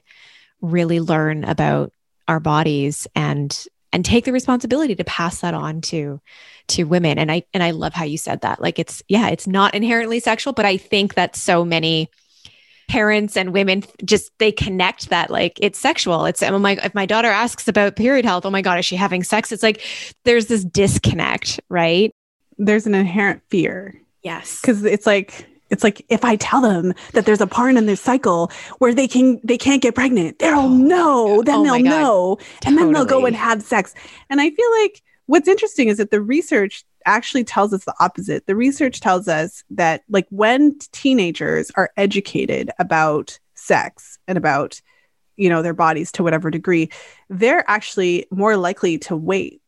really 0.61 1.01
learn 1.01 1.43
about 1.43 1.91
our 2.29 2.39
bodies 2.39 3.07
and 3.13 3.65
and 3.95 4.03
take 4.03 4.25
the 4.25 4.33
responsibility 4.33 4.93
to 4.93 5.05
pass 5.05 5.39
that 5.39 5.53
on 5.53 5.79
to 5.79 6.19
to 6.67 6.83
women. 6.83 7.17
And 7.17 7.31
i 7.31 7.43
and 7.53 7.63
i 7.63 7.71
love 7.71 7.93
how 7.93 8.03
you 8.03 8.17
said 8.17 8.41
that. 8.41 8.61
Like 8.61 8.77
it's 8.77 9.01
yeah 9.07 9.29
it's 9.29 9.47
not 9.47 9.73
inherently 9.73 10.19
sexual 10.19 10.51
but 10.51 10.65
i 10.65 10.75
think 10.75 11.13
that 11.13 11.37
so 11.37 11.63
many 11.63 12.09
parents 12.89 13.37
and 13.37 13.53
women 13.53 13.83
just 14.03 14.31
they 14.37 14.51
connect 14.51 15.09
that 15.09 15.31
like 15.31 15.57
it's 15.61 15.79
sexual. 15.79 16.25
It's 16.25 16.43
oh 16.43 16.59
my 16.59 16.73
if 16.83 16.93
my 16.93 17.05
daughter 17.05 17.29
asks 17.29 17.69
about 17.69 17.95
period 17.95 18.25
health 18.25 18.45
oh 18.45 18.51
my 18.51 18.61
god 18.61 18.79
is 18.79 18.85
she 18.85 18.97
having 18.97 19.23
sex? 19.23 19.53
It's 19.53 19.63
like 19.63 19.81
there's 20.25 20.47
this 20.47 20.65
disconnect 20.65 21.61
right? 21.69 22.11
There's 22.57 22.85
an 22.85 22.95
inherent 22.95 23.43
fear. 23.49 23.99
Yes. 24.23 24.59
Because 24.59 24.83
it's 24.83 25.05
like 25.05 25.47
it's 25.69 25.83
like 25.83 26.05
if 26.09 26.23
I 26.23 26.35
tell 26.35 26.61
them 26.61 26.93
that 27.13 27.25
there's 27.25 27.41
a 27.41 27.47
part 27.47 27.75
in 27.75 27.85
their 27.85 27.95
cycle 27.95 28.51
where 28.79 28.93
they 28.93 29.07
can 29.07 29.39
they 29.43 29.57
can't 29.57 29.81
get 29.81 29.95
pregnant, 29.95 30.39
they'll 30.39 30.59
oh, 30.59 30.67
know. 30.69 31.43
Then 31.43 31.55
oh 31.59 31.63
they'll 31.63 31.83
know, 31.83 32.35
totally. 32.35 32.59
and 32.65 32.77
then 32.77 32.91
they'll 32.93 33.05
go 33.05 33.25
and 33.25 33.35
have 33.35 33.61
sex. 33.61 33.93
And 34.29 34.39
I 34.41 34.49
feel 34.49 34.71
like 34.83 35.01
what's 35.25 35.47
interesting 35.47 35.87
is 35.87 35.97
that 35.97 36.11
the 36.11 36.21
research 36.21 36.83
actually 37.05 37.43
tells 37.43 37.73
us 37.73 37.85
the 37.85 37.95
opposite. 37.99 38.45
The 38.47 38.55
research 38.55 38.99
tells 38.99 39.27
us 39.27 39.63
that 39.71 40.03
like 40.09 40.27
when 40.29 40.77
teenagers 40.91 41.71
are 41.75 41.91
educated 41.97 42.71
about 42.79 43.39
sex 43.55 44.19
and 44.27 44.37
about 44.37 44.81
you 45.37 45.49
know 45.49 45.61
their 45.61 45.73
bodies 45.73 46.11
to 46.13 46.23
whatever 46.23 46.51
degree, 46.51 46.89
they're 47.29 47.69
actually 47.69 48.25
more 48.31 48.55
likely 48.55 48.97
to 48.99 49.15
wait 49.15 49.61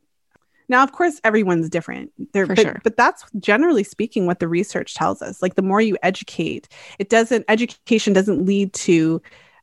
now, 0.69 0.83
of 0.83 0.91
course, 0.91 1.19
everyone's 1.23 1.69
different. 1.69 2.11
There, 2.33 2.45
but, 2.45 2.59
sure. 2.59 2.81
but 2.83 2.97
that's 2.97 3.23
generally 3.39 3.83
speaking 3.83 4.25
what 4.25 4.39
the 4.39 4.47
research 4.47 4.95
tells 4.95 5.21
us. 5.21 5.41
Like 5.41 5.55
the 5.55 5.61
more 5.61 5.81
you 5.81 5.97
educate, 6.03 6.67
it 6.99 7.09
doesn't 7.09 7.45
education 7.47 8.13
doesn't 8.13 8.45
lead 8.45 8.73
to 8.73 9.21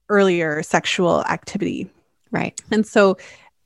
earlier 0.09 0.62
sexual 0.62 1.25
activity. 1.25 1.90
Right. 2.31 2.59
And 2.71 2.87
so 2.87 3.17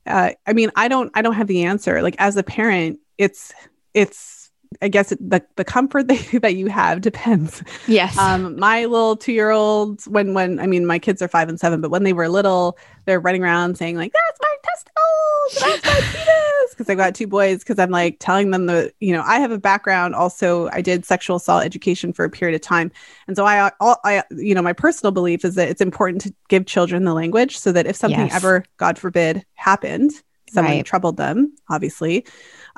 uh, 0.05 0.31
I 0.47 0.53
mean, 0.53 0.71
I 0.75 0.87
don't 0.87 1.11
I 1.13 1.21
don't 1.21 1.35
have 1.35 1.47
the 1.47 1.63
answer. 1.63 2.01
Like 2.01 2.15
as 2.19 2.35
a 2.35 2.43
parent, 2.43 2.99
it's 3.17 3.53
it's 3.93 4.51
I 4.81 4.87
guess 4.87 5.09
the 5.09 5.43
the 5.55 5.63
comfort 5.63 6.07
that, 6.07 6.39
that 6.41 6.55
you 6.55 6.67
have 6.67 7.01
depends. 7.01 7.63
Yes. 7.87 8.17
Um, 8.17 8.57
my 8.59 8.85
little 8.85 9.15
two 9.15 9.33
year 9.33 9.51
old, 9.51 10.03
when 10.05 10.33
when 10.33 10.59
I 10.59 10.67
mean 10.67 10.85
my 10.85 10.99
kids 10.99 11.21
are 11.21 11.27
five 11.27 11.47
and 11.47 11.59
seven, 11.59 11.79
but 11.79 11.91
when 11.91 12.03
they 12.03 12.13
were 12.13 12.27
little, 12.27 12.77
they're 13.05 13.19
running 13.19 13.43
around 13.43 13.77
saying 13.77 13.97
like, 13.97 14.11
"That's 14.11 14.39
my 14.41 14.55
testicles, 14.83 15.81
that's 15.83 15.85
my 15.85 16.07
penis," 16.11 16.71
because 16.71 16.89
I've 16.89 16.97
got 16.97 17.15
two 17.15 17.27
boys. 17.27 17.59
Because 17.59 17.79
I'm 17.79 17.91
like 17.91 18.17
telling 18.19 18.51
them 18.51 18.65
the, 18.65 18.93
you 18.99 19.13
know, 19.13 19.23
I 19.25 19.39
have 19.39 19.51
a 19.51 19.59
background. 19.59 20.15
Also, 20.15 20.69
I 20.69 20.81
did 20.81 21.05
sexual 21.05 21.37
assault 21.37 21.63
education 21.63 22.13
for 22.13 22.25
a 22.25 22.29
period 22.29 22.55
of 22.55 22.61
time, 22.61 22.91
and 23.27 23.35
so 23.35 23.45
I, 23.45 23.71
all, 23.79 23.97
I, 24.03 24.23
you 24.31 24.55
know, 24.55 24.61
my 24.61 24.73
personal 24.73 25.11
belief 25.11 25.45
is 25.45 25.55
that 25.55 25.69
it's 25.69 25.81
important 25.81 26.21
to 26.21 26.33
give 26.47 26.65
children 26.65 27.03
the 27.03 27.13
language 27.13 27.57
so 27.57 27.71
that 27.71 27.85
if 27.85 27.95
something 27.95 28.27
yes. 28.27 28.35
ever, 28.35 28.65
God 28.77 28.97
forbid, 28.97 29.45
happened, 29.55 30.11
someone 30.49 30.75
right. 30.75 30.85
troubled 30.85 31.17
them, 31.17 31.53
obviously 31.69 32.25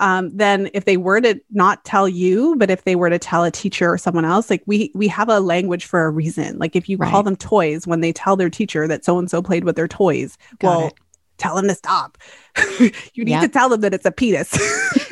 um, 0.01 0.35
then 0.35 0.69
if 0.73 0.85
they 0.85 0.97
were 0.97 1.21
to 1.21 1.39
not 1.51 1.85
tell 1.85 2.09
you, 2.09 2.55
but 2.57 2.71
if 2.71 2.83
they 2.83 2.95
were 2.95 3.09
to 3.09 3.19
tell 3.19 3.43
a 3.43 3.51
teacher 3.51 3.91
or 3.91 3.97
someone 3.97 4.25
else, 4.25 4.49
like 4.49 4.63
we 4.65 4.91
we 4.95 5.07
have 5.07 5.29
a 5.29 5.39
language 5.39 5.85
for 5.85 6.05
a 6.05 6.09
reason. 6.09 6.57
Like 6.57 6.75
if 6.75 6.89
you 6.89 6.97
right. 6.97 7.09
call 7.09 7.23
them 7.23 7.35
toys 7.35 7.85
when 7.85 8.01
they 8.01 8.11
tell 8.11 8.35
their 8.35 8.49
teacher 8.49 8.87
that 8.87 9.05
so 9.05 9.19
and 9.19 9.29
so 9.29 9.41
played 9.43 9.63
with 9.63 9.75
their 9.75 9.87
toys, 9.87 10.37
Got 10.59 10.67
well, 10.67 10.87
it. 10.87 10.93
Tell 11.41 11.55
them 11.55 11.67
to 11.67 11.75
stop. 11.75 12.17
you 12.79 13.25
need 13.25 13.31
yep. 13.31 13.41
to 13.41 13.47
tell 13.47 13.69
them 13.69 13.81
that 13.81 13.93
it's 13.93 14.05
a 14.05 14.11
penis. 14.11 14.51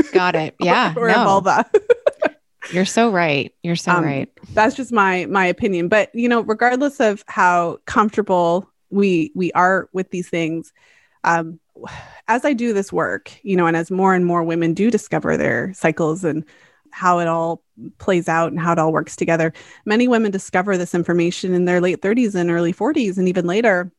Got 0.13 0.35
it. 0.35 0.55
Yeah. 0.61 0.93
or, 0.95 1.05
or 1.05 1.11
no. 1.11 1.21
a 1.21 1.25
vulva. 1.25 1.71
You're 2.71 2.85
so 2.85 3.09
right. 3.09 3.53
You're 3.63 3.75
so 3.75 3.93
um, 3.93 4.03
right. 4.03 4.29
That's 4.53 4.75
just 4.75 4.91
my 4.91 5.25
my 5.25 5.45
opinion. 5.45 5.87
But 5.87 6.13
you 6.13 6.29
know, 6.29 6.41
regardless 6.41 6.99
of 6.99 7.23
how 7.27 7.79
comfortable 7.85 8.69
we 8.91 9.31
we 9.33 9.51
are 9.53 9.89
with 9.91 10.11
these 10.11 10.29
things, 10.29 10.71
um, 11.23 11.59
as 12.27 12.45
I 12.45 12.53
do 12.53 12.73
this 12.73 12.93
work, 12.93 13.31
you 13.41 13.55
know, 13.55 13.65
and 13.65 13.75
as 13.75 13.89
more 13.89 14.13
and 14.13 14.25
more 14.25 14.43
women 14.43 14.73
do 14.75 14.91
discover 14.91 15.35
their 15.35 15.73
cycles 15.73 16.23
and 16.23 16.45
how 16.91 17.19
it 17.19 17.27
all 17.27 17.63
plays 17.97 18.27
out 18.27 18.51
and 18.51 18.59
how 18.59 18.73
it 18.73 18.79
all 18.79 18.91
works 18.91 19.15
together, 19.15 19.51
many 19.85 20.07
women 20.07 20.31
discover 20.31 20.77
this 20.77 20.93
information 20.93 21.53
in 21.53 21.65
their 21.65 21.81
late 21.81 22.01
30s 22.01 22.35
and 22.35 22.51
early 22.51 22.73
40s 22.73 23.17
and 23.17 23.27
even 23.27 23.47
later. 23.47 23.91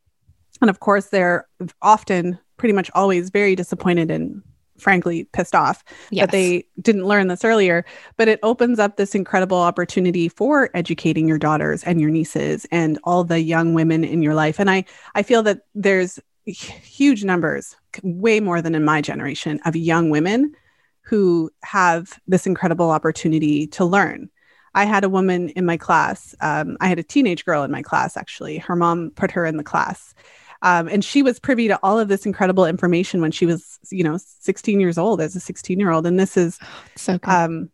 And 0.60 0.70
of 0.70 0.80
course, 0.80 1.06
they're 1.06 1.46
often 1.82 2.38
pretty 2.56 2.72
much 2.72 2.90
always 2.94 3.30
very 3.30 3.56
disappointed 3.56 4.10
and 4.10 4.42
frankly 4.80 5.24
pissed 5.32 5.54
off 5.54 5.84
yes. 6.10 6.22
that 6.22 6.32
they 6.32 6.64
didn't 6.80 7.06
learn 7.06 7.28
this 7.28 7.44
earlier 7.44 7.84
but 8.16 8.28
it 8.28 8.40
opens 8.42 8.78
up 8.78 8.96
this 8.96 9.14
incredible 9.14 9.58
opportunity 9.58 10.28
for 10.28 10.70
educating 10.74 11.28
your 11.28 11.38
daughters 11.38 11.84
and 11.84 12.00
your 12.00 12.10
nieces 12.10 12.66
and 12.72 12.98
all 13.04 13.22
the 13.22 13.40
young 13.40 13.74
women 13.74 14.04
in 14.04 14.22
your 14.22 14.34
life 14.34 14.58
and 14.58 14.70
i 14.70 14.82
i 15.14 15.22
feel 15.22 15.42
that 15.42 15.60
there's 15.74 16.18
huge 16.46 17.24
numbers 17.24 17.76
way 18.02 18.40
more 18.40 18.62
than 18.62 18.74
in 18.74 18.84
my 18.84 19.00
generation 19.00 19.60
of 19.66 19.76
young 19.76 20.08
women 20.08 20.52
who 21.02 21.50
have 21.62 22.18
this 22.26 22.46
incredible 22.46 22.90
opportunity 22.90 23.66
to 23.66 23.84
learn 23.84 24.30
I 24.74 24.84
had 24.84 25.02
a 25.02 25.08
woman 25.08 25.48
in 25.50 25.66
my 25.66 25.76
class. 25.76 26.34
Um, 26.40 26.76
I 26.80 26.86
had 26.86 26.98
a 26.98 27.02
teenage 27.02 27.44
girl 27.44 27.64
in 27.64 27.70
my 27.70 27.82
class, 27.82 28.16
actually. 28.16 28.58
Her 28.58 28.76
mom 28.76 29.10
put 29.10 29.32
her 29.32 29.44
in 29.44 29.56
the 29.56 29.64
class. 29.64 30.14
Um, 30.62 30.88
and 30.88 31.04
she 31.04 31.22
was 31.22 31.38
privy 31.38 31.68
to 31.68 31.78
all 31.82 31.98
of 31.98 32.08
this 32.08 32.26
incredible 32.26 32.66
information 32.66 33.20
when 33.20 33.32
she 33.32 33.46
was, 33.46 33.78
you 33.90 34.04
know, 34.04 34.18
16 34.18 34.80
years 34.80 34.98
old 34.98 35.20
as 35.20 35.34
a 35.34 35.40
16 35.40 35.78
year 35.80 35.90
old. 35.90 36.06
And 36.06 36.20
this 36.20 36.36
is 36.36 36.58
so 36.96 37.18
cool. 37.18 37.34
Um, 37.34 37.70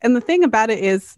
and 0.00 0.14
the 0.14 0.20
thing 0.20 0.44
about 0.44 0.70
it 0.70 0.78
is, 0.78 1.16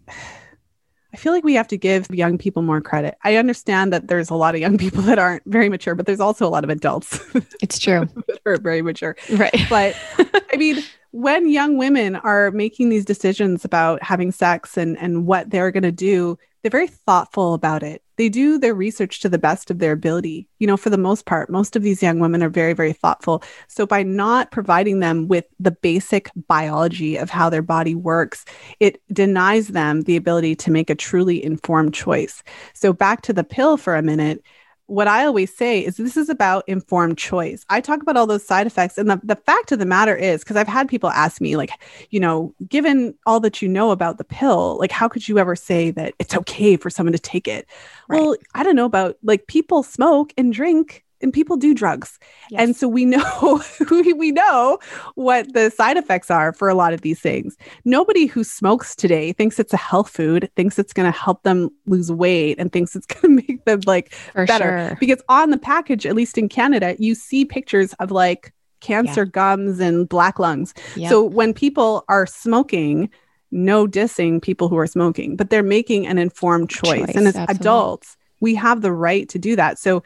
I 1.13 1.17
feel 1.17 1.33
like 1.33 1.43
we 1.43 1.55
have 1.55 1.67
to 1.69 1.77
give 1.77 2.09
young 2.09 2.37
people 2.37 2.61
more 2.61 2.79
credit. 2.79 3.17
I 3.23 3.35
understand 3.35 3.91
that 3.91 4.07
there's 4.07 4.29
a 4.29 4.35
lot 4.35 4.55
of 4.55 4.61
young 4.61 4.77
people 4.79 5.01
that 5.03 5.19
aren't 5.19 5.43
very 5.45 5.69
mature, 5.69 5.95
but 5.95 6.05
there's 6.05 6.19
also 6.19 6.47
a 6.47 6.49
lot 6.49 6.63
of 6.63 6.69
adults. 6.69 7.19
It's 7.61 7.77
true. 7.77 8.07
that 8.27 8.39
are 8.45 8.57
very 8.57 8.81
mature. 8.81 9.15
Right. 9.31 9.55
But 9.69 9.95
I 10.51 10.57
mean, 10.57 10.83
when 11.11 11.47
young 11.47 11.77
women 11.77 12.15
are 12.15 12.49
making 12.51 12.89
these 12.89 13.05
decisions 13.05 13.63
about 13.63 14.01
having 14.01 14.31
sex 14.31 14.77
and, 14.77 14.97
and 14.97 15.27
what 15.27 15.49
they're 15.49 15.71
going 15.71 15.83
to 15.83 15.91
do, 15.91 16.39
they're 16.61 16.71
very 16.71 16.87
thoughtful 16.87 17.53
about 17.53 17.83
it. 17.83 18.03
They 18.17 18.29
do 18.29 18.59
their 18.59 18.75
research 18.75 19.19
to 19.21 19.29
the 19.29 19.39
best 19.39 19.71
of 19.71 19.79
their 19.79 19.93
ability. 19.93 20.47
You 20.59 20.67
know, 20.67 20.77
for 20.77 20.91
the 20.91 20.97
most 20.97 21.25
part, 21.25 21.49
most 21.49 21.75
of 21.75 21.81
these 21.81 22.03
young 22.03 22.19
women 22.19 22.43
are 22.43 22.49
very, 22.49 22.73
very 22.73 22.93
thoughtful. 22.93 23.43
So, 23.67 23.87
by 23.87 24.03
not 24.03 24.51
providing 24.51 24.99
them 24.99 25.27
with 25.27 25.45
the 25.59 25.71
basic 25.71 26.29
biology 26.47 27.17
of 27.17 27.31
how 27.31 27.49
their 27.49 27.63
body 27.63 27.95
works, 27.95 28.45
it 28.79 29.01
denies 29.11 29.69
them 29.69 30.01
the 30.01 30.17
ability 30.17 30.55
to 30.57 30.71
make 30.71 30.89
a 30.89 30.95
truly 30.95 31.43
informed 31.43 31.95
choice. 31.95 32.43
So, 32.73 32.93
back 32.93 33.21
to 33.23 33.33
the 33.33 33.43
pill 33.43 33.77
for 33.77 33.95
a 33.95 34.03
minute 34.03 34.43
what 34.91 35.07
I 35.07 35.23
always 35.23 35.55
say 35.55 35.79
is 35.79 35.95
this 35.95 36.17
is 36.17 36.27
about 36.27 36.67
informed 36.67 37.17
choice. 37.17 37.65
I 37.69 37.79
talk 37.79 38.01
about 38.01 38.17
all 38.17 38.27
those 38.27 38.45
side 38.45 38.67
effects. 38.67 38.97
And 38.97 39.09
the, 39.09 39.21
the 39.23 39.37
fact 39.37 39.71
of 39.71 39.79
the 39.79 39.85
matter 39.85 40.13
is, 40.13 40.43
because 40.43 40.57
I've 40.57 40.67
had 40.67 40.89
people 40.89 41.09
ask 41.09 41.39
me, 41.39 41.55
like, 41.55 41.71
you 42.09 42.19
know, 42.19 42.53
given 42.67 43.15
all 43.25 43.39
that 43.39 43.61
you 43.61 43.69
know 43.69 43.91
about 43.91 44.17
the 44.17 44.25
pill, 44.25 44.77
like, 44.79 44.91
how 44.91 45.07
could 45.07 45.29
you 45.29 45.39
ever 45.39 45.55
say 45.55 45.91
that 45.91 46.13
it's 46.19 46.35
okay 46.35 46.75
for 46.75 46.89
someone 46.89 47.13
to 47.13 47.19
take 47.19 47.47
it? 47.47 47.67
Right. 48.09 48.21
Well, 48.21 48.35
I 48.53 48.63
don't 48.63 48.75
know 48.75 48.85
about 48.85 49.17
like 49.23 49.47
people 49.47 49.81
smoke 49.81 50.33
and 50.37 50.51
drink 50.51 51.05
and 51.21 51.33
people 51.33 51.57
do 51.57 51.73
drugs. 51.73 52.19
Yes. 52.49 52.61
And 52.61 52.75
so 52.75 52.87
we 52.87 53.05
know 53.05 53.61
we 53.89 54.31
know 54.31 54.79
what 55.15 55.53
the 55.53 55.69
side 55.69 55.97
effects 55.97 56.31
are 56.31 56.53
for 56.53 56.69
a 56.69 56.75
lot 56.75 56.93
of 56.93 57.01
these 57.01 57.19
things. 57.19 57.57
Nobody 57.85 58.25
who 58.25 58.43
smokes 58.43 58.95
today 58.95 59.33
thinks 59.33 59.59
it's 59.59 59.73
a 59.73 59.77
health 59.77 60.09
food, 60.09 60.49
thinks 60.55 60.77
it's 60.79 60.93
going 60.93 61.11
to 61.11 61.17
help 61.17 61.43
them 61.43 61.69
lose 61.85 62.11
weight 62.11 62.59
and 62.59 62.71
thinks 62.71 62.95
it's 62.95 63.05
going 63.07 63.37
to 63.37 63.43
make 63.47 63.65
them 63.65 63.81
like 63.85 64.11
for 64.13 64.45
better. 64.45 64.87
Sure. 64.89 64.97
Because 64.99 65.21
on 65.29 65.49
the 65.49 65.57
package, 65.57 66.05
at 66.05 66.15
least 66.15 66.37
in 66.37 66.49
Canada, 66.49 66.95
you 66.99 67.15
see 67.15 67.45
pictures 67.45 67.93
of 67.93 68.11
like 68.11 68.53
cancer 68.81 69.23
yeah. 69.23 69.31
gums 69.31 69.79
and 69.79 70.09
black 70.09 70.39
lungs. 70.39 70.73
Yep. 70.95 71.09
So 71.09 71.23
when 71.23 71.53
people 71.53 72.03
are 72.09 72.25
smoking, 72.25 73.09
no 73.51 73.87
dissing 73.87 74.41
people 74.41 74.69
who 74.69 74.77
are 74.77 74.87
smoking, 74.87 75.35
but 75.35 75.49
they're 75.49 75.63
making 75.63 76.07
an 76.07 76.17
informed 76.17 76.69
choice. 76.69 77.05
choice 77.05 77.15
and 77.15 77.27
as 77.27 77.35
absolutely. 77.35 77.55
adults, 77.55 78.17
we 78.39 78.55
have 78.55 78.81
the 78.81 78.91
right 78.91 79.29
to 79.29 79.39
do 79.39 79.55
that. 79.55 79.77
So 79.77 80.03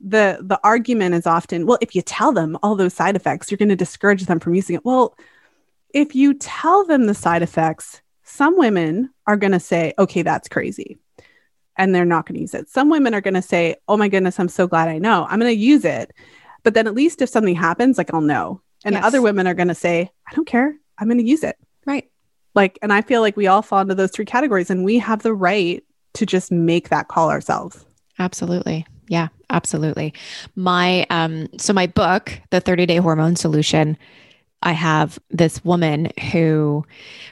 the 0.00 0.38
the 0.40 0.60
argument 0.62 1.14
is 1.14 1.26
often 1.26 1.66
well 1.66 1.78
if 1.80 1.94
you 1.94 2.02
tell 2.02 2.32
them 2.32 2.56
all 2.62 2.76
those 2.76 2.94
side 2.94 3.16
effects 3.16 3.50
you're 3.50 3.58
going 3.58 3.68
to 3.68 3.76
discourage 3.76 4.24
them 4.24 4.38
from 4.38 4.54
using 4.54 4.76
it. 4.76 4.84
Well 4.84 5.14
if 5.94 6.14
you 6.14 6.34
tell 6.34 6.84
them 6.84 7.06
the 7.06 7.14
side 7.14 7.42
effects 7.42 8.00
some 8.22 8.56
women 8.56 9.10
are 9.26 9.36
going 9.36 9.52
to 9.52 9.60
say 9.60 9.94
okay 9.98 10.22
that's 10.22 10.48
crazy 10.48 10.98
and 11.76 11.94
they're 11.94 12.04
not 12.04 12.26
going 12.26 12.34
to 12.34 12.40
use 12.40 12.54
it. 12.54 12.68
Some 12.68 12.90
women 12.90 13.14
are 13.14 13.20
going 13.20 13.34
to 13.34 13.42
say 13.42 13.76
oh 13.88 13.96
my 13.96 14.08
goodness 14.08 14.38
i'm 14.38 14.48
so 14.48 14.66
glad 14.66 14.88
i 14.88 14.98
know. 14.98 15.26
I'm 15.28 15.40
going 15.40 15.52
to 15.52 15.60
use 15.60 15.84
it. 15.84 16.12
But 16.62 16.74
then 16.74 16.86
at 16.86 16.94
least 16.94 17.22
if 17.22 17.28
something 17.28 17.56
happens 17.56 17.98
like 17.98 18.12
i'll 18.14 18.20
know. 18.20 18.60
And 18.84 18.94
yes. 18.94 19.04
other 19.04 19.20
women 19.20 19.46
are 19.46 19.54
going 19.54 19.68
to 19.68 19.74
say 19.74 20.10
i 20.30 20.34
don't 20.34 20.46
care. 20.46 20.76
I'm 20.96 21.08
going 21.08 21.18
to 21.18 21.24
use 21.24 21.42
it. 21.42 21.56
Right. 21.86 22.08
Like 22.54 22.78
and 22.82 22.92
i 22.92 23.02
feel 23.02 23.20
like 23.20 23.36
we 23.36 23.48
all 23.48 23.62
fall 23.62 23.80
into 23.80 23.96
those 23.96 24.12
three 24.12 24.24
categories 24.24 24.70
and 24.70 24.84
we 24.84 24.98
have 24.98 25.22
the 25.22 25.34
right 25.34 25.82
to 26.14 26.24
just 26.24 26.52
make 26.52 26.90
that 26.90 27.08
call 27.08 27.30
ourselves. 27.30 27.84
Absolutely 28.20 28.86
yeah, 29.08 29.28
absolutely. 29.50 30.14
My 30.56 31.06
um 31.10 31.48
so 31.58 31.72
my 31.72 31.86
book, 31.86 32.40
The 32.50 32.60
30-day 32.60 32.96
hormone 32.96 33.36
solution, 33.36 33.96
I 34.62 34.72
have 34.72 35.18
this 35.30 35.64
woman 35.64 36.10
who 36.32 36.84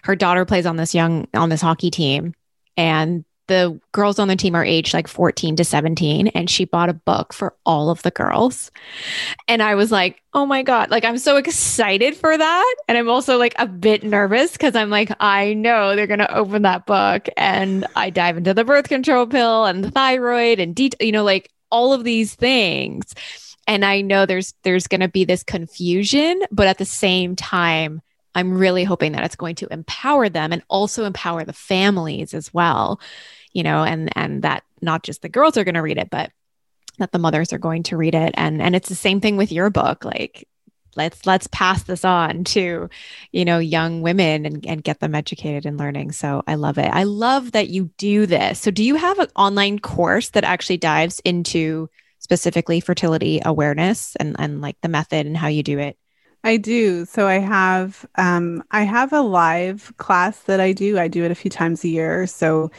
her 0.05 0.17
daughter 0.17 0.45
plays 0.45 0.67
on 0.67 0.77
this 0.77 0.95
young 0.95 1.27
on 1.35 1.49
this 1.49 1.61
hockey 1.61 1.91
team 1.91 2.35
and 2.77 3.25
the 3.49 3.81
girls 3.93 4.19
on 4.19 4.27
the 4.27 4.35
team 4.35 4.57
are 4.57 4.65
aged 4.65 4.93
like 4.93 5.07
14 5.07 5.55
to 5.57 5.65
17 5.65 6.29
and 6.29 6.51
she 6.51 6.65
bought 6.65 6.89
a 6.89 6.95
book 6.95 7.33
for 7.33 7.55
all 7.65 7.91
of 7.91 8.03
the 8.03 8.11
girls 8.11 8.71
and 9.49 9.62
i 9.62 9.75
was 9.75 9.93
like 9.93 10.21
oh 10.35 10.45
my 10.47 10.62
god 10.62 10.91
like 10.91 11.05
i'm 11.05 11.19
so 11.19 11.37
excited 11.37 12.17
for 12.17 12.37
that 12.37 12.75
and 12.89 12.99
i'm 12.99 13.09
also 13.09 13.39
like 13.39 13.55
a 13.59 13.67
bit 13.67 14.03
nervous 14.03 14.53
because 14.53 14.75
i'm 14.75 14.91
like 14.91 15.11
i 15.21 15.55
know 15.55 15.95
they're 15.95 16.09
going 16.09 16.19
to 16.19 16.37
open 16.37 16.62
that 16.62 16.87
book 16.87 17.29
and 17.37 17.87
i 17.95 18.11
dive 18.11 18.37
into 18.37 18.53
the 18.53 18.65
birth 18.65 18.89
control 18.89 19.27
pill 19.27 19.65
and 19.65 19.85
the 19.85 19.91
thyroid 19.91 20.59
and 20.59 20.75
det- 20.75 20.97
you 21.01 21.12
know 21.12 21.25
like 21.25 21.51
all 21.77 21.93
of 21.93 22.05
these 22.05 22.35
things. 22.35 23.15
And 23.69 23.85
i 23.85 24.01
know 24.01 24.27
there's 24.27 24.55
there's 24.62 24.87
going 24.87 25.01
to 25.01 25.09
be 25.09 25.25
this 25.25 25.43
confusion 25.43 26.41
but 26.53 26.69
at 26.69 26.79
the 26.79 26.85
same 26.85 27.35
time 27.35 28.01
i'm 28.33 28.57
really 28.57 28.85
hoping 28.85 29.11
that 29.11 29.25
it's 29.25 29.35
going 29.35 29.57
to 29.57 29.73
empower 29.73 30.29
them 30.29 30.53
and 30.53 30.62
also 30.69 31.05
empower 31.05 31.43
the 31.43 31.53
families 31.53 32.33
as 32.33 32.55
well 32.55 33.01
you 33.53 33.65
know 33.65 33.83
and 33.83 34.17
and 34.17 34.43
that 34.43 34.62
not 34.81 35.03
just 35.03 35.21
the 35.21 35.29
girls 35.29 35.57
are 35.57 35.65
going 35.65 35.75
to 35.75 35.83
read 35.83 35.99
it 35.99 36.11
but 36.11 36.31
that 36.99 37.12
the 37.12 37.19
mothers 37.19 37.53
are 37.53 37.59
going 37.59 37.83
to 37.85 37.97
read 37.97 38.15
it. 38.15 38.35
And 38.37 38.62
and 38.62 38.75
it's 38.75 38.89
the 38.89 38.95
same 38.95 39.21
thing 39.21 39.37
with 39.37 39.53
your 39.53 39.71
book 39.71 40.05
like 40.05 40.49
let's 40.96 41.26
let's 41.26 41.46
pass 41.48 41.82
this 41.85 42.04
on 42.04 42.44
to 42.44 42.88
you 43.32 43.44
know 43.44 43.59
young 43.59 44.02
women 44.02 44.46
and, 44.46 44.66
and 44.66 44.85
get 44.85 45.00
them 45.00 45.14
educated 45.14 45.66
and 45.66 45.78
learning 45.78 46.12
so 46.12 46.42
i 46.46 46.54
love 46.54 46.78
it 46.78 46.90
i 46.92 47.04
love 47.04 47.52
that 47.52 47.68
you 47.68 47.90
do 47.98 48.26
this 48.26 48.61
so 48.61 48.70
do 48.70 48.82
you 48.82 48.96
have 48.96 49.18
an 49.18 49.28
online 49.37 49.78
course 49.78 50.30
that 50.30 50.44
actually 50.44 50.76
dives 50.76 51.20
into 51.20 51.88
specifically 52.18 52.80
fertility 52.80 53.40
awareness 53.44 54.16
and 54.16 54.37
and 54.38 54.61
like 54.61 54.76
the 54.82 54.88
method 54.88 55.26
and 55.26 55.37
how 55.37 55.48
you 55.48 55.62
do 55.62 55.78
it 55.78 55.96
I 56.44 56.59
do. 56.59 57.04
So 57.06 57.26
I 57.26 57.38
have 57.38 58.06
um, 58.14 58.62
I 58.70 58.85
have 58.85 59.12
a 59.12 59.20
live 59.20 59.92
class 59.96 60.38
that 60.42 60.61
I 60.61 60.70
do. 60.70 60.96
I 60.96 61.09
do 61.09 61.24
it 61.24 61.32
a 61.32 61.35
few 61.35 61.50
times 61.50 61.82
a 61.82 61.88
year. 61.88 62.24
So 62.28 62.70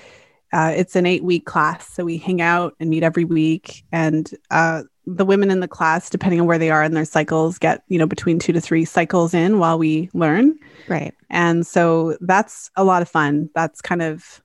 uh, 0.54 0.74
it's 0.76 0.96
an 0.96 1.06
eight 1.06 1.24
week 1.24 1.46
class. 1.46 1.88
So 1.94 2.06
we 2.06 2.18
hang 2.18 2.42
out 2.42 2.76
and 2.80 2.90
meet 2.90 3.04
every 3.04 3.26
week. 3.26 3.84
And 3.92 4.30
uh, 4.52 4.84
the 5.06 5.26
women 5.26 5.52
in 5.52 5.60
the 5.60 5.68
class, 5.68 6.10
depending 6.10 6.42
on 6.42 6.48
where 6.48 6.58
they 6.58 6.70
are 6.70 6.84
in 6.84 6.94
their 6.94 7.06
cycles, 7.06 7.58
get, 7.58 7.84
you 7.88 7.98
know, 7.98 8.08
between 8.08 8.40
two 8.40 8.54
to 8.54 8.62
three 8.62 8.86
cycles 8.86 9.34
in 9.34 9.60
while 9.60 9.78
we 9.78 10.10
learn. 10.14 10.58
Right. 10.88 11.14
And 11.30 11.66
so 11.66 12.18
that's 12.22 12.72
a 12.76 12.84
lot 12.84 13.02
of 13.02 13.10
fun. 13.10 13.50
That's 13.56 13.82
kind 13.82 14.02
of, 14.02 14.42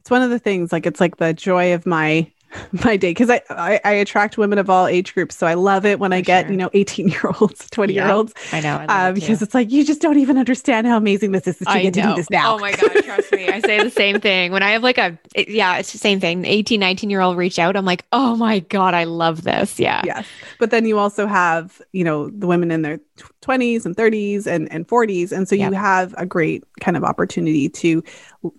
it's 0.00 0.10
one 0.10 0.22
of 0.22 0.30
the 0.30 0.38
things, 0.38 0.72
like, 0.72 0.86
it's 0.86 1.00
like 1.00 1.16
the 1.16 1.32
joy 1.32 1.74
of 1.74 1.86
my 1.86 2.30
my 2.84 2.96
day 2.96 3.10
because 3.10 3.30
I, 3.30 3.42
I, 3.50 3.80
I 3.84 3.92
attract 3.92 4.38
women 4.38 4.58
of 4.58 4.70
all 4.70 4.86
age 4.86 5.14
groups 5.14 5.36
so 5.36 5.46
i 5.46 5.54
love 5.54 5.84
it 5.84 5.98
when 5.98 6.10
For 6.10 6.16
i 6.16 6.20
get 6.20 6.44
sure. 6.44 6.52
you 6.52 6.56
know 6.56 6.70
18 6.72 7.08
year 7.08 7.32
olds 7.40 7.66
20 7.70 7.92
year 7.92 8.08
olds 8.08 8.34
i 8.52 8.60
know 8.60 8.84
I 8.88 9.08
uh, 9.08 9.12
because 9.12 9.42
it's 9.42 9.54
like 9.54 9.70
you 9.70 9.84
just 9.84 10.00
don't 10.00 10.18
even 10.18 10.38
understand 10.38 10.86
how 10.86 10.96
amazing 10.96 11.32
this 11.32 11.46
is 11.46 11.58
that 11.58 11.68
you 11.74 11.80
I 11.80 11.82
get 11.82 11.96
know. 11.96 12.02
to 12.02 12.08
do 12.10 12.16
this 12.16 12.30
now. 12.30 12.54
Oh 12.54 12.58
my 12.58 12.72
god 12.72 12.92
trust 13.04 13.32
me 13.32 13.48
i 13.48 13.60
say 13.60 13.82
the 13.82 13.90
same 13.90 14.20
thing. 14.20 14.52
When 14.52 14.62
i 14.62 14.70
have 14.70 14.82
like 14.82 14.98
a 14.98 15.18
it, 15.34 15.48
yeah 15.48 15.78
it's 15.78 15.92
the 15.92 15.98
same 15.98 16.20
thing. 16.20 16.44
18 16.44 16.80
19 16.80 17.10
year 17.10 17.20
old 17.20 17.36
reach 17.36 17.58
out 17.58 17.76
i'm 17.76 17.84
like 17.84 18.04
oh 18.12 18.36
my 18.36 18.60
god 18.60 18.94
i 18.94 19.04
love 19.04 19.42
this. 19.42 19.78
Yeah. 19.78 20.02
Yes. 20.04 20.26
But 20.58 20.70
then 20.70 20.86
you 20.86 20.98
also 20.98 21.26
have 21.26 21.80
you 21.92 22.04
know 22.04 22.30
the 22.30 22.46
women 22.46 22.70
in 22.70 22.82
their 22.82 23.00
20s 23.42 23.84
and 23.84 23.96
30s 23.96 24.46
and, 24.46 24.70
and 24.72 24.88
40s 24.88 25.32
and 25.32 25.48
so 25.48 25.54
yep. 25.54 25.70
you 25.70 25.76
have 25.76 26.14
a 26.16 26.26
great 26.26 26.64
kind 26.80 26.96
of 26.96 27.04
opportunity 27.04 27.68
to 27.68 28.02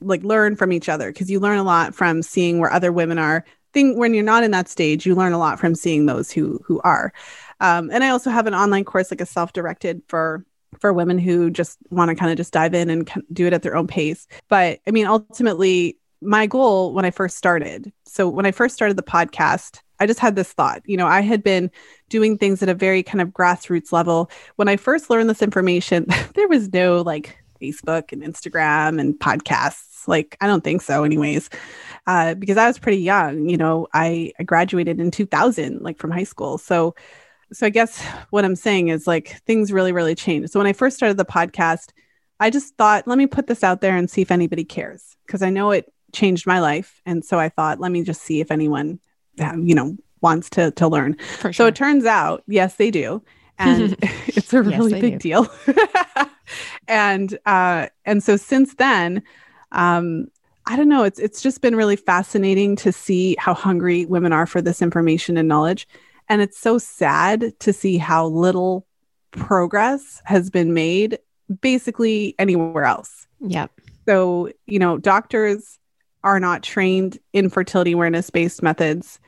like 0.02 0.24
learn 0.24 0.56
from 0.56 0.72
each 0.72 0.90
other 0.90 1.12
because 1.12 1.30
you 1.30 1.40
learn 1.40 1.58
a 1.58 1.64
lot 1.64 1.94
from 1.94 2.22
seeing 2.22 2.60
where 2.60 2.72
other 2.72 2.92
women 2.92 3.18
are 3.18 3.44
thing 3.76 4.00
when 4.00 4.16
you're 4.16 4.24
not 4.24 4.44
in 4.44 4.50
that 4.52 4.68
stage, 4.68 5.06
you 5.06 5.14
learn 5.14 5.34
a 5.34 5.38
lot 5.38 5.60
from 5.60 5.76
seeing 5.76 6.08
those 6.08 6.32
who 6.32 6.60
who 6.66 6.82
are. 6.84 7.14
Um, 7.60 7.92
and 7.92 8.04
I 8.04 8.10
also 8.10 8.32
have 8.32 8.48
an 8.48 8.56
online 8.56 8.86
course, 8.86 9.12
like 9.12 9.22
a 9.22 9.26
self-directed 9.28 10.02
for 10.08 10.44
for 10.80 10.92
women 10.92 11.20
who 11.20 11.52
just 11.52 11.78
want 11.92 12.10
to 12.10 12.16
kind 12.16 12.32
of 12.32 12.38
just 12.38 12.52
dive 12.52 12.74
in 12.74 12.90
and 12.90 13.10
do 13.32 13.46
it 13.46 13.54
at 13.54 13.62
their 13.62 13.76
own 13.76 13.86
pace. 13.86 14.28
But 14.50 14.80
I 14.88 14.92
mean, 14.92 15.06
ultimately, 15.06 16.00
my 16.22 16.48
goal 16.48 16.94
when 16.94 17.06
I 17.06 17.12
first 17.12 17.38
started, 17.38 17.94
so 18.06 18.28
when 18.28 18.48
I 18.48 18.52
first 18.52 18.74
started 18.74 18.98
the 18.98 19.04
podcast, 19.04 19.82
I 20.00 20.08
just 20.08 20.20
had 20.20 20.36
this 20.36 20.52
thought. 20.52 20.82
You 20.86 20.98
know, 20.98 21.08
I 21.08 21.22
had 21.22 21.44
been 21.44 21.70
doing 22.10 22.38
things 22.38 22.64
at 22.64 22.70
a 22.70 22.74
very 22.74 23.04
kind 23.04 23.22
of 23.22 23.30
grassroots 23.30 23.92
level. 23.92 24.30
When 24.56 24.68
I 24.68 24.78
first 24.78 25.10
learned 25.10 25.30
this 25.30 25.42
information, 25.42 26.08
there 26.34 26.48
was 26.48 26.72
no 26.74 27.02
like 27.02 27.38
Facebook 27.62 28.12
and 28.12 28.24
Instagram 28.24 29.00
and 29.00 29.16
podcasts. 29.16 29.95
Like, 30.08 30.38
I 30.42 30.48
don't 30.48 30.64
think 30.64 30.82
so, 30.82 31.04
anyways, 31.04 31.50
uh, 32.08 32.36
because 32.36 32.58
I 32.58 32.68
was 32.68 32.80
pretty 32.80 33.00
young. 33.00 33.50
You 33.50 33.58
know, 33.58 33.88
I, 33.94 34.32
I 34.40 34.44
graduated 34.44 35.00
in 35.00 35.12
2000, 35.12 35.82
like 35.82 35.98
from 35.98 36.12
high 36.12 36.24
school. 36.24 36.58
So, 36.58 36.96
so 37.54 37.66
I 37.66 37.70
guess 37.70 38.02
what 38.30 38.46
I'm 38.46 38.56
saying 38.56 38.90
is 38.90 39.08
like 39.08 39.42
things 39.46 39.72
really, 39.72 39.92
really 39.92 40.16
changed. 40.16 40.52
So 40.52 40.60
when 40.60 40.68
I 40.68 40.74
first 40.74 40.98
started 40.98 41.18
the 41.18 41.26
podcast, 41.26 41.92
I 42.40 42.50
just 42.50 42.76
thought, 42.76 43.08
let 43.08 43.18
me 43.18 43.28
put 43.28 43.48
this 43.48 43.64
out 43.64 43.82
there 43.82 43.96
and 43.96 44.10
see 44.10 44.22
if 44.22 44.32
anybody 44.32 44.66
cares 44.66 45.16
because 45.26 45.42
I 45.42 45.50
know 45.50 45.72
it 45.72 45.92
changed 46.12 46.48
my 46.48 46.60
life. 46.60 47.02
And 47.06 47.24
so 47.24 47.40
I 47.40 47.50
thought, 47.50 47.80
let 47.80 47.92
me 47.92 48.04
just 48.04 48.22
see 48.22 48.42
if 48.42 48.52
anyone, 48.52 49.00
um, 49.40 49.66
you 49.66 49.76
know, 49.76 49.96
wants 50.22 50.50
to 50.52 50.72
to 50.72 50.88
learn. 50.88 51.18
Sure. 51.40 51.54
So 51.54 51.68
it 51.68 51.76
turns 51.76 52.06
out, 52.06 52.44
yes, 52.48 52.76
they 52.76 52.92
do, 52.92 53.22
and 53.60 53.96
it's 54.28 54.54
a 54.54 54.62
really 54.62 54.92
yes, 54.92 55.02
big 55.02 55.14
do. 55.14 55.20
deal. 55.20 55.48
and 56.88 57.38
uh, 57.46 57.88
and 58.04 58.24
so 58.24 58.36
since 58.36 58.76
then, 58.76 59.24
um, 59.72 60.28
I 60.66 60.76
don't 60.76 60.90
know. 60.90 61.04
It's 61.04 61.20
it's 61.20 61.42
just 61.42 61.62
been 61.62 61.76
really 61.76 61.96
fascinating 61.96 62.76
to 62.78 62.92
see 62.92 63.36
how 63.40 63.54
hungry 63.54 64.06
women 64.06 64.34
are 64.34 64.46
for 64.46 64.62
this 64.62 64.82
information 64.82 65.38
and 65.38 65.48
knowledge, 65.48 65.88
and 66.28 66.42
it's 66.42 66.58
so 66.58 66.78
sad 66.78 67.54
to 67.60 67.72
see 67.74 67.98
how 67.98 68.28
little 68.28 68.86
progress 69.32 70.22
has 70.26 70.50
been 70.50 70.74
made, 70.74 71.20
basically 71.62 72.36
anywhere 72.40 72.86
else. 72.86 73.28
Yep. 73.42 73.72
So 74.08 74.52
you 74.66 74.80
know, 74.80 74.98
doctors 74.98 75.78
are 76.24 76.40
not 76.40 76.64
trained 76.64 77.20
in 77.34 77.50
fertility 77.50 77.92
awareness 77.92 78.30
based 78.30 78.64
methods 78.64 79.20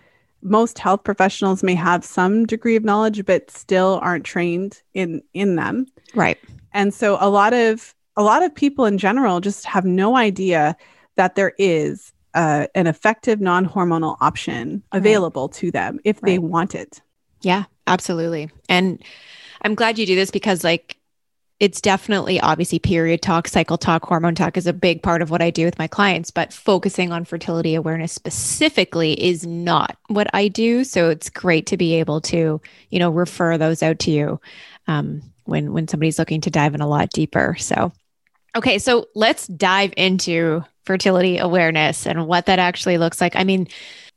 most 0.41 0.79
health 0.79 1.03
professionals 1.03 1.63
may 1.63 1.75
have 1.75 2.05
some 2.05 2.45
degree 2.45 2.75
of 2.75 2.83
knowledge 2.83 3.25
but 3.25 3.49
still 3.49 3.99
aren't 4.01 4.23
trained 4.23 4.81
in 4.93 5.21
in 5.33 5.55
them 5.55 5.85
right 6.13 6.37
and 6.73 6.93
so 6.93 7.17
a 7.19 7.29
lot 7.29 7.53
of 7.53 7.95
a 8.17 8.23
lot 8.23 8.43
of 8.43 8.53
people 8.53 8.85
in 8.85 8.97
general 8.97 9.39
just 9.39 9.65
have 9.65 9.85
no 9.85 10.17
idea 10.17 10.75
that 11.15 11.35
there 11.35 11.53
is 11.57 12.11
uh, 12.33 12.67
an 12.75 12.87
effective 12.87 13.39
non-hormonal 13.39 14.17
option 14.19 14.83
available 14.91 15.47
right. 15.47 15.55
to 15.55 15.71
them 15.71 15.99
if 16.03 16.17
right. 16.17 16.31
they 16.31 16.39
want 16.39 16.75
it 16.75 17.01
yeah 17.41 17.63
absolutely 17.87 18.49
and 18.67 19.01
i'm 19.61 19.75
glad 19.75 19.97
you 19.97 20.05
do 20.05 20.15
this 20.15 20.31
because 20.31 20.63
like 20.63 20.97
it's 21.59 21.81
definitely 21.81 22.39
obviously 22.39 22.77
period 22.77 23.21
talk, 23.21 23.47
cycle 23.47 23.77
talk, 23.77 24.05
hormone 24.05 24.35
talk 24.35 24.57
is 24.57 24.67
a 24.67 24.73
big 24.73 25.01
part 25.01 25.23
of 25.23 25.31
what 25.31 25.41
I 25.41 25.49
do 25.49 25.65
with 25.65 25.79
my 25.79 25.87
clients, 25.87 26.29
but 26.29 26.53
focusing 26.53 27.11
on 27.11 27.25
fertility 27.25 27.73
awareness 27.73 28.13
specifically 28.13 29.13
is 29.13 29.45
not 29.45 29.97
what 30.07 30.27
I 30.33 30.49
do. 30.49 30.83
So 30.83 31.09
it's 31.09 31.29
great 31.29 31.65
to 31.67 31.77
be 31.77 31.95
able 31.95 32.21
to, 32.21 32.61
you 32.91 32.99
know, 32.99 33.09
refer 33.09 33.57
those 33.57 33.81
out 33.81 33.97
to 33.99 34.11
you 34.11 34.39
um, 34.87 35.23
when 35.45 35.73
when 35.73 35.87
somebody's 35.87 36.19
looking 36.19 36.41
to 36.41 36.51
dive 36.51 36.75
in 36.75 36.81
a 36.81 36.87
lot 36.87 37.09
deeper. 37.09 37.55
So, 37.59 37.91
okay, 38.57 38.79
so 38.79 39.07
let's 39.15 39.47
dive 39.47 39.93
into 39.97 40.63
fertility 40.85 41.37
awareness 41.37 42.05
and 42.07 42.27
what 42.27 42.45
that 42.47 42.59
actually 42.59 42.97
looks 42.97 43.21
like. 43.21 43.35
I 43.35 43.43
mean, 43.43 43.67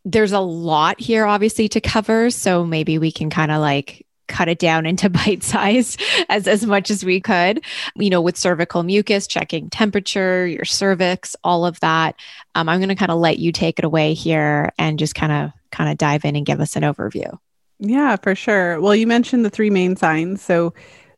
there's 0.05 0.33
a 0.33 0.41
lot 0.41 1.01
here 1.01 1.27
obviously 1.27 1.69
to 1.69 1.81
cover, 1.81 2.31
so 2.31 2.65
maybe 2.65 2.99
we 2.99 3.13
can 3.13 3.31
kind 3.31 3.51
of 3.51 3.61
like 3.61 4.07
cut 4.29 4.49
it 4.49 4.59
down 4.59 4.87
into 4.87 5.11
bite 5.11 5.43
size 5.43 5.97
as, 6.29 6.47
as 6.49 6.65
much 6.65 6.91
as 6.91 7.05
we 7.05 7.21
could, 7.21 7.63
you 7.97 8.09
know, 8.09 8.23
with 8.23 8.37
cervical 8.37 8.83
mucus, 8.83 9.27
checking 9.27 9.69
temperature, 9.69 10.47
your 10.47 10.65
cervix, 10.65 11.37
all 11.45 11.67
of 11.67 11.79
that. 11.81 12.15
Um, 12.55 12.69
I'm 12.69 12.79
going 12.79 12.89
to 12.89 12.95
kind 12.95 13.11
of 13.11 13.19
let 13.19 13.39
you 13.39 13.53
take 13.53 13.79
it 13.79 13.85
away 13.85 14.15
here 14.15 14.73
and 14.79 14.99
just 14.99 15.15
kind 15.15 15.33
of 15.33 15.51
kind 15.71 15.91
of 15.91 15.99
dive 15.99 16.25
in 16.25 16.37
and 16.37 16.47
give 16.47 16.61
us 16.61 16.77
an 16.77 16.83
overview. 16.83 17.39
Yeah, 17.79 18.17
for 18.17 18.35
sure. 18.35 18.81
Well, 18.81 18.95
you 18.95 19.07
mentioned 19.07 19.45
the 19.45 19.51
three 19.51 19.71
main 19.71 19.97
signs. 19.97 20.43
So 20.43 20.75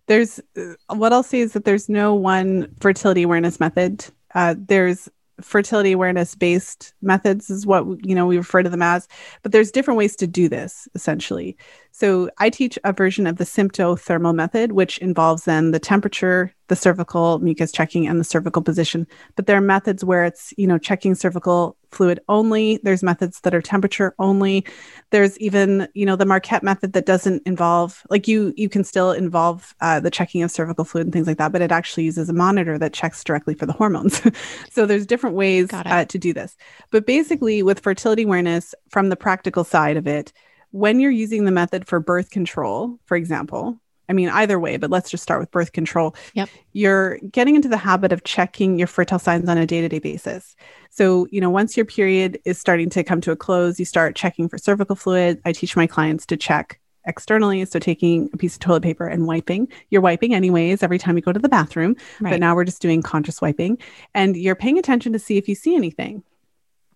there's 0.06 0.40
uh, 0.56 0.74
what 0.94 1.12
I'll 1.12 1.22
say 1.22 1.40
is 1.40 1.52
that 1.52 1.64
there's 1.64 1.88
no 1.88 2.14
one 2.14 2.74
fertility 2.80 3.22
awareness 3.22 3.60
method. 3.60 4.04
Uh, 4.34 4.54
there's 4.58 5.08
fertility 5.40 5.92
awareness 5.92 6.34
based 6.34 6.94
methods 7.02 7.50
is 7.50 7.66
what 7.66 7.84
you 8.04 8.14
know 8.14 8.26
we 8.26 8.36
refer 8.36 8.62
to 8.62 8.68
them 8.68 8.82
as 8.82 9.08
but 9.42 9.50
there's 9.50 9.72
different 9.72 9.98
ways 9.98 10.14
to 10.14 10.26
do 10.26 10.48
this 10.48 10.88
essentially 10.94 11.56
so 11.92 12.30
I 12.38 12.48
teach 12.48 12.78
a 12.84 12.92
version 12.92 13.26
of 13.26 13.36
the 13.36 13.44
symptothermal 13.44 14.34
method, 14.34 14.72
which 14.72 14.96
involves 14.98 15.44
then 15.44 15.72
the 15.72 15.78
temperature, 15.78 16.52
the 16.68 16.74
cervical 16.74 17.38
mucus 17.40 17.70
checking, 17.70 18.06
and 18.08 18.18
the 18.18 18.24
cervical 18.24 18.62
position. 18.62 19.06
But 19.36 19.46
there 19.46 19.58
are 19.58 19.62
methods 19.62 20.02
where 20.02 20.24
it's, 20.24 20.54
you 20.56 20.66
know, 20.66 20.78
checking 20.78 21.14
cervical 21.14 21.76
fluid 21.90 22.18
only. 22.30 22.80
There's 22.82 23.02
methods 23.02 23.40
that 23.40 23.54
are 23.54 23.60
temperature 23.60 24.14
only. 24.18 24.64
There's 25.10 25.38
even, 25.38 25.86
you 25.92 26.06
know, 26.06 26.16
the 26.16 26.24
Marquette 26.24 26.62
method 26.62 26.94
that 26.94 27.04
doesn't 27.04 27.42
involve, 27.44 28.02
like 28.08 28.26
you, 28.26 28.54
you 28.56 28.70
can 28.70 28.84
still 28.84 29.12
involve 29.12 29.74
uh, 29.82 30.00
the 30.00 30.10
checking 30.10 30.42
of 30.42 30.50
cervical 30.50 30.86
fluid 30.86 31.06
and 31.06 31.12
things 31.12 31.26
like 31.26 31.36
that, 31.36 31.52
but 31.52 31.60
it 31.60 31.70
actually 31.70 32.04
uses 32.04 32.30
a 32.30 32.32
monitor 32.32 32.78
that 32.78 32.94
checks 32.94 33.22
directly 33.22 33.52
for 33.52 33.66
the 33.66 33.74
hormones. 33.74 34.22
so 34.70 34.86
there's 34.86 35.04
different 35.04 35.36
ways 35.36 35.68
uh, 35.72 36.06
to 36.06 36.18
do 36.18 36.32
this. 36.32 36.56
But 36.90 37.04
basically, 37.06 37.62
with 37.62 37.80
fertility 37.80 38.22
awareness, 38.22 38.74
from 38.88 39.10
the 39.10 39.16
practical 39.16 39.62
side 39.62 39.98
of 39.98 40.06
it, 40.06 40.32
when 40.72 41.00
you're 41.00 41.10
using 41.10 41.44
the 41.44 41.50
method 41.50 41.86
for 41.86 42.00
birth 42.00 42.30
control, 42.30 42.98
for 43.04 43.16
example, 43.16 43.78
I 44.08 44.14
mean, 44.14 44.28
either 44.28 44.58
way, 44.58 44.76
but 44.76 44.90
let's 44.90 45.10
just 45.10 45.22
start 45.22 45.40
with 45.40 45.50
birth 45.50 45.72
control. 45.72 46.14
Yep. 46.34 46.48
You're 46.72 47.18
getting 47.18 47.54
into 47.54 47.68
the 47.68 47.76
habit 47.76 48.12
of 48.12 48.24
checking 48.24 48.78
your 48.78 48.88
fertile 48.88 49.18
signs 49.18 49.48
on 49.48 49.56
a 49.56 49.66
day 49.66 49.80
to 49.80 49.88
day 49.88 50.00
basis. 50.00 50.56
So, 50.90 51.26
you 51.30 51.40
know, 51.40 51.50
once 51.50 51.76
your 51.76 51.86
period 51.86 52.38
is 52.44 52.58
starting 52.58 52.90
to 52.90 53.04
come 53.04 53.20
to 53.22 53.30
a 53.30 53.36
close, 53.36 53.78
you 53.78 53.86
start 53.86 54.16
checking 54.16 54.48
for 54.48 54.58
cervical 54.58 54.96
fluid. 54.96 55.40
I 55.44 55.52
teach 55.52 55.76
my 55.76 55.86
clients 55.86 56.26
to 56.26 56.36
check 56.36 56.80
externally. 57.04 57.64
So, 57.64 57.78
taking 57.78 58.28
a 58.32 58.36
piece 58.36 58.54
of 58.54 58.60
toilet 58.60 58.82
paper 58.82 59.06
and 59.06 59.26
wiping. 59.26 59.68
You're 59.90 60.02
wiping 60.02 60.34
anyways 60.34 60.82
every 60.82 60.98
time 60.98 61.16
you 61.16 61.22
go 61.22 61.32
to 61.32 61.40
the 61.40 61.48
bathroom, 61.48 61.96
right. 62.20 62.32
but 62.32 62.40
now 62.40 62.54
we're 62.54 62.64
just 62.64 62.82
doing 62.82 63.02
conscious 63.02 63.40
wiping 63.40 63.78
and 64.14 64.36
you're 64.36 64.56
paying 64.56 64.78
attention 64.78 65.12
to 65.12 65.18
see 65.18 65.38
if 65.38 65.48
you 65.48 65.54
see 65.54 65.74
anything. 65.74 66.22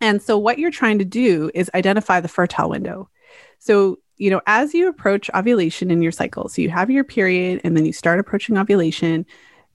And 0.01 0.21
so, 0.21 0.37
what 0.37 0.59
you're 0.59 0.71
trying 0.71 0.99
to 0.99 1.05
do 1.05 1.51
is 1.55 1.71
identify 1.75 2.21
the 2.21 2.29
fertile 2.29 2.69
window. 2.69 3.09
So, 3.59 3.99
you 4.17 4.31
know, 4.31 4.41
as 4.47 4.75
you 4.75 4.89
approach 4.89 5.31
ovulation 5.35 5.91
in 5.91 6.03
your 6.03 6.13
cycle, 6.13 6.49
so 6.49 6.63
you 6.63 6.71
have 6.71 6.91
your 6.91 7.05
period 7.05 7.61
and 7.65 7.77
then 7.77 7.85
you 7.85 7.93
start 7.93 8.19
approaching 8.19 8.57
ovulation, 8.57 9.27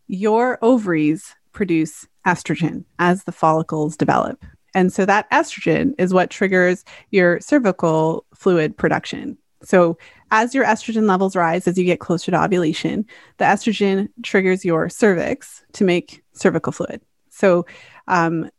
your 0.07 0.57
ovaries 0.61 1.35
produce 1.51 2.07
estrogen 2.25 2.85
as 2.99 3.23
the 3.23 3.31
follicles 3.31 3.97
develop. 3.97 4.43
And 4.73 4.91
so 4.91 5.05
that 5.05 5.29
estrogen 5.31 5.93
is 5.97 6.13
what 6.13 6.29
triggers 6.29 6.85
your 7.11 7.39
cervical 7.39 8.25
fluid 8.33 8.77
production. 8.77 9.37
So, 9.63 9.97
as 10.31 10.55
your 10.55 10.65
estrogen 10.65 11.07
levels 11.07 11.35
rise 11.35 11.67
as 11.67 11.77
you 11.77 11.83
get 11.83 11.99
closer 11.99 12.31
to 12.31 12.43
ovulation, 12.43 13.05
the 13.37 13.45
estrogen 13.45 14.07
triggers 14.23 14.65
your 14.65 14.89
cervix 14.89 15.63
to 15.73 15.83
make 15.83 16.23
cervical 16.33 16.71
fluid. 16.71 17.01
So, 17.29 17.65
um, 18.07 18.49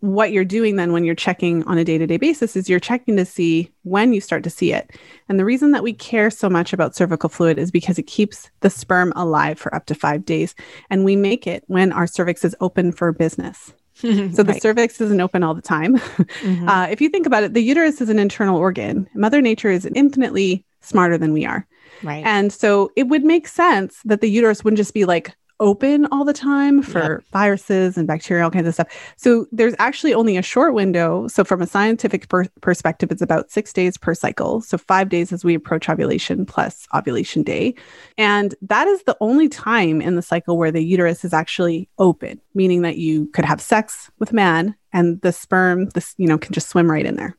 what 0.00 0.30
you're 0.30 0.44
doing 0.44 0.76
then 0.76 0.92
when 0.92 1.04
you're 1.04 1.14
checking 1.14 1.64
on 1.64 1.76
a 1.76 1.84
day 1.84 1.98
to 1.98 2.06
day 2.06 2.16
basis 2.16 2.54
is 2.54 2.68
you're 2.68 2.78
checking 2.78 3.16
to 3.16 3.24
see 3.24 3.70
when 3.82 4.12
you 4.12 4.20
start 4.20 4.44
to 4.44 4.50
see 4.50 4.72
it. 4.72 4.90
And 5.28 5.38
the 5.38 5.44
reason 5.44 5.72
that 5.72 5.82
we 5.82 5.92
care 5.92 6.30
so 6.30 6.48
much 6.48 6.72
about 6.72 6.94
cervical 6.94 7.28
fluid 7.28 7.58
is 7.58 7.70
because 7.70 7.98
it 7.98 8.04
keeps 8.04 8.50
the 8.60 8.70
sperm 8.70 9.12
alive 9.16 9.58
for 9.58 9.74
up 9.74 9.86
to 9.86 9.94
five 9.94 10.24
days. 10.24 10.54
And 10.88 11.04
we 11.04 11.16
make 11.16 11.46
it 11.46 11.64
when 11.66 11.92
our 11.92 12.06
cervix 12.06 12.44
is 12.44 12.54
open 12.60 12.92
for 12.92 13.10
business. 13.12 13.72
so 13.94 14.04
the 14.04 14.52
right. 14.52 14.62
cervix 14.62 15.00
isn't 15.00 15.20
open 15.20 15.42
all 15.42 15.54
the 15.54 15.62
time. 15.62 15.96
Mm-hmm. 16.38 16.68
Uh, 16.68 16.86
if 16.86 17.00
you 17.00 17.08
think 17.08 17.26
about 17.26 17.42
it, 17.42 17.54
the 17.54 17.62
uterus 17.62 18.00
is 18.00 18.08
an 18.08 18.18
internal 18.20 18.56
organ. 18.56 19.08
Mother 19.14 19.40
Nature 19.40 19.70
is 19.70 19.84
infinitely 19.86 20.64
smarter 20.80 21.18
than 21.18 21.32
we 21.32 21.44
are. 21.44 21.66
Right. 22.04 22.24
And 22.24 22.52
so 22.52 22.92
it 22.94 23.08
would 23.08 23.24
make 23.24 23.48
sense 23.48 24.00
that 24.04 24.20
the 24.20 24.30
uterus 24.30 24.62
wouldn't 24.62 24.78
just 24.78 24.94
be 24.94 25.04
like 25.04 25.34
open 25.60 26.06
all 26.06 26.24
the 26.24 26.32
time 26.32 26.82
for 26.82 27.22
viruses 27.32 27.96
and 27.96 28.06
bacteria, 28.06 28.44
all 28.44 28.50
kinds 28.50 28.68
of 28.68 28.74
stuff. 28.74 28.88
So 29.16 29.46
there's 29.52 29.74
actually 29.78 30.14
only 30.14 30.36
a 30.36 30.42
short 30.42 30.74
window. 30.74 31.28
So 31.28 31.44
from 31.44 31.62
a 31.62 31.66
scientific 31.66 32.28
per- 32.28 32.46
perspective, 32.60 33.10
it's 33.10 33.22
about 33.22 33.50
six 33.50 33.72
days 33.72 33.96
per 33.96 34.14
cycle. 34.14 34.60
So 34.60 34.78
five 34.78 35.08
days 35.08 35.32
as 35.32 35.44
we 35.44 35.54
approach 35.54 35.88
ovulation 35.88 36.46
plus 36.46 36.86
ovulation 36.94 37.42
day. 37.42 37.74
And 38.16 38.54
that 38.62 38.86
is 38.86 39.02
the 39.02 39.16
only 39.20 39.48
time 39.48 40.00
in 40.00 40.14
the 40.14 40.22
cycle 40.22 40.56
where 40.56 40.70
the 40.70 40.84
uterus 40.84 41.24
is 41.24 41.32
actually 41.32 41.88
open, 41.98 42.40
meaning 42.54 42.82
that 42.82 42.98
you 42.98 43.26
could 43.28 43.44
have 43.44 43.60
sex 43.60 44.10
with 44.18 44.32
man 44.32 44.74
and 44.92 45.20
the 45.22 45.32
sperm, 45.32 45.88
this, 45.90 46.14
you 46.18 46.26
know, 46.26 46.38
can 46.38 46.52
just 46.52 46.68
swim 46.68 46.90
right 46.90 47.06
in 47.06 47.16
there. 47.16 47.36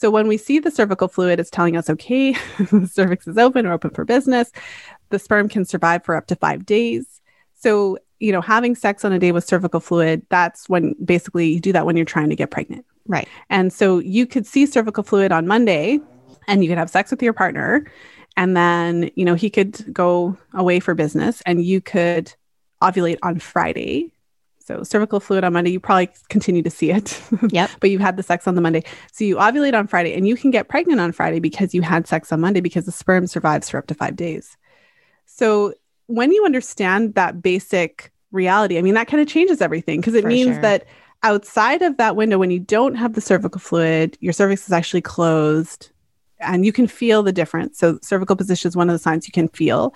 So 0.00 0.10
when 0.10 0.28
we 0.28 0.38
see 0.38 0.58
the 0.58 0.70
cervical 0.70 1.08
fluid, 1.08 1.38
it's 1.38 1.50
telling 1.50 1.76
us, 1.76 1.90
okay, 1.90 2.32
the 2.58 2.90
cervix 2.90 3.26
is 3.26 3.36
open 3.36 3.66
or 3.66 3.72
open 3.72 3.90
for 3.90 4.06
business. 4.06 4.50
The 5.10 5.18
sperm 5.18 5.48
can 5.48 5.66
survive 5.66 6.04
for 6.04 6.16
up 6.16 6.26
to 6.28 6.36
five 6.36 6.64
days. 6.64 7.19
So, 7.60 7.98
you 8.18 8.32
know, 8.32 8.40
having 8.40 8.74
sex 8.74 9.04
on 9.04 9.12
a 9.12 9.18
day 9.18 9.32
with 9.32 9.44
cervical 9.44 9.80
fluid, 9.80 10.26
that's 10.30 10.68
when 10.68 10.94
basically 11.04 11.48
you 11.48 11.60
do 11.60 11.72
that 11.72 11.86
when 11.86 11.96
you're 11.96 12.04
trying 12.04 12.30
to 12.30 12.36
get 12.36 12.50
pregnant. 12.50 12.84
Right. 13.06 13.28
And 13.48 13.72
so 13.72 13.98
you 13.98 14.26
could 14.26 14.46
see 14.46 14.66
cervical 14.66 15.02
fluid 15.02 15.32
on 15.32 15.46
Monday 15.46 16.00
and 16.48 16.62
you 16.62 16.70
could 16.70 16.78
have 16.78 16.90
sex 16.90 17.10
with 17.10 17.22
your 17.22 17.32
partner 17.32 17.86
and 18.36 18.56
then, 18.56 19.10
you 19.14 19.24
know, 19.24 19.34
he 19.34 19.50
could 19.50 19.92
go 19.92 20.36
away 20.54 20.80
for 20.80 20.94
business 20.94 21.42
and 21.44 21.62
you 21.62 21.80
could 21.80 22.32
ovulate 22.82 23.18
on 23.22 23.38
Friday. 23.38 24.12
So 24.58 24.82
cervical 24.82 25.20
fluid 25.20 25.44
on 25.44 25.52
Monday, 25.52 25.70
you 25.70 25.80
probably 25.80 26.08
continue 26.28 26.62
to 26.62 26.70
see 26.70 26.90
it. 26.90 27.20
Yep. 27.50 27.70
but 27.80 27.90
you've 27.90 28.00
had 28.00 28.16
the 28.16 28.22
sex 28.22 28.46
on 28.46 28.54
the 28.54 28.60
Monday. 28.60 28.84
So 29.12 29.24
you 29.24 29.36
ovulate 29.36 29.74
on 29.74 29.86
Friday 29.86 30.14
and 30.14 30.26
you 30.26 30.36
can 30.36 30.50
get 30.50 30.68
pregnant 30.68 31.00
on 31.00 31.12
Friday 31.12 31.40
because 31.40 31.74
you 31.74 31.82
had 31.82 32.06
sex 32.06 32.32
on 32.32 32.40
Monday 32.40 32.60
because 32.60 32.86
the 32.86 32.92
sperm 32.92 33.26
survives 33.26 33.68
for 33.68 33.78
up 33.78 33.86
to 33.88 33.94
five 33.94 34.16
days. 34.16 34.56
So 35.26 35.74
when 36.10 36.32
you 36.32 36.44
understand 36.44 37.14
that 37.14 37.42
basic 37.42 38.12
reality, 38.32 38.78
I 38.78 38.82
mean, 38.82 38.94
that 38.94 39.08
kind 39.08 39.20
of 39.20 39.28
changes 39.28 39.60
everything 39.60 40.00
because 40.00 40.14
it 40.14 40.22
For 40.22 40.28
means 40.28 40.54
sure. 40.54 40.62
that 40.62 40.86
outside 41.22 41.82
of 41.82 41.96
that 41.98 42.16
window, 42.16 42.38
when 42.38 42.50
you 42.50 42.60
don't 42.60 42.94
have 42.94 43.14
the 43.14 43.20
cervical 43.20 43.60
fluid, 43.60 44.16
your 44.20 44.32
cervix 44.32 44.66
is 44.66 44.72
actually 44.72 45.02
closed 45.02 45.90
and 46.38 46.64
you 46.64 46.72
can 46.72 46.86
feel 46.86 47.22
the 47.22 47.32
difference. 47.32 47.78
So 47.78 47.98
cervical 48.02 48.36
position 48.36 48.68
is 48.68 48.76
one 48.76 48.88
of 48.88 48.94
the 48.94 48.98
signs 48.98 49.26
you 49.26 49.32
can 49.32 49.48
feel. 49.48 49.94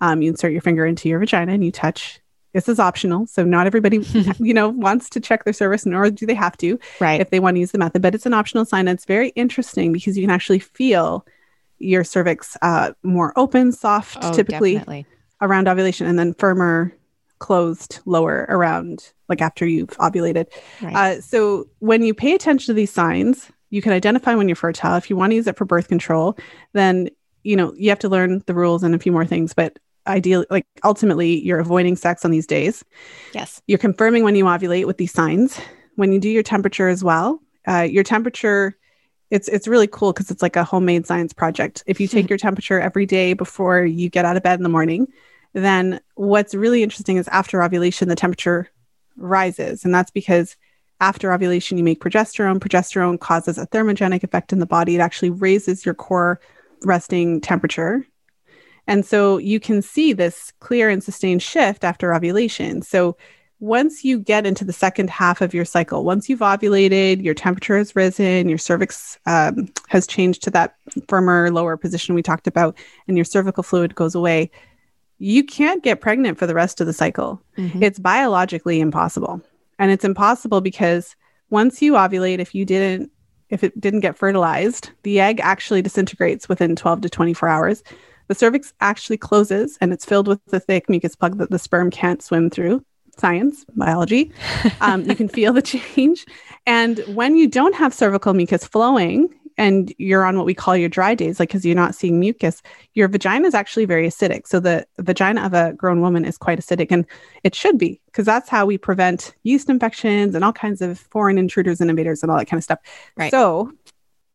Um, 0.00 0.20
you 0.22 0.30
insert 0.30 0.52
your 0.52 0.60
finger 0.60 0.84
into 0.84 1.08
your 1.08 1.18
vagina 1.18 1.52
and 1.52 1.64
you 1.64 1.72
touch. 1.72 2.20
This 2.52 2.68
is 2.68 2.78
optional. 2.78 3.26
So 3.26 3.44
not 3.44 3.66
everybody, 3.66 3.98
you 4.38 4.54
know, 4.54 4.68
wants 4.68 5.08
to 5.10 5.20
check 5.20 5.44
their 5.44 5.52
cervix, 5.52 5.86
nor 5.86 6.10
do 6.10 6.26
they 6.26 6.34
have 6.34 6.56
to 6.58 6.78
Right. 7.00 7.20
if 7.20 7.30
they 7.30 7.40
want 7.40 7.56
to 7.56 7.60
use 7.60 7.72
the 7.72 7.78
method. 7.78 8.02
But 8.02 8.14
it's 8.14 8.26
an 8.26 8.34
optional 8.34 8.64
sign. 8.64 8.88
And 8.88 8.96
it's 8.96 9.04
very 9.06 9.30
interesting 9.30 9.92
because 9.92 10.16
you 10.16 10.22
can 10.22 10.30
actually 10.30 10.58
feel 10.58 11.26
your 11.78 12.04
cervix 12.04 12.56
uh, 12.62 12.92
more 13.02 13.32
open, 13.36 13.72
soft, 13.72 14.18
Oh, 14.22 14.32
typically 14.32 14.74
definitely. 14.74 15.06
Around 15.40 15.68
ovulation, 15.68 16.06
and 16.06 16.18
then 16.18 16.34
firmer, 16.34 16.92
closed, 17.38 18.00
lower 18.06 18.46
around 18.48 19.12
like 19.28 19.40
after 19.40 19.66
you've 19.66 19.90
ovulated. 19.98 20.46
Right. 20.80 20.94
Uh, 20.94 21.20
so 21.20 21.68
when 21.80 22.02
you 22.02 22.14
pay 22.14 22.34
attention 22.34 22.66
to 22.66 22.74
these 22.74 22.92
signs, 22.92 23.50
you 23.70 23.82
can 23.82 23.92
identify 23.92 24.34
when 24.34 24.48
you're 24.48 24.56
fertile. 24.56 24.96
If 24.96 25.10
you 25.10 25.16
want 25.16 25.32
to 25.32 25.34
use 25.34 25.46
it 25.46 25.56
for 25.56 25.64
birth 25.64 25.88
control, 25.88 26.38
then 26.72 27.10
you 27.42 27.56
know 27.56 27.74
you 27.76 27.88
have 27.90 27.98
to 28.00 28.08
learn 28.08 28.42
the 28.46 28.54
rules 28.54 28.82
and 28.82 28.94
a 28.94 28.98
few 28.98 29.12
more 29.12 29.26
things. 29.26 29.52
But 29.52 29.78
ideally, 30.06 30.46
like 30.50 30.66
ultimately, 30.84 31.44
you're 31.44 31.58
avoiding 31.58 31.96
sex 31.96 32.24
on 32.24 32.30
these 32.30 32.46
days. 32.46 32.84
yes. 33.34 33.60
You're 33.66 33.78
confirming 33.78 34.24
when 34.24 34.36
you 34.36 34.44
ovulate 34.44 34.86
with 34.86 34.98
these 34.98 35.12
signs. 35.12 35.58
When 35.96 36.12
you 36.12 36.18
do 36.20 36.28
your 36.28 36.42
temperature 36.42 36.88
as 36.88 37.02
well, 37.02 37.40
uh, 37.66 37.80
your 37.80 38.04
temperature. 38.04 38.76
It's 39.30 39.48
it's 39.48 39.68
really 39.68 39.86
cool 39.86 40.12
because 40.12 40.30
it's 40.30 40.42
like 40.42 40.56
a 40.56 40.64
homemade 40.64 41.06
science 41.06 41.32
project. 41.32 41.82
If 41.86 42.00
you 42.00 42.08
take 42.08 42.28
your 42.30 42.38
temperature 42.38 42.80
every 42.80 43.06
day 43.06 43.32
before 43.32 43.84
you 43.84 44.08
get 44.08 44.24
out 44.24 44.36
of 44.36 44.42
bed 44.42 44.58
in 44.58 44.62
the 44.62 44.68
morning, 44.68 45.08
then 45.52 46.00
what's 46.14 46.54
really 46.54 46.82
interesting 46.82 47.16
is 47.16 47.28
after 47.28 47.62
ovulation, 47.62 48.08
the 48.08 48.16
temperature 48.16 48.68
rises. 49.16 49.84
And 49.84 49.94
that's 49.94 50.10
because 50.10 50.56
after 51.00 51.32
ovulation, 51.32 51.78
you 51.78 51.84
make 51.84 52.00
progesterone. 52.00 52.58
Progesterone 52.58 53.20
causes 53.20 53.58
a 53.58 53.66
thermogenic 53.66 54.22
effect 54.22 54.52
in 54.52 54.60
the 54.60 54.66
body. 54.66 54.96
It 54.96 55.00
actually 55.00 55.30
raises 55.30 55.84
your 55.84 55.94
core 55.94 56.40
resting 56.84 57.40
temperature. 57.40 58.06
And 58.86 59.04
so 59.04 59.38
you 59.38 59.58
can 59.60 59.82
see 59.82 60.12
this 60.12 60.52
clear 60.60 60.88
and 60.88 61.02
sustained 61.02 61.42
shift 61.42 61.84
after 61.84 62.14
ovulation. 62.14 62.82
So 62.82 63.16
once 63.58 64.04
you 64.04 64.18
get 64.18 64.46
into 64.46 64.64
the 64.64 64.72
second 64.72 65.08
half 65.08 65.40
of 65.40 65.54
your 65.54 65.64
cycle, 65.64 66.04
once 66.04 66.28
you've 66.28 66.40
ovulated, 66.40 67.22
your 67.22 67.34
temperature 67.34 67.78
has 67.78 67.96
risen, 67.96 68.48
your 68.48 68.58
cervix 68.58 69.18
um, 69.26 69.68
has 69.88 70.06
changed 70.06 70.42
to 70.42 70.50
that 70.50 70.74
firmer, 71.08 71.50
lower 71.50 71.76
position 71.76 72.14
we 72.14 72.22
talked 72.22 72.46
about, 72.46 72.76
and 73.08 73.16
your 73.16 73.24
cervical 73.24 73.62
fluid 73.62 73.94
goes 73.94 74.14
away, 74.14 74.50
you 75.18 75.42
can't 75.42 75.82
get 75.82 76.02
pregnant 76.02 76.38
for 76.38 76.46
the 76.46 76.54
rest 76.54 76.80
of 76.80 76.86
the 76.86 76.92
cycle. 76.92 77.40
Mhm. 77.56 77.82
It's 77.82 77.98
biologically 77.98 78.80
impossible. 78.80 79.40
And 79.78 79.90
it's 79.90 80.04
impossible 80.04 80.60
because 80.60 81.16
once 81.48 81.80
you 81.80 81.92
ovulate, 81.94 82.38
if 82.38 82.54
you 82.54 82.66
didn't, 82.66 83.10
if 83.48 83.64
it 83.64 83.80
didn't 83.80 84.00
get 84.00 84.18
fertilized, 84.18 84.90
the 85.02 85.20
egg 85.20 85.40
actually 85.42 85.80
disintegrates 85.80 86.48
within 86.48 86.76
12 86.76 87.00
to 87.02 87.08
24 87.08 87.48
hours. 87.48 87.82
The 88.28 88.34
cervix 88.34 88.74
actually 88.80 89.18
closes 89.18 89.78
and 89.80 89.92
it's 89.92 90.04
filled 90.04 90.28
with 90.28 90.44
the 90.46 90.60
thick 90.60 90.90
mucus 90.90 91.14
plug 91.14 91.38
that 91.38 91.50
the 91.50 91.58
sperm 91.58 91.90
can't 91.90 92.22
swim 92.22 92.50
through. 92.50 92.84
Science, 93.18 93.64
biology. 93.74 94.30
Um, 94.80 95.04
you 95.08 95.16
can 95.16 95.28
feel 95.28 95.52
the 95.52 95.62
change. 95.62 96.26
And 96.66 96.98
when 97.14 97.36
you 97.36 97.48
don't 97.48 97.74
have 97.74 97.94
cervical 97.94 98.34
mucus 98.34 98.66
flowing 98.66 99.28
and 99.58 99.90
you're 99.96 100.24
on 100.24 100.36
what 100.36 100.44
we 100.44 100.52
call 100.52 100.76
your 100.76 100.90
dry 100.90 101.14
days, 101.14 101.40
like 101.40 101.48
because 101.48 101.64
you're 101.64 101.74
not 101.74 101.94
seeing 101.94 102.20
mucus, 102.20 102.60
your 102.92 103.08
vagina 103.08 103.46
is 103.46 103.54
actually 103.54 103.86
very 103.86 104.06
acidic. 104.06 104.46
So 104.46 104.60
the 104.60 104.86
vagina 104.98 105.46
of 105.46 105.54
a 105.54 105.72
grown 105.72 106.02
woman 106.02 106.26
is 106.26 106.36
quite 106.36 106.58
acidic, 106.58 106.88
and 106.90 107.06
it 107.42 107.54
should 107.54 107.78
be 107.78 108.00
because 108.06 108.26
that's 108.26 108.50
how 108.50 108.66
we 108.66 108.76
prevent 108.76 109.34
yeast 109.44 109.70
infections 109.70 110.34
and 110.34 110.44
all 110.44 110.52
kinds 110.52 110.82
of 110.82 110.98
foreign 110.98 111.38
intruders 111.38 111.80
and 111.80 111.88
invaders 111.88 112.22
and 112.22 112.30
all 112.30 112.36
that 112.36 112.46
kind 112.46 112.58
of 112.58 112.64
stuff. 112.64 112.80
Right. 113.16 113.30
So 113.30 113.72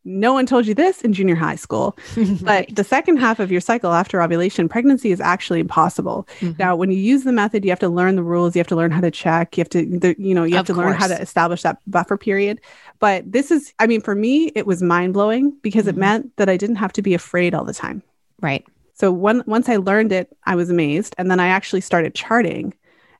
no 0.04 0.32
one 0.32 0.46
told 0.46 0.66
you 0.66 0.74
this 0.74 1.00
in 1.02 1.12
junior 1.12 1.34
high 1.34 1.54
school, 1.56 1.96
but 2.42 2.74
the 2.74 2.84
second 2.84 3.18
half 3.18 3.38
of 3.40 3.52
your 3.52 3.60
cycle 3.60 3.92
after 3.92 4.20
ovulation, 4.22 4.68
pregnancy 4.68 5.12
is 5.12 5.20
actually 5.20 5.60
impossible. 5.60 6.26
Mhm. 6.40 6.58
Now, 6.58 6.74
when 6.76 6.90
you 6.90 6.98
use 6.98 7.24
the 7.24 7.32
method, 7.32 7.64
you 7.64 7.70
have 7.70 7.78
to 7.80 7.88
learn 7.88 8.16
the 8.16 8.22
rules. 8.22 8.54
You 8.56 8.60
have 8.60 8.66
to 8.68 8.76
learn 8.76 8.90
how 8.90 9.00
to 9.00 9.10
check. 9.10 9.56
You 9.56 9.60
have 9.62 9.68
to, 9.70 9.84
the, 9.98 10.16
you 10.18 10.34
know, 10.34 10.44
you 10.44 10.56
have 10.56 10.68
Of 10.68 10.74
to 10.76 10.80
learn 10.82 10.94
how 10.94 11.06
to 11.08 11.20
establish 11.20 11.62
that 11.62 11.78
buffer 11.86 12.16
period. 12.16 12.60
But 12.98 13.30
this 13.30 13.50
is, 13.50 13.72
I 13.78 13.86
mean, 13.86 14.00
for 14.00 14.14
me, 14.14 14.52
it 14.54 14.66
was 14.66 14.82
mind 14.82 15.12
blowing 15.14 15.56
because 15.62 15.84
Mhm. 15.84 15.88
it 15.90 15.96
meant 15.96 16.36
that 16.36 16.48
I 16.48 16.56
didn't 16.56 16.76
have 16.76 16.92
to 16.94 17.02
be 17.02 17.14
afraid 17.14 17.54
all 17.54 17.64
the 17.64 17.74
time. 17.74 18.02
right. 18.40 18.64
So 18.94 19.10
when, 19.10 19.42
once 19.46 19.68
I 19.68 19.76
learned 19.76 20.12
it, 20.12 20.36
I 20.46 20.54
was 20.54 20.68
amazed. 20.70 21.14
And 21.18 21.30
then 21.30 21.40
I 21.40 21.46
actually 21.48 21.80
started 21.80 22.14
charting 22.14 22.74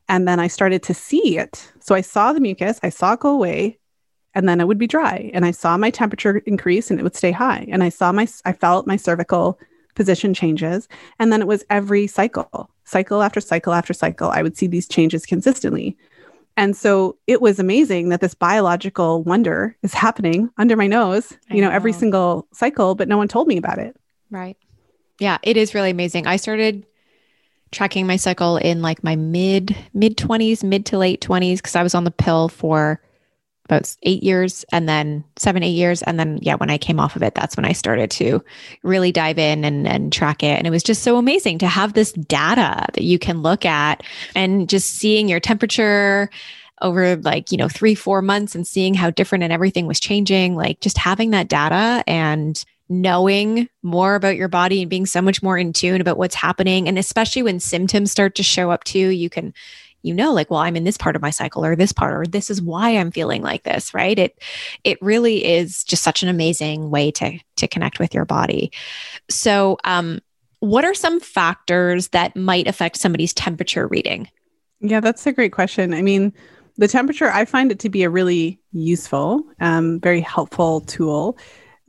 and 0.09 0.29
then 0.29 0.39
I 0.39 0.47
started 0.47 0.83
to 0.85 0.95
see 0.95 1.39
it. 1.39 1.73
So 1.81 1.95
I 1.95 2.03
saw 2.03 2.33
the 2.33 2.41
mucus, 2.41 2.79
I 2.83 2.89
saw 2.91 3.15
it 3.15 3.21
go 3.21 3.31
away, 3.31 3.79
and 4.35 4.49
then 4.49 4.61
it 4.61 4.67
would 4.67 4.79
be 4.79 4.87
dry. 4.87 5.31
And 5.35 5.45
I 5.45 5.51
saw 5.51 5.77
my 5.77 5.91
temperature 5.91 6.39
increase 6.39 6.91
and 6.91 6.99
it 6.99 7.03
would 7.03 7.17
stay 7.17 7.33
high. 7.33 7.67
And 7.71 7.83
I 7.83 7.89
saw 7.89 8.13
my, 8.13 8.27
I 8.45 8.53
felt 8.53 8.87
my 8.87 8.97
cervical 8.97 9.59
position 9.95 10.35
changes. 10.35 10.89
And 11.19 11.33
then 11.33 11.41
it 11.41 11.47
was 11.47 11.65
every 11.71 12.07
cycle, 12.07 12.71
cycle 12.85 13.23
after 13.23 13.41
cycle 13.41 13.73
after 13.73 13.93
cycle, 13.93 14.31
I 14.31 14.43
would 14.43 14.57
see 14.57 14.67
these 14.67 14.89
changes 14.89 15.27
consistently. 15.27 15.97
And 16.57 16.77
so 16.77 17.17
it 17.27 17.41
was 17.41 17.59
amazing 17.59 18.11
that 18.11 18.21
this 18.21 18.35
biological 18.35 19.23
wonder 19.23 19.77
is 19.83 19.95
happening 19.95 20.51
under 20.59 20.77
my 20.77 20.87
nose, 20.87 21.37
I 21.51 21.55
you 21.55 21.63
know, 21.63 21.71
every 21.71 21.93
single 21.93 22.47
cycle, 22.53 22.95
but 22.95 23.09
no 23.09 23.17
one 23.17 23.29
told 23.29 23.49
me 23.49 23.57
about 23.57 23.79
it. 23.79 23.97
Right. 24.31 24.57
Yeah, 25.19 25.39
it 25.43 25.57
is 25.57 25.75
really 25.75 25.91
amazing. 25.91 26.27
I 26.27 26.37
started 26.37 26.85
tracking 27.71 28.07
my 28.07 28.17
cycle 28.17 28.59
in 28.59 28.83
like 28.83 29.03
my 29.03 29.17
mid 29.17 29.75
mid 29.95 30.19
20s, 30.19 30.63
mid 30.63 30.85
to 30.87 30.99
late 30.99 31.23
20s 31.23 31.57
because 31.57 31.75
I 31.75 31.83
was 31.83 31.95
on 31.95 32.05
the 32.05 32.11
pill 32.11 32.49
for 32.49 33.01
about 33.67 33.95
8 34.03 34.23
years 34.23 34.65
and 34.73 34.89
then 34.89 35.25
7 35.37 35.63
8 35.63 35.69
years. 35.69 36.03
And 36.03 36.19
then 36.19 36.39
yeah, 36.43 36.55
when 36.57 36.71
I 36.71 36.79
came 36.79 37.01
off 37.01 37.17
of 37.17 37.23
it, 37.23 37.35
that's 37.35 37.57
when 37.57 37.65
I 37.65 37.73
started 37.73 38.11
to 38.13 38.43
really 38.83 39.13
dive 39.13 39.39
in 39.39 39.65
and 39.65 39.87
and 39.87 40.13
track 40.13 40.43
it. 40.43 40.59
And 40.59 40.67
it 40.67 40.71
was 40.71 40.83
just 40.83 41.03
so 41.03 41.17
amazing 41.17 41.59
to 41.59 41.67
have 41.67 41.95
this 41.95 42.13
data 42.13 42.87
that 42.93 43.05
you 43.05 43.19
can 43.19 43.43
look 43.43 43.65
at 43.65 44.03
and 44.35 44.69
just 44.69 44.95
seeing 44.95 45.29
your 45.29 45.41
temperature 45.41 46.31
over 46.81 47.17
like 47.17 47.53
you 47.53 47.59
know 47.59 47.69
3 47.69 47.95
4 47.95 48.23
months 48.23 48.55
and 48.55 48.67
seeing 48.67 48.95
how 48.95 49.11
different 49.11 49.45
and 49.45 49.53
everything 49.53 49.87
was 49.87 50.01
changing 50.01 50.57
like 50.57 50.81
just 50.81 50.99
having 50.99 51.31
that 51.31 51.49
data 51.49 52.03
and 52.09 52.65
knowing 52.89 53.69
more 53.83 54.17
about 54.17 54.37
your 54.37 54.49
body 54.49 54.83
and 54.83 54.91
being 54.91 55.07
so 55.07 55.23
much 55.23 55.43
more 55.43 55.57
in 55.57 55.73
tune 55.73 56.01
about 56.01 56.19
what's 56.19 56.35
happening. 56.35 56.89
And 56.89 56.99
especially 56.99 57.43
when 57.43 57.59
symptoms 57.59 58.13
start 58.13 58.35
to 58.35 58.43
show 58.43 58.71
up 58.71 58.85
too 58.85 59.09
you 59.09 59.31
can 59.31 59.55
you 60.03 60.15
know 60.15 60.33
like 60.33 60.51
well 60.51 60.61
i'm 60.61 60.77
in 60.77 60.85
this 60.85 60.97
part 60.97 61.17
of 61.17 61.23
my 61.23 61.31
cycle 61.31 61.65
or 61.65 61.75
this 61.75 61.93
part 61.93 62.13
or 62.15 62.27
this 62.27 62.51
is 62.51 62.61
why 62.61 62.91
i'm 62.91 63.11
feeling 63.11 63.43
like 63.43 63.63
this 63.63 63.95
right 63.95 64.19
it 64.19 64.39
it 64.85 65.01
really 65.01 65.45
is 65.45 65.85
just 65.85 66.03
such 66.03 66.23
an 66.23 66.29
amazing 66.29 66.91
way 66.91 67.11
to 67.11 67.39
to 67.57 67.67
connect 67.67 67.99
with 67.99 68.15
your 68.15 68.25
body 68.25 68.73
so 69.29 69.79
um 69.85 70.21
what 70.61 70.85
are 70.85 70.95
some 70.95 71.19
factors 71.19 72.09
that 72.09 72.37
might 72.37 72.69
affect 72.69 72.97
somebody's 72.97 73.35
temperature 73.35 73.89
reading 73.89 74.29
Yeah, 74.81 75.01
that's 75.01 75.27
a 75.27 75.33
great 75.33 75.53
question. 75.53 75.95
I 75.95 76.03
mean, 76.03 76.33
the 76.77 76.89
temperature, 76.89 77.31
I 77.31 77.45
find 77.45 77.71
it 77.71 77.79
to 77.81 77.89
be 77.89 78.03
a 78.03 78.11
really 78.11 78.61
useful, 78.73 79.45
um, 79.61 80.01
very 80.01 80.21
helpful 80.21 80.81
tool. 80.81 81.39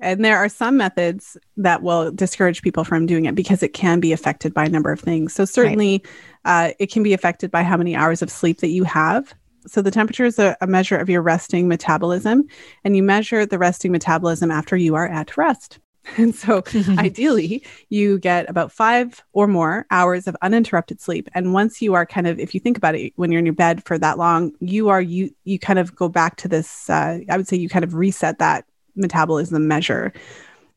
And 0.03 0.23
there 0.23 0.37
are 0.37 0.49
some 0.49 0.75
methods 0.75 1.37
that 1.55 1.81
will 1.81 2.11
discourage 2.11 2.61
people 2.61 2.83
from 2.83 3.05
doing 3.05 3.25
it 3.25 3.35
because 3.35 3.63
it 3.63 3.73
can 3.73 4.01
be 4.01 4.11
affected 4.11 4.53
by 4.53 4.65
a 4.65 4.69
number 4.69 4.91
of 4.91 4.99
things. 4.99 5.33
So, 5.33 5.45
certainly, 5.45 6.03
uh, 6.45 6.71
it 6.77 6.91
can 6.91 7.03
be 7.03 7.13
affected 7.13 7.49
by 7.49 7.63
how 7.63 7.77
many 7.77 7.95
hours 7.95 8.21
of 8.21 8.29
sleep 8.29 8.59
that 8.59 8.67
you 8.67 8.83
have. 8.83 9.33
So, 9.65 9.81
the 9.81 9.91
temperature 9.91 10.25
is 10.25 10.37
a, 10.39 10.57
a 10.59 10.67
measure 10.67 10.97
of 10.97 11.09
your 11.09 11.21
resting 11.21 11.69
metabolism, 11.69 12.43
and 12.83 12.97
you 12.97 13.01
measure 13.01 13.45
the 13.45 13.57
resting 13.57 13.93
metabolism 13.93 14.51
after 14.51 14.75
you 14.75 14.93
are 14.95 15.07
at 15.07 15.37
rest. 15.37 15.79
And 16.17 16.35
so, 16.35 16.63
ideally 16.97 17.63
you 17.87 18.19
get 18.19 18.49
about 18.49 18.73
five 18.73 19.23
or 19.31 19.47
more 19.47 19.85
hours 19.89 20.27
of 20.27 20.35
uninterrupted 20.41 20.99
sleep 20.99 21.29
and 21.33 21.53
once 21.53 21.81
you 21.81 21.93
are 21.93 22.05
kind 22.05 22.27
of 22.27 22.39
if 22.39 22.53
you 22.53 22.59
think 22.59 22.75
about 22.75 22.95
it 22.95 23.13
when 23.15 23.31
you're 23.31 23.39
in 23.39 23.45
your 23.45 23.55
bed 23.55 23.85
for 23.85 23.97
that 23.97 24.17
long 24.17 24.51
you 24.59 24.89
are 24.89 25.01
you 25.01 25.33
you 25.45 25.57
kind 25.57 25.79
of 25.79 25.95
go 25.95 26.09
back 26.09 26.35
to 26.35 26.49
this 26.49 26.89
uh, 26.89 27.19
i 27.29 27.37
would 27.37 27.47
say 27.47 27.55
you 27.55 27.69
kind 27.69 27.85
of 27.85 27.93
reset 27.93 28.39
that 28.39 28.65
metabolism 28.95 29.67
measure. 29.67 30.13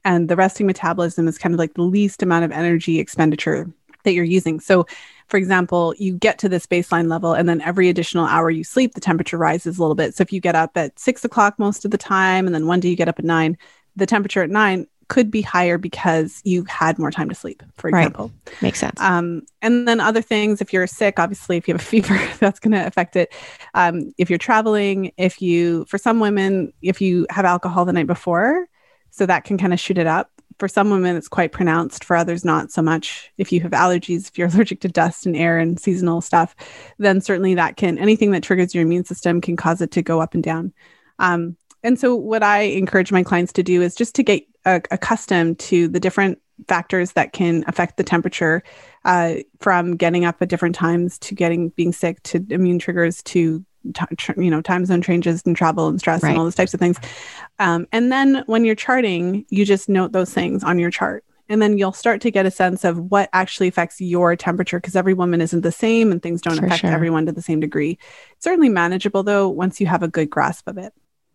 And 0.04 0.28
the 0.28 0.36
resting 0.36 0.66
metabolism 0.66 1.26
is 1.26 1.38
kind 1.38 1.54
of 1.54 1.58
like 1.58 1.74
the 1.74 1.82
least 1.82 2.22
amount 2.22 2.44
of 2.44 2.52
energy 2.52 2.98
expenditure 2.98 3.70
that 4.04 4.12
you're 4.12 4.24
using. 4.24 4.60
So 4.60 4.86
for 5.28 5.36
example 5.36 5.94
you 5.98 6.14
get 6.14 6.38
to 6.38 6.48
this 6.48 6.66
baseline 6.66 7.08
level 7.08 7.34
and 7.34 7.48
then 7.48 7.60
every 7.60 7.88
additional 7.88 8.24
hour 8.24 8.50
you 8.50 8.64
sleep 8.64 8.94
the 8.94 9.00
temperature 9.00 9.36
rises 9.36 9.78
a 9.78 9.80
little 9.80 9.96
bit. 9.96 10.14
So 10.14 10.22
if 10.22 10.32
you 10.32 10.40
get 10.40 10.54
up 10.54 10.76
at 10.76 10.98
six 10.98 11.24
o'clock 11.24 11.58
most 11.58 11.84
of 11.84 11.90
the 11.90 11.98
time 11.98 12.46
and 12.46 12.54
then 12.54 12.66
one 12.66 12.80
day 12.80 12.88
you 12.88 12.96
get 12.96 13.08
up 13.08 13.18
at 13.18 13.24
nine 13.24 13.58
the 13.96 14.06
temperature 14.06 14.42
at 14.42 14.50
nine 14.50 14.86
could 15.08 15.30
be 15.30 15.42
higher 15.42 15.78
because 15.78 16.40
you 16.44 16.64
had 16.64 16.98
more 16.98 17.10
time 17.10 17.28
to 17.28 17.34
sleep, 17.34 17.62
for 17.76 17.90
Right. 17.90 18.00
example. 18.02 18.32
Makes 18.60 18.80
sense. 18.80 19.00
Um, 19.00 19.42
and 19.62 19.86
then 19.86 20.00
other 20.00 20.22
things, 20.22 20.60
if 20.60 20.72
you're 20.72 20.86
sick, 20.86 21.18
obviously, 21.18 21.56
if 21.56 21.68
you 21.68 21.74
have 21.74 21.80
a 21.80 21.84
fever, 21.92 22.18
that's 22.40 22.58
going 22.60 22.72
to 22.72 22.86
affect 22.86 23.16
it. 23.16 23.32
Um, 23.74 24.12
if 24.18 24.30
you're 24.30 24.38
traveling, 24.38 25.12
if 25.16 25.40
you, 25.40 25.84
for 25.86 25.98
some 25.98 26.20
women, 26.20 26.72
if 26.82 27.00
you 27.00 27.26
have 27.30 27.44
alcohol 27.44 27.84
the 27.84 27.92
night 27.92 28.06
before, 28.06 28.66
so 29.10 29.26
that 29.26 29.44
can 29.44 29.58
kind 29.58 29.72
of 29.72 29.80
shoot 29.80 29.98
it 29.98 30.06
up. 30.06 30.30
For 30.58 30.68
some 30.68 30.88
women, 30.90 31.16
it's 31.16 31.28
quite 31.28 31.52
pronounced. 31.52 32.02
For 32.02 32.16
others, 32.16 32.44
not 32.44 32.70
so 32.70 32.80
much. 32.82 33.30
If 33.36 33.52
you 33.52 33.60
have 33.60 33.72
allergies, 33.72 34.28
if 34.28 34.38
you're 34.38 34.48
allergic 34.52 34.80
to 34.80 34.88
dust 34.88 35.26
and 35.26 35.36
air 35.36 35.58
and 35.58 35.78
seasonal 35.78 36.20
stuff, 36.20 36.56
then 36.98 37.20
certainly 37.20 37.54
that 37.54 37.76
can, 37.76 37.98
anything 37.98 38.30
that 38.32 38.42
triggers 38.42 38.74
your 38.74 38.82
immune 38.82 39.04
system 39.04 39.40
can 39.40 39.56
cause 39.56 39.80
it 39.80 39.90
to 39.92 40.02
go 40.02 40.20
up 40.20 40.34
and 40.34 40.42
down. 40.42 40.72
Um, 41.18 41.56
and 41.82 42.00
so, 42.00 42.16
what 42.16 42.42
I 42.42 42.62
encourage 42.62 43.12
my 43.12 43.22
clients 43.22 43.52
to 43.52 43.62
do 43.62 43.80
is 43.80 43.94
just 43.94 44.14
to 44.16 44.22
get 44.22 44.42
uh, 44.66 44.80
accustomed 44.90 45.58
to 45.60 45.88
the 45.88 45.98
different 46.00 46.38
factors 46.68 47.12
that 47.12 47.32
can 47.32 47.64
affect 47.66 47.96
the 47.96 48.04
temperature 48.04 48.62
uh, 49.04 49.34
from 49.60 49.96
getting 49.96 50.24
up 50.24 50.36
at 50.40 50.48
different 50.48 50.74
times 50.74 51.18
to 51.20 51.34
getting 51.34 51.68
being 51.70 51.92
sick 51.92 52.22
to 52.24 52.44
immune 52.50 52.78
triggers 52.78 53.22
to 53.22 53.64
t- 53.94 54.32
you 54.36 54.50
know 54.50 54.60
time 54.62 54.84
zone 54.86 55.02
changes 55.02 55.42
and 55.46 55.54
travel 55.56 55.86
and 55.88 56.00
stress 56.00 56.22
Right. 56.22 56.30
and 56.30 56.38
all 56.38 56.44
those 56.44 56.54
types 56.54 56.74
of 56.74 56.80
things 56.80 56.98
um, 57.58 57.86
and 57.92 58.10
then 58.10 58.42
when 58.46 58.64
you're 58.64 58.74
charting 58.74 59.44
you 59.50 59.64
just 59.64 59.88
note 59.88 60.12
those 60.12 60.32
things 60.32 60.64
on 60.64 60.78
your 60.78 60.90
chart 60.90 61.24
and 61.48 61.62
then 61.62 61.78
you'll 61.78 61.92
start 61.92 62.20
to 62.22 62.30
get 62.32 62.46
a 62.46 62.50
sense 62.50 62.82
of 62.84 62.98
what 63.12 63.28
actually 63.32 63.68
affects 63.68 64.00
your 64.00 64.34
temperature 64.34 64.80
because 64.80 64.96
every 64.96 65.14
woman 65.14 65.40
isn't 65.40 65.60
the 65.60 65.70
same 65.70 66.10
and 66.10 66.20
things 66.22 66.40
don't 66.40 66.56
For 66.58 66.66
affect 66.66 66.80
sure. 66.80 66.90
everyone 66.90 67.26
to 67.26 67.32
the 67.32 67.42
same 67.42 67.60
degree 67.60 67.98
it's 68.32 68.44
certainly 68.44 68.70
manageable 68.70 69.22
though 69.22 69.48
once 69.48 69.78
you 69.80 69.86
have 69.86 70.02
a 70.02 70.08
good 70.08 70.30
grasp 70.30 70.66
of 70.68 70.78
it 70.78 70.92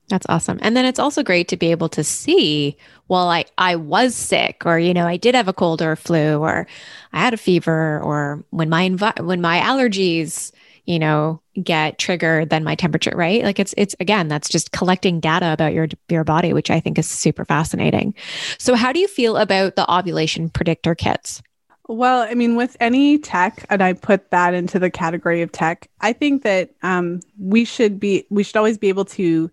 That's 0.10 0.26
awesome. 0.28 0.60
And 0.62 0.76
then 0.76 0.84
it's 0.84 1.00
also 1.00 1.24
great 1.24 1.48
to 1.48 1.58
be 1.58 1.72
able 1.72 1.88
to 1.90 2.04
see, 2.04 2.76
well, 3.08 3.30
I, 3.30 3.46
I 3.58 3.78
was 3.78 4.14
sick 4.14 4.64
or, 4.66 4.78
you 4.78 4.94
know, 4.94 5.08
I 5.08 5.16
did 5.16 5.36
have 5.36 5.48
a 5.48 5.54
cold 5.54 5.82
or 5.82 5.94
a 5.94 5.98
flu 5.98 6.40
or 6.40 6.68
I 7.14 7.20
had 7.20 7.34
a 7.34 7.38
fever 7.38 8.02
or 8.02 8.44
when 8.50 8.70
my, 8.70 8.90
when 9.20 9.40
my 9.40 9.60
allergies, 9.60 10.52
you 10.86 11.00
know, 11.00 11.42
get 11.64 11.98
triggered, 11.98 12.50
then 12.50 12.64
my 12.66 12.76
temperature, 12.76 13.14
right? 13.16 13.44
Like 13.44 13.58
it's, 13.58 13.74
it's 13.78 13.96
again, 14.02 14.28
that's 14.28 14.50
just 14.50 14.74
collecting 14.74 15.22
data 15.22 15.54
about 15.54 15.74
your, 15.74 15.88
your 16.10 16.26
body, 16.26 16.52
which 16.52 16.70
I 16.70 16.82
think 16.82 17.00
is 17.00 17.08
super 17.08 17.46
fascinating. 17.46 18.14
So 18.58 18.76
how 18.76 18.92
do 18.92 19.00
you 19.00 19.08
feel 19.08 19.38
about 19.38 19.78
the 19.78 19.90
ovulation 19.90 20.50
predictor 20.50 20.94
kits? 20.94 21.42
Well, 21.88 22.22
I 22.22 22.36
mean, 22.36 22.56
with 22.56 22.78
any 22.80 23.18
tech, 23.18 23.66
and 23.70 23.82
I 23.82 23.94
put 23.94 24.32
that 24.32 24.54
into 24.54 24.80
the 24.80 24.90
category 24.90 25.42
of 25.42 25.52
tech, 25.52 25.90
I 26.02 26.14
think 26.14 26.44
that 26.44 26.72
um, 26.84 27.22
we 27.38 27.66
should 27.66 28.00
be, 28.00 28.26
we 28.30 28.44
should 28.44 28.56
always 28.58 28.78
be 28.78 28.90
able 28.90 29.06
to 29.06 29.52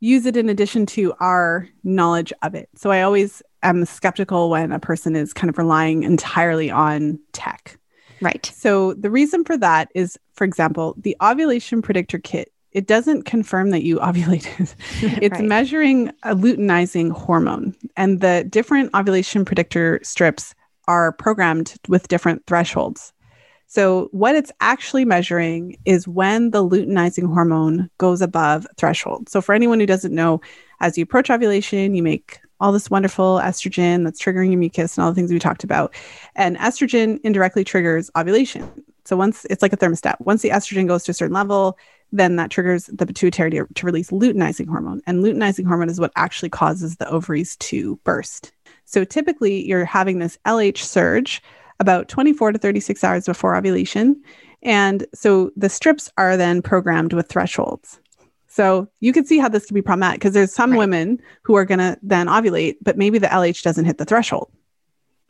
use 0.00 0.26
it 0.26 0.36
in 0.36 0.48
addition 0.48 0.86
to 0.86 1.12
our 1.20 1.68
knowledge 1.84 2.32
of 2.42 2.54
it. 2.54 2.68
So 2.76 2.90
I 2.90 3.02
always 3.02 3.42
am 3.62 3.84
skeptical 3.84 4.50
when 4.50 4.72
a 4.72 4.78
person 4.78 5.16
is 5.16 5.32
kind 5.32 5.48
of 5.50 5.58
relying 5.58 6.02
entirely 6.04 6.70
on 6.70 7.18
tech. 7.32 7.78
Right. 8.20 8.46
So 8.54 8.94
the 8.94 9.10
reason 9.10 9.44
for 9.44 9.56
that 9.58 9.90
is, 9.94 10.18
for 10.34 10.44
example, 10.44 10.94
the 10.98 11.16
ovulation 11.22 11.82
predictor 11.82 12.18
kit. 12.18 12.52
It 12.72 12.86
doesn't 12.86 13.22
confirm 13.24 13.70
that 13.70 13.82
you 13.82 13.96
ovulated. 14.00 14.74
it's 15.22 15.32
Right. 15.38 15.44
measuring 15.44 16.08
a 16.22 16.34
luteinizing 16.34 17.10
hormone, 17.12 17.74
and 17.96 18.20
the 18.20 18.44
different 18.48 18.90
ovulation 18.94 19.44
predictor 19.44 20.00
strips 20.02 20.54
are 20.86 21.12
programmed 21.12 21.74
with 21.88 22.08
different 22.08 22.44
thresholds. 22.46 23.12
So, 23.70 24.08
what 24.12 24.34
it's 24.34 24.50
actually 24.62 25.04
measuring 25.04 25.76
is 25.84 26.08
when 26.08 26.52
the 26.52 26.66
luteinizing 26.66 27.26
hormone 27.26 27.90
goes 27.98 28.22
above 28.22 28.66
threshold. 28.78 29.28
So, 29.28 29.42
for 29.42 29.54
anyone 29.54 29.78
who 29.78 29.84
doesn't 29.84 30.14
know, 30.14 30.40
as 30.80 30.96
you 30.96 31.02
approach 31.02 31.28
ovulation, 31.28 31.94
you 31.94 32.02
make 32.02 32.40
all 32.60 32.72
this 32.72 32.90
wonderful 32.90 33.40
estrogen 33.44 34.04
that's 34.04 34.22
triggering 34.22 34.48
your 34.48 34.58
mucus 34.58 34.96
and 34.96 35.04
all 35.04 35.10
the 35.10 35.14
things 35.14 35.30
we 35.30 35.38
talked 35.38 35.64
about. 35.64 35.94
And 36.34 36.56
estrogen 36.56 37.20
indirectly 37.24 37.62
triggers 37.62 38.10
ovulation. 38.16 38.70
So, 39.04 39.18
once 39.18 39.44
it's 39.50 39.60
like 39.60 39.74
a 39.74 39.76
thermostat, 39.76 40.18
once 40.20 40.40
the 40.40 40.48
estrogen 40.48 40.88
goes 40.88 41.04
to 41.04 41.10
a 41.10 41.14
certain 41.14 41.34
level, 41.34 41.76
then 42.10 42.36
that 42.36 42.50
triggers 42.50 42.86
the 42.86 43.04
pituitary 43.04 43.50
to, 43.50 43.66
to 43.74 43.84
release 43.84 44.10
luteinizing 44.10 44.66
hormone. 44.66 45.02
And 45.06 45.22
luteinizing 45.22 45.66
hormone 45.66 45.90
is 45.90 46.00
what 46.00 46.12
actually 46.16 46.48
causes 46.48 46.96
the 46.96 47.08
ovaries 47.10 47.54
to 47.56 47.96
burst. 48.04 48.50
So 48.86 49.04
typically, 49.04 49.68
you're 49.68 49.84
having 49.84 50.20
this 50.20 50.38
LH 50.46 50.78
surge 50.78 51.42
about 51.80 52.08
24 52.08 52.52
to 52.52 52.58
36 52.58 53.04
hours 53.04 53.26
before 53.26 53.56
ovulation. 53.56 54.20
And 54.62 55.06
so 55.14 55.50
the 55.56 55.68
strips 55.68 56.10
are 56.18 56.36
then 56.36 56.62
programmed 56.62 57.12
with 57.12 57.28
thresholds. 57.28 58.00
So 58.48 58.88
you 59.00 59.12
can 59.12 59.24
see 59.24 59.38
how 59.38 59.48
this 59.48 59.66
can 59.66 59.74
be 59.74 59.82
problematic 59.82 60.20
because 60.20 60.34
there's 60.34 60.52
some 60.52 60.72
Right. 60.72 60.78
women 60.78 61.22
who 61.42 61.54
are 61.54 61.64
going 61.64 61.78
to 61.78 61.96
then 62.02 62.26
ovulate, 62.26 62.76
but 62.82 62.96
maybe 62.98 63.18
the 63.18 63.28
LH 63.28 63.62
doesn't 63.62 63.84
hit 63.84 63.98
the 63.98 64.04
threshold, 64.04 64.50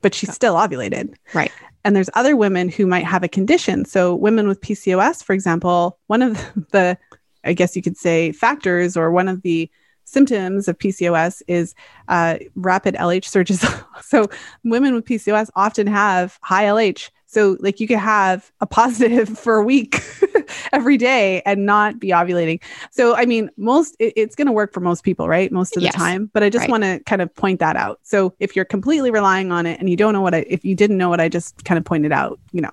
but 0.00 0.14
she's 0.14 0.32
still 0.32 0.54
ovulated. 0.54 1.14
Right. 1.34 1.52
And 1.84 1.94
there's 1.94 2.08
other 2.14 2.36
women 2.36 2.68
who 2.68 2.86
might 2.86 3.04
have 3.04 3.22
a 3.22 3.28
condition. 3.28 3.84
So 3.84 4.14
women 4.14 4.48
with 4.48 4.60
PCOS, 4.60 5.22
for 5.22 5.32
example, 5.34 5.98
one 6.06 6.22
of 6.22 6.34
the, 6.72 6.96
I 7.44 7.52
guess 7.52 7.76
you 7.76 7.82
could 7.82 7.96
say, 7.96 8.32
factors 8.32 8.96
or 8.96 9.10
one 9.10 9.28
of 9.28 9.42
the 9.42 9.70
symptoms 10.08 10.68
of 10.68 10.78
PCOS 10.78 11.42
is 11.48 11.74
uh, 12.08 12.38
rapid 12.54 12.94
LH 12.94 13.24
surges. 13.26 13.64
so 14.02 14.28
women 14.64 14.94
with 14.94 15.04
PCOS 15.04 15.50
often 15.54 15.86
have 15.86 16.38
high 16.42 16.64
LH. 16.64 17.10
So 17.30 17.58
like 17.60 17.78
you 17.78 17.86
could 17.86 17.98
have 17.98 18.50
a 18.62 18.66
positive 18.66 19.28
for 19.44 19.56
a 19.56 19.62
week 19.62 20.02
every 20.72 20.96
day 20.96 21.42
and 21.44 21.66
not 21.66 22.00
be 22.00 22.08
ovulating. 22.08 22.62
So 22.90 23.14
I 23.14 23.26
mean, 23.26 23.50
most 23.58 23.96
it- 23.98 24.14
it's 24.16 24.34
going 24.34 24.46
to 24.46 24.52
work 24.52 24.72
for 24.72 24.80
most 24.80 25.04
people, 25.04 25.28
right? 25.28 25.52
Most 25.52 25.76
of 25.76 25.82
the 25.82 25.88
Yes. 25.88 25.94
time. 25.94 26.30
But 26.32 26.42
I 26.42 26.48
just 26.48 26.62
Right. 26.62 26.70
want 26.70 26.84
to 26.84 27.00
kind 27.00 27.20
of 27.20 27.34
point 27.34 27.60
that 27.60 27.76
out. 27.76 28.00
So 28.02 28.32
if 28.40 28.56
you're 28.56 28.64
completely 28.64 29.10
relying 29.10 29.52
on 29.52 29.66
it 29.66 29.78
and 29.78 29.90
you 29.90 29.96
don't 29.96 30.14
know 30.14 30.22
what 30.22 30.34
I, 30.34 30.46
if 30.48 30.64
you 30.64 30.74
didn't 30.74 30.96
know 30.96 31.10
what 31.10 31.20
I 31.20 31.28
just 31.28 31.64
kind 31.66 31.76
of 31.78 31.84
pointed 31.84 32.12
out, 32.12 32.40
you 32.52 32.62
know. 32.62 32.70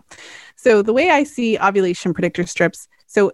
So 0.55 0.81
the 0.81 0.93
way 0.93 1.09
I 1.09 1.23
see 1.25 1.59
ovulation 1.59 2.13
predictor 2.13 2.45
strips. 2.47 2.87
So 3.07 3.33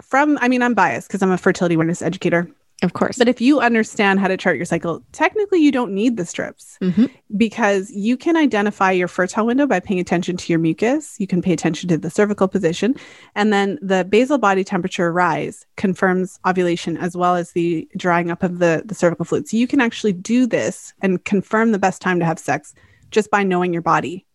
from, 0.00 0.38
I 0.40 0.48
mean, 0.48 0.62
I'm 0.62 0.72
biased 0.74 1.06
because 1.08 1.22
I'm 1.22 1.30
a 1.30 1.36
fertility 1.38 1.74
awareness 1.74 2.00
educator. 2.00 2.48
Of 2.82 2.94
course. 2.94 3.16
But 3.16 3.28
if 3.28 3.40
you 3.40 3.60
understand 3.60 4.18
how 4.18 4.26
to 4.26 4.36
chart 4.36 4.56
your 4.56 4.64
cycle, 4.64 5.04
technically 5.12 5.60
you 5.60 5.70
don't 5.70 5.94
need 5.94 6.16
the 6.16 6.26
strips 6.26 6.78
Mhm. 6.82 7.08
because 7.36 7.90
you 7.92 8.16
can 8.16 8.36
identify 8.36 8.90
your 8.90 9.06
fertile 9.06 9.46
window 9.46 9.66
by 9.68 9.78
paying 9.78 10.00
attention 10.00 10.36
to 10.36 10.52
your 10.52 10.58
mucus. 10.58 11.14
You 11.20 11.28
can 11.28 11.42
pay 11.42 11.52
attention 11.52 11.88
to 11.90 11.96
the 11.96 12.10
cervical 12.10 12.48
position. 12.48 12.96
And 13.36 13.52
then 13.52 13.78
the 13.80 14.04
basal 14.04 14.36
body 14.36 14.64
temperature 14.64 15.12
rise 15.12 15.64
confirms 15.76 16.40
ovulation 16.44 16.96
as 16.96 17.16
well 17.16 17.36
as 17.36 17.52
the 17.52 17.88
drying 17.96 18.32
up 18.32 18.42
of 18.42 18.58
the, 18.58 18.82
the 18.84 18.96
cervical 18.96 19.24
fluid. 19.24 19.48
So 19.48 19.56
you 19.56 19.68
can 19.68 19.80
actually 19.80 20.12
do 20.12 20.46
this 20.46 20.92
and 21.00 21.24
confirm 21.24 21.70
the 21.70 21.78
best 21.78 22.02
time 22.02 22.18
to 22.18 22.24
have 22.24 22.38
sex 22.40 22.74
just 23.12 23.30
by 23.30 23.44
knowing 23.44 23.72
your 23.72 23.82
body. 23.82 24.26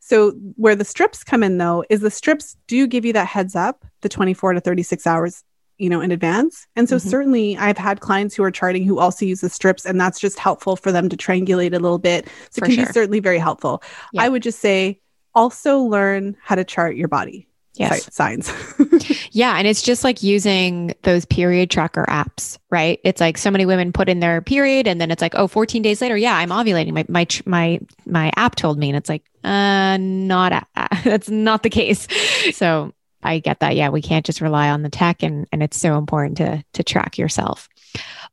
So 0.00 0.32
where 0.56 0.74
the 0.74 0.84
strips 0.84 1.22
come 1.22 1.42
in 1.44 1.58
though 1.58 1.84
is 1.88 2.00
the 2.00 2.10
strips 2.10 2.56
do 2.66 2.86
give 2.88 3.04
you 3.04 3.12
that 3.12 3.28
heads 3.28 3.54
up, 3.54 3.84
the 4.00 4.08
24 4.08 4.54
to 4.54 4.60
36 4.60 5.06
hours 5.06 5.44
you 5.78 5.88
know 5.90 6.00
in 6.00 6.10
advance 6.12 6.66
and 6.76 6.88
so 6.88 6.96
Mhm. 6.96 7.00
certainly 7.00 7.56
i've 7.58 7.78
had 7.78 8.00
clients 8.00 8.34
who 8.34 8.44
are 8.44 8.50
charting 8.50 8.84
who 8.84 8.98
also 8.98 9.24
use 9.26 9.40
the 9.40 9.48
strips 9.50 9.84
and 9.84 10.00
that's 10.00 10.20
just 10.20 10.38
helpful 10.38 10.76
for 10.76 10.92
them 10.92 11.08
to 11.08 11.16
triangulate 11.16 11.68
a 11.74 11.78
little 11.80 11.98
bit 11.98 12.28
so 12.50 12.60
For 12.60 12.64
it 12.66 12.68
can 12.68 12.74
sure. 12.76 12.86
be 12.86 12.92
certainly 12.92 13.20
very 13.20 13.38
helpful 13.38 13.82
Yeah. 14.12 14.22
i 14.22 14.28
would 14.28 14.42
just 14.42 14.60
say 14.60 15.00
also 15.34 15.78
learn 15.80 16.36
how 16.42 16.54
to 16.54 16.64
chart 16.64 16.96
your 16.96 17.08
body 17.08 17.48
Yes. 17.76 18.04
si- 18.04 18.10
signs 18.12 18.52
Yeah. 19.32 19.56
And 19.58 19.66
it's 19.66 19.82
just 19.82 20.04
like 20.04 20.22
using 20.22 20.94
those 21.02 21.24
period 21.24 21.70
tracker 21.70 22.06
apps, 22.08 22.56
right? 22.70 23.00
It's 23.02 23.20
like 23.20 23.36
so 23.36 23.50
many 23.50 23.66
women 23.66 23.92
put 23.92 24.08
in 24.08 24.20
their 24.20 24.40
period 24.40 24.86
and 24.86 25.00
then 25.00 25.10
it's 25.10 25.20
like, 25.20 25.34
oh, 25.34 25.48
14 25.48 25.82
days 25.82 26.00
later, 26.00 26.16
yeah, 26.16 26.36
I'm 26.36 26.50
ovulating. 26.50 26.92
My, 26.92 27.04
my, 27.08 27.26
my, 27.44 27.80
my 28.06 28.30
app 28.36 28.54
told 28.54 28.78
me. 28.78 28.90
And 28.90 28.96
it's 28.96 29.08
like, 29.08 29.24
uh, 29.42 29.96
not, 29.98 30.52
a- 30.52 30.88
that's 31.04 31.28
not 31.28 31.64
the 31.64 31.68
case. 31.70 32.06
So 32.52 32.92
I 33.24 33.38
get 33.38 33.60
that. 33.60 33.76
Yeah. 33.76 33.88
We 33.88 34.02
can't 34.02 34.26
just 34.26 34.40
rely 34.40 34.70
on 34.70 34.82
the 34.82 34.90
tech 34.90 35.22
and, 35.22 35.46
and 35.50 35.62
it's 35.62 35.78
so 35.78 35.98
important 35.98 36.36
to, 36.38 36.62
to 36.74 36.82
track 36.82 37.18
yourself. 37.18 37.68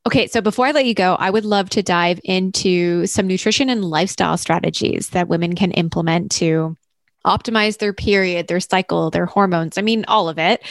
Okay. 0.05 0.27
So 0.27 0.41
before 0.41 0.65
I 0.67 0.71
let 0.71 0.85
you 0.85 0.93
go, 0.93 1.15
I 1.15 1.29
would 1.29 1.45
love 1.45 1.69
to 1.71 1.83
dive 1.83 2.19
into 2.23 3.05
some 3.05 3.27
nutrition 3.27 3.69
and 3.69 3.85
lifestyle 3.85 4.37
strategies 4.37 5.09
that 5.09 5.27
women 5.27 5.55
can 5.55 5.71
implement 5.71 6.31
to 6.33 6.75
optimize 7.25 7.77
their 7.77 7.93
period, 7.93 8.47
their 8.47 8.59
cycle, 8.59 9.11
their 9.11 9.27
hormones. 9.27 9.77
I 9.77 9.81
mean, 9.81 10.05
all 10.07 10.27
of 10.27 10.39
it. 10.39 10.63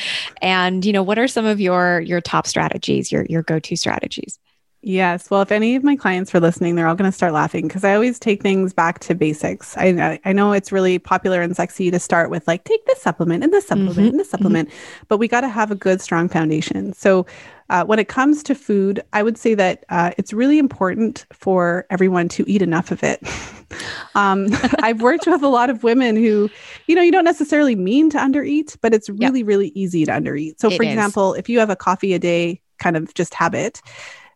And 0.43 0.85
you 0.85 0.93
know, 0.93 1.03
what 1.03 1.19
are 1.19 1.29
some 1.29 1.47
of 1.47 1.61
your 1.61 2.01
your 2.01 2.21
top 2.21 2.47
strategies, 2.47 3.13
your 3.13 3.25
your 3.27 3.43
go-to 3.43 3.77
strategies? 3.77 4.39
Yes. 4.83 5.31
Well, 5.31 5.43
if 5.43 5.53
any 5.53 5.77
of 5.77 5.85
my 5.85 5.95
clients 5.95 6.35
are 6.35 6.41
listening, 6.41 6.75
they're 6.75 6.89
all 6.89 6.95
going 6.95 7.11
to 7.11 7.15
start 7.15 7.35
laughing 7.35 7.69
because 7.69 7.85
I 7.85 7.95
always 7.95 8.19
take 8.19 8.41
things 8.43 8.73
back 8.73 8.99
to 9.01 9.15
basics. 9.15 9.77
I, 9.77 10.19
I 10.25 10.33
know 10.33 10.53
it's 10.53 10.73
really 10.73 10.99
popular 10.99 11.43
and 11.43 11.55
sexy 11.55 11.91
to 11.91 11.99
start 11.99 12.31
with 12.31 12.49
like 12.49 12.65
take 12.65 12.85
this 12.87 13.01
supplement 13.03 13.45
and 13.45 13.53
this 13.53 13.67
supplement 13.67 13.99
Mhm, 13.99 14.11
and 14.11 14.21
this 14.21 14.31
supplement, 14.31 14.71
but 15.09 15.19
we 15.19 15.29
got 15.29 15.43
to 15.43 15.49
have 15.51 15.71
a 15.71 15.75
good, 15.75 16.01
strong 16.01 16.29
foundation. 16.31 16.95
So, 16.95 17.27
uh, 17.69 17.85
when 17.85 17.99
it 18.01 18.09
comes 18.09 18.43
to 18.45 18.55
food, 18.55 19.01
I 19.13 19.23
would 19.23 19.39
say 19.39 19.55
that 19.55 19.85
uh, 19.91 20.11
it's 20.19 20.33
really 20.33 20.59
important 20.59 21.25
for 21.33 21.87
everyone 21.91 22.29
to 22.31 22.45
eat 22.51 22.63
enough 22.63 22.91
of 22.91 23.05
it. 23.05 23.23
um, 24.15 24.49
I've 24.83 25.03
worked 25.03 25.27
with 25.27 25.43
a 25.43 25.49
lot 25.49 25.71
of 25.71 25.85
women 25.85 26.17
who, 26.17 26.51
you 26.89 26.95
know, 26.97 27.03
you 27.03 27.13
don't 27.13 27.25
necessarily 27.25 27.77
mean 27.77 28.11
to 28.11 28.19
undereat, 28.19 28.77
but 28.81 28.93
it's 28.95 29.09
really, 29.11 29.43
really 29.43 29.69
easy 29.75 30.05
to 30.07 30.11
undereat. 30.11 30.59
So, 30.59 30.69
It 30.69 30.79
for 30.79 30.83
is. 30.85 30.89
example, 30.89 31.35
if 31.35 31.49
you 31.51 31.59
have 31.59 31.71
a 31.71 31.77
coffee 31.77 32.15
a 32.15 32.19
day 32.19 32.61
kind 32.79 32.97
of 32.97 33.13
just 33.15 33.35
habit, 33.35 33.83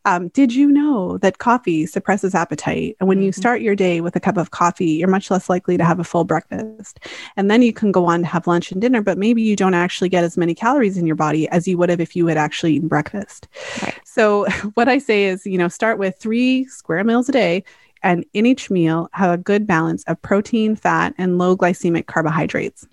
Um, 0.07 0.29
did 0.29 0.55
you 0.55 0.71
know 0.71 1.19
that 1.19 1.39
coffee 1.39 1.87
suppresses 1.87 2.35
appetite? 2.35 2.97
And 3.01 3.09
when 3.09 3.23
you 3.23 3.31
Mhm. 3.31 3.35
start 3.35 3.63
your 3.63 3.75
day 3.75 4.01
with 4.01 4.15
a 4.17 4.21
cup 4.21 4.37
of 4.37 4.51
coffee, 4.51 4.93
you're 4.93 5.09
much 5.09 5.31
less 5.31 5.49
likely 5.49 5.79
to 5.79 5.85
have 5.85 5.99
a 5.99 6.05
full 6.05 6.25
breakfast. 6.25 7.01
And 7.37 7.51
then 7.51 7.63
you 7.63 7.73
can 7.73 7.91
go 7.91 8.05
on 8.07 8.21
to 8.21 8.27
have 8.27 8.47
lunch 8.47 8.71
and 8.71 8.81
dinner, 8.81 9.01
but 9.01 9.17
maybe 9.17 9.41
you 9.43 9.57
don't 9.57 9.75
actually 9.75 10.11
get 10.11 10.25
as 10.25 10.37
many 10.37 10.55
calories 10.55 10.99
in 10.99 11.07
your 11.07 11.17
body 11.17 11.49
as 11.49 11.67
you 11.67 11.79
would 11.79 11.89
have 11.89 12.01
if 12.01 12.15
you 12.15 12.27
had 12.27 12.37
actually 12.37 12.75
eaten 12.75 12.89
breakfast. 12.89 13.49
Right. 13.83 13.99
So, 14.05 14.45
what 14.75 14.89
I 14.89 14.99
say 14.99 15.25
is, 15.25 15.47
you 15.47 15.57
know, 15.57 15.69
start 15.69 15.99
with 15.99 16.19
three 16.19 16.67
square 16.67 17.03
meals 17.05 17.29
a 17.29 17.33
day. 17.33 17.65
And 18.03 18.27
in 18.35 18.45
each 18.45 18.71
meal, 18.71 19.09
have 19.13 19.33
a 19.33 19.39
good 19.39 19.67
balance 19.67 20.05
of 20.05 20.21
protein, 20.21 20.77
fat, 20.77 21.15
and 21.17 21.39
low 21.39 21.57
glycemic 21.57 22.05
carbohydrates. 22.05 22.87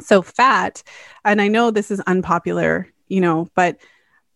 So, 0.00 0.22
fat, 0.22 0.82
and 1.24 1.40
I 1.40 1.46
know 1.46 1.70
this 1.70 1.92
is 1.92 2.00
unpopular, 2.00 2.88
you 3.06 3.20
know, 3.20 3.46
but 3.54 3.78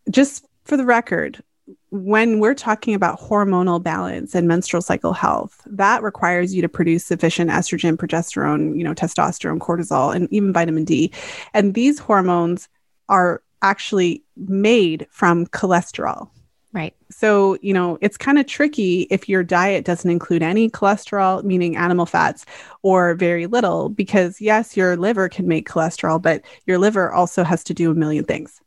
just 0.08 0.46
for 0.64 0.76
the 0.76 0.84
record, 0.84 1.42
when 1.90 2.38
we're 2.38 2.54
talking 2.54 2.94
about 2.94 3.20
hormonal 3.20 3.82
balance 3.82 4.34
and 4.34 4.46
menstrual 4.46 4.80
cycle 4.80 5.12
health, 5.12 5.60
that 5.66 6.02
requires 6.02 6.54
you 6.54 6.62
to 6.62 6.68
produce 6.68 7.04
sufficient 7.04 7.50
estrogen, 7.50 7.96
progesterone, 7.96 8.76
you 8.78 8.84
know, 8.84 8.94
testosterone, 8.94 9.58
cortisol, 9.58 10.14
and 10.14 10.28
even 10.32 10.52
vitamin 10.52 10.84
D. 10.84 11.12
And 11.52 11.74
these 11.74 11.98
hormones 11.98 12.68
are 13.08 13.42
actually 13.62 14.22
made 14.36 15.06
from 15.10 15.46
cholesterol. 15.46 16.30
Right. 16.72 16.94
So, 17.10 17.58
you 17.60 17.74
know, 17.74 17.98
it's 18.00 18.16
kind 18.16 18.38
of 18.38 18.46
tricky 18.46 19.08
if 19.10 19.28
your 19.28 19.42
diet 19.42 19.84
doesn't 19.84 20.08
include 20.08 20.42
any 20.42 20.70
cholesterol, 20.70 21.42
meaning 21.42 21.76
animal 21.76 22.06
fats, 22.06 22.46
or 22.82 23.14
very 23.16 23.48
little, 23.48 23.88
because 23.88 24.40
yes, 24.40 24.76
your 24.76 24.96
liver 24.96 25.28
can 25.28 25.48
make 25.48 25.68
cholesterol, 25.68 26.22
but 26.22 26.42
your 26.66 26.78
liver 26.78 27.10
also 27.10 27.42
has 27.42 27.64
to 27.64 27.74
do 27.74 27.90
a 27.90 27.94
million 27.94 28.24
things. 28.24 28.60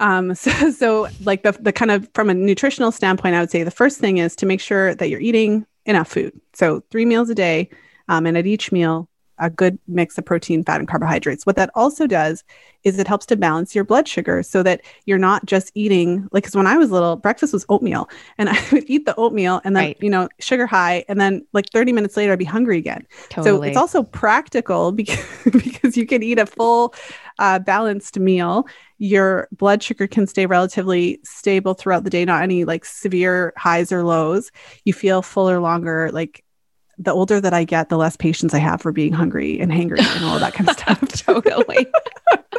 Um, 0.00 0.34
so, 0.34 0.70
so 0.70 1.08
like 1.24 1.42
the, 1.42 1.52
the 1.52 1.72
kind 1.72 1.90
of 1.90 2.08
from 2.14 2.30
a 2.30 2.34
nutritional 2.34 2.92
standpoint, 2.92 3.34
I 3.34 3.40
would 3.40 3.50
say 3.50 3.62
the 3.62 3.70
first 3.70 3.98
thing 3.98 4.18
is 4.18 4.36
to 4.36 4.46
make 4.46 4.60
sure 4.60 4.94
that 4.94 5.08
you're 5.08 5.20
eating 5.20 5.66
enough 5.84 6.08
food. 6.08 6.38
So, 6.54 6.82
three 6.90 7.04
meals 7.04 7.30
a 7.30 7.34
day, 7.34 7.70
um, 8.08 8.26
and 8.26 8.36
at 8.36 8.46
each 8.46 8.72
meal, 8.72 9.08
a 9.38 9.50
good 9.50 9.78
mix 9.88 10.18
of 10.18 10.24
protein, 10.24 10.64
fat, 10.64 10.80
and 10.80 10.88
carbohydrates. 10.88 11.44
What 11.46 11.56
that 11.56 11.70
also 11.74 12.06
does 12.06 12.44
is 12.84 12.98
it 12.98 13.08
helps 13.08 13.26
to 13.26 13.36
balance 13.36 13.74
your 13.74 13.84
blood 13.84 14.06
sugar 14.06 14.42
so 14.42 14.62
that 14.62 14.82
you're 15.06 15.18
not 15.18 15.44
just 15.46 15.72
eating 15.74 16.28
like 16.32 16.44
because 16.44 16.54
when 16.54 16.66
I 16.66 16.76
was 16.76 16.90
little, 16.90 17.16
breakfast 17.16 17.52
was 17.52 17.66
oatmeal, 17.68 18.08
and 18.38 18.48
I 18.50 18.58
would 18.72 18.88
eat 18.88 19.06
the 19.06 19.14
oatmeal 19.16 19.60
and 19.64 19.74
then 19.76 19.86
Right. 19.86 19.96
you 20.00 20.10
know 20.10 20.28
sugar 20.40 20.66
high, 20.66 21.04
and 21.08 21.20
then 21.20 21.46
like 21.52 21.70
30 21.72 21.92
minutes 21.92 22.16
later 22.16 22.32
I'd 22.32 22.38
be 22.38 22.44
hungry 22.44 22.78
again. 22.78 23.06
So 23.38 23.60
it's 23.64 23.76
also 23.76 24.02
practical 24.02 24.92
because 24.92 25.24
because 25.44 25.96
you 25.96 26.06
can 26.06 26.22
eat 26.22 26.38
a 26.38 26.46
full 26.46 26.94
uh, 27.38 27.58
balanced 27.58 28.18
meal. 28.18 28.66
Your 28.98 29.48
blood 29.52 29.82
sugar 29.82 30.06
can 30.06 30.26
stay 30.26 30.46
relatively 30.46 31.20
stable 31.24 31.74
throughout 31.74 32.04
the 32.04 32.10
day, 32.10 32.24
not 32.24 32.42
any 32.42 32.64
like 32.64 32.84
severe 32.84 33.52
highs 33.56 33.92
or 33.92 34.04
lows. 34.04 34.50
You 34.84 34.92
feel 34.92 35.22
fuller 35.22 35.60
longer. 35.60 36.10
Like 36.12 36.42
the 36.98 37.12
older 37.12 37.40
that 37.40 37.52
I 37.52 37.64
get, 37.64 37.88
the 37.88 37.98
less 37.98 38.16
patience 38.16 38.54
I 38.54 38.58
have 38.58 38.80
for 38.80 38.92
being 38.92 39.12
hungry 39.12 39.60
and 39.60 39.70
hangry 39.70 40.00
and 40.00 40.24
all 40.24 40.38
that 40.38 40.54
kind 40.54 40.68
of 40.68 40.78
stuff. 40.78 41.00
totally. 41.26 41.86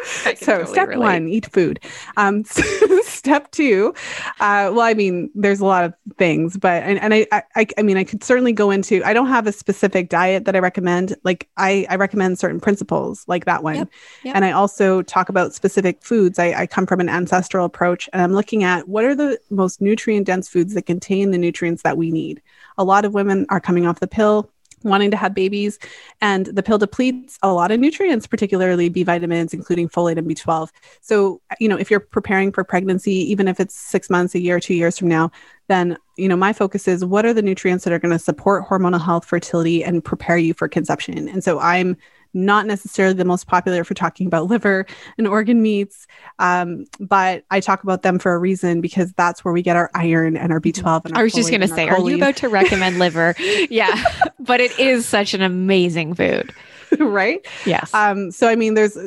So 0.37 0.57
totally 0.57 0.71
step 0.71 0.87
relate. 0.89 0.99
one 0.99 1.27
eat 1.27 1.51
food. 1.51 1.79
Um 2.15 2.43
step 3.03 3.51
two 3.51 3.93
uh 4.39 4.71
well 4.73 4.81
i 4.81 4.93
mean 4.93 5.29
there's 5.33 5.59
a 5.59 5.65
lot 5.65 5.83
of 5.83 5.93
things 6.17 6.57
but 6.57 6.83
and, 6.83 6.99
and 6.99 7.13
I, 7.13 7.27
I 7.55 7.67
i 7.77 7.81
mean 7.81 7.97
i 7.97 8.03
could 8.03 8.23
certainly 8.23 8.53
go 8.53 8.69
into 8.71 9.03
i 9.03 9.13
don't 9.13 9.27
have 9.27 9.47
a 9.47 9.51
specific 9.51 10.09
diet 10.09 10.45
that 10.45 10.55
i 10.55 10.59
recommend. 10.59 11.15
Like 11.23 11.49
i 11.57 11.85
i 11.89 11.95
recommend 11.95 12.39
certain 12.39 12.59
principles 12.59 13.25
like 13.27 13.45
that 13.45 13.63
one. 13.63 13.75
Yep, 13.75 13.89
yep. 14.23 14.35
and 14.35 14.45
i 14.45 14.51
also 14.51 15.01
talk 15.01 15.29
about 15.29 15.53
specific 15.53 16.03
foods. 16.03 16.39
I, 16.39 16.53
I 16.53 16.67
come 16.67 16.85
from 16.85 16.99
an 16.99 17.09
ancestral 17.09 17.65
approach 17.65 18.09
and 18.13 18.21
i'm 18.21 18.33
looking 18.33 18.63
at 18.63 18.87
what 18.87 19.03
are 19.03 19.15
the 19.15 19.39
most 19.49 19.81
nutrient 19.81 20.25
dense 20.25 20.47
foods 20.47 20.73
that 20.73 20.85
contain 20.85 21.31
the 21.31 21.37
nutrients 21.37 21.83
that 21.83 21.97
we 21.97 22.11
need. 22.11 22.41
A 22.77 22.83
lot 22.83 23.05
of 23.05 23.13
women 23.13 23.45
are 23.49 23.59
coming 23.59 23.85
off 23.87 23.99
the 23.99 24.07
pill 24.07 24.49
wanting 24.87 25.11
to 25.11 25.17
have 25.17 25.33
babies. 25.33 25.77
And 26.21 26.47
the 26.47 26.63
pill 26.63 26.77
depletes 26.77 27.37
a 27.43 27.53
lot 27.53 27.71
of 27.71 27.79
nutrients 27.79 28.27
particularly 28.27 28.89
b 28.89 29.03
vitamins 29.03 29.53
including 29.53 29.89
folate 29.89 30.17
and 30.17 30.27
b12 30.27 30.69
so 31.01 31.41
you 31.59 31.67
know 31.67 31.77
if 31.77 31.89
you're 31.89 31.99
preparing 31.99 32.51
for 32.51 32.63
pregnancy 32.63 33.11
even 33.11 33.47
if 33.47 33.59
it's 33.59 33.75
six 33.75 34.09
months 34.09 34.35
a 34.35 34.39
year 34.39 34.59
two 34.59 34.73
years 34.73 34.97
from 34.97 35.07
now 35.07 35.31
then 35.67 35.97
you 36.15 36.27
know 36.27 36.35
my 36.35 36.53
focus 36.53 36.87
is 36.87 37.05
what 37.05 37.25
are 37.25 37.33
the 37.33 37.41
nutrients 37.41 37.83
that 37.83 37.93
are 37.93 37.99
going 37.99 38.11
to 38.11 38.19
support 38.19 38.67
hormonal 38.67 39.03
health 39.03 39.25
fertility 39.25 39.83
and 39.83 40.03
prepare 40.03 40.37
you 40.37 40.53
for 40.53 40.67
conception. 40.67 41.27
And 41.27 41.43
so 41.43 41.59
i'm 41.59 41.97
not 42.45 42.65
necessarily 42.65 43.13
the 43.13 43.25
most 43.25 43.47
popular 43.47 43.83
for 43.83 43.93
talking 43.93 44.27
about 44.27 44.47
liver 44.49 44.85
and 45.17 45.27
organ 45.27 45.61
meats 45.61 46.07
um, 46.39 46.85
but 46.99 47.43
i 47.51 47.59
talk 47.59 47.83
about 47.83 48.01
them 48.01 48.17
for 48.19 48.33
a 48.33 48.39
reason 48.39 48.81
because 48.81 49.13
that's 49.13 49.43
where 49.43 49.53
we 49.53 49.61
get 49.61 49.75
our 49.75 49.89
iron 49.93 50.37
and 50.37 50.51
our 50.51 50.59
b12 50.59 51.05
and 51.05 51.15
our 51.15 51.21
I 51.21 51.23
was 51.23 51.33
just 51.33 51.49
going 51.49 51.61
to 51.61 51.67
say, 51.67 51.87
are 51.89 51.99
you 51.99 52.15
about 52.15 52.37
to 52.37 52.49
recommend 52.49 52.99
liver? 52.99 53.35
yeah. 53.69 54.01
But 54.39 54.61
it 54.61 54.77
is 54.79 55.05
such 55.05 55.33
an 55.33 55.41
amazing 55.41 56.13
food. 56.13 56.53
right 56.99 57.45
Yes. 57.65 57.93
Um, 57.93 58.31
so 58.31 58.47
I 58.47 58.55
mean, 58.55 58.73
there's 58.73 58.97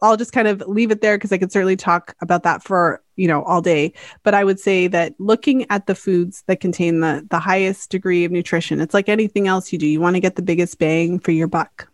I'll 0.00 0.16
just 0.16 0.32
kind 0.32 0.48
of 0.48 0.62
leave 0.66 0.90
it 0.90 1.02
there 1.02 1.18
because 1.18 1.32
I 1.32 1.38
could 1.38 1.52
certainly 1.52 1.76
talk 1.76 2.16
about 2.22 2.44
that 2.44 2.62
for 2.62 3.02
you 3.16 3.28
know 3.28 3.42
all 3.42 3.60
day. 3.60 3.92
But 4.22 4.32
I 4.32 4.42
would 4.42 4.58
say 4.58 4.86
that 4.86 5.14
looking 5.18 5.66
at 5.70 5.86
the 5.86 5.94
foods 5.94 6.44
that 6.46 6.60
contain 6.60 7.00
the 7.00 7.26
the 7.28 7.38
highest 7.38 7.90
degree 7.90 8.24
of 8.24 8.32
nutrition, 8.32 8.80
it's 8.80 8.94
like 8.94 9.10
anything 9.10 9.48
else 9.48 9.70
you 9.70 9.78
do. 9.78 9.86
You 9.86 10.00
want 10.00 10.16
to 10.16 10.20
get 10.20 10.36
the 10.36 10.42
biggest 10.42 10.78
bang 10.78 11.18
for 11.18 11.30
your 11.30 11.46
buck. 11.46 11.88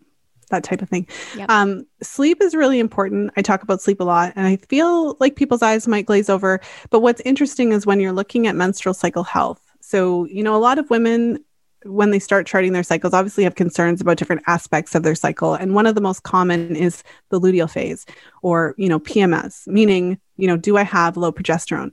That 0.53 0.63
type 0.63 0.83
of 0.83 0.89
thing. 0.89 1.07
Yep. 1.35 1.49
Um, 1.49 1.87
sleep 2.03 2.39
is 2.39 2.53
really 2.53 2.77
important. 2.77 3.31
I 3.35 3.41
talk 3.41 3.63
about 3.63 3.81
sleep 3.81 3.99
a 3.99 4.03
lot, 4.03 4.33
and 4.35 4.45
I 4.45 4.57
feel 4.57 5.17
like 5.19 5.35
people's 5.35 5.63
eyes 5.63 5.87
might 5.87 6.05
glaze 6.05 6.29
over. 6.29 6.61
But 6.91 6.99
what's 6.99 7.21
interesting 7.21 7.71
is 7.71 7.87
when 7.87 7.99
you're 7.99 8.13
looking 8.13 8.45
at 8.45 8.55
menstrual 8.55 8.93
cycle 8.93 9.23
health. 9.23 9.59
So, 9.81 10.25
you 10.25 10.43
know, 10.43 10.55
a 10.55 10.61
lot 10.61 10.77
of 10.77 10.91
women 10.91 11.43
when 11.85 12.11
they 12.11 12.19
start 12.19 12.45
charting 12.45 12.71
their 12.71 12.83
cycles 12.83 13.13
obviously 13.13 13.43
have 13.43 13.55
concerns 13.55 13.99
about 13.99 14.17
different 14.17 14.43
aspects 14.47 14.93
of 14.95 15.03
their 15.03 15.15
cycle 15.15 15.53
and 15.53 15.73
one 15.73 15.85
of 15.85 15.95
the 15.95 16.01
most 16.01 16.23
common 16.23 16.77
is 16.77 17.03
the 17.29 17.41
luteal 17.41 17.69
phase 17.69 18.05
or 18.41 18.73
you 18.77 18.87
know 18.87 19.01
pms 19.01 19.67
meaning 19.67 20.17
you 20.37 20.47
know 20.47 20.55
do 20.55 20.77
i 20.77 20.83
have 20.83 21.17
low 21.17 21.29
progesterone 21.29 21.91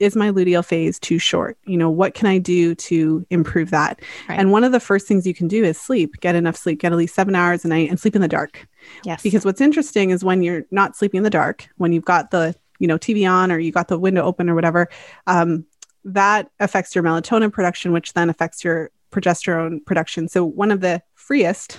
is 0.00 0.16
my 0.16 0.30
luteal 0.30 0.64
phase 0.64 0.98
too 0.98 1.18
short 1.18 1.56
you 1.64 1.76
know 1.76 1.90
what 1.90 2.14
can 2.14 2.26
i 2.26 2.38
do 2.38 2.74
to 2.74 3.24
improve 3.30 3.70
that 3.70 4.00
Right. 4.28 4.38
and 4.38 4.50
one 4.50 4.64
of 4.64 4.72
the 4.72 4.80
first 4.80 5.06
things 5.06 5.26
you 5.26 5.34
can 5.34 5.48
do 5.48 5.62
is 5.64 5.80
sleep 5.80 6.14
get 6.20 6.34
enough 6.34 6.56
sleep 6.56 6.80
get 6.80 6.92
at 6.92 6.98
least 6.98 7.14
seven 7.14 7.34
hours 7.34 7.64
a 7.64 7.68
night 7.68 7.88
and 7.90 8.00
sleep 8.00 8.14
in 8.16 8.22
the 8.22 8.28
dark 8.28 8.66
yes. 9.04 9.22
because 9.22 9.44
what's 9.44 9.60
interesting 9.60 10.10
is 10.10 10.24
when 10.24 10.42
you're 10.42 10.64
not 10.70 10.96
sleeping 10.96 11.18
in 11.18 11.24
the 11.24 11.30
dark 11.30 11.68
when 11.76 11.92
you've 11.92 12.04
got 12.04 12.30
the 12.30 12.54
you 12.78 12.88
know 12.88 12.98
tv 12.98 13.30
on 13.30 13.52
or 13.52 13.58
you 13.58 13.70
got 13.72 13.88
the 13.88 13.98
window 13.98 14.22
open 14.22 14.48
or 14.50 14.54
whatever 14.54 14.88
um, 15.26 15.64
that 16.04 16.50
affects 16.58 16.94
your 16.94 17.04
melatonin 17.04 17.52
production 17.52 17.92
which 17.92 18.12
then 18.14 18.28
affects 18.28 18.64
your 18.64 18.90
progesterone 19.12 19.84
production 19.84 20.26
so 20.26 20.44
one 20.44 20.70
of 20.70 20.80
the 20.80 21.00
freest 21.14 21.76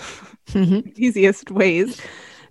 Mhm. 0.49 0.93
easiest 0.97 1.51
ways 1.51 1.99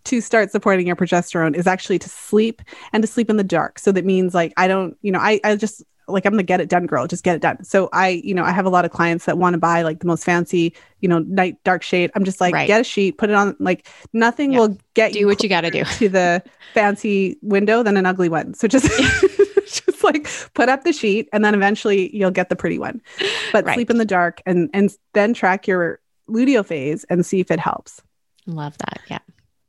to 0.04 0.20
start 0.20 0.50
supporting 0.50 0.86
your 0.86 0.96
progesterone 0.96 1.54
is 1.54 1.66
actually 1.66 1.98
to 1.98 2.08
sleep 2.08 2.62
and 2.92 3.02
to 3.02 3.06
sleep 3.06 3.30
in 3.30 3.36
the 3.36 3.44
dark 3.44 3.78
so 3.78 3.92
that 3.92 4.04
means 4.04 4.34
like 4.34 4.52
i 4.56 4.66
don't 4.66 4.96
you 5.02 5.12
know 5.12 5.18
i, 5.20 5.40
I 5.44 5.56
just 5.56 5.82
like 6.08 6.26
i'm 6.26 6.36
the 6.36 6.42
get 6.42 6.60
it 6.60 6.68
done 6.68 6.86
girl 6.86 7.06
just 7.06 7.22
get 7.22 7.36
it 7.36 7.42
done 7.42 7.62
so 7.64 7.88
i 7.92 8.08
you 8.24 8.34
know 8.34 8.42
i 8.44 8.50
have 8.50 8.66
a 8.66 8.70
lot 8.70 8.84
of 8.84 8.90
clients 8.90 9.24
that 9.26 9.38
want 9.38 9.54
to 9.54 9.58
buy 9.58 9.82
like 9.82 10.00
the 10.00 10.06
most 10.06 10.24
fancy 10.24 10.74
you 11.00 11.08
know 11.08 11.20
night 11.20 11.56
dark 11.64 11.82
shade 11.82 12.10
i'm 12.14 12.24
just 12.24 12.40
like 12.40 12.52
Right. 12.52 12.66
get 12.66 12.80
a 12.80 12.84
sheet 12.84 13.18
put 13.18 13.30
it 13.30 13.34
on 13.36 13.54
like 13.60 13.86
nothing 14.12 14.52
Yeah. 14.52 14.58
will 14.58 14.76
get 14.94 15.12
Do 15.12 15.20
you 15.20 15.26
what 15.26 15.42
you 15.42 15.48
got 15.48 15.60
to 15.62 15.70
do. 15.70 15.84
to 15.84 16.08
the 16.08 16.42
fancy 16.74 17.36
window 17.42 17.82
than 17.82 17.96
an 17.98 18.06
ugly 18.06 18.28
one. 18.30 18.54
So 18.54 18.66
just 18.66 18.86
just 19.66 20.02
like 20.02 20.26
put 20.54 20.68
up 20.68 20.84
the 20.84 20.92
sheet 20.92 21.28
and 21.32 21.44
then 21.44 21.54
eventually 21.54 22.14
you'll 22.16 22.30
get 22.30 22.48
the 22.48 22.56
pretty 22.56 22.78
one. 22.78 23.00
But 23.52 23.64
Right. 23.66 23.74
sleep 23.74 23.90
in 23.90 23.98
the 23.98 24.04
dark 24.06 24.40
and 24.46 24.70
and 24.74 24.90
then 25.12 25.34
track 25.34 25.66
your 25.68 26.00
luteal 26.28 26.64
phase 26.66 27.04
and 27.10 27.24
see 27.26 27.40
if 27.40 27.50
it 27.50 27.60
helps. 27.60 28.00
Love 28.46 28.76
that. 28.78 29.00
Yeah. 29.08 29.18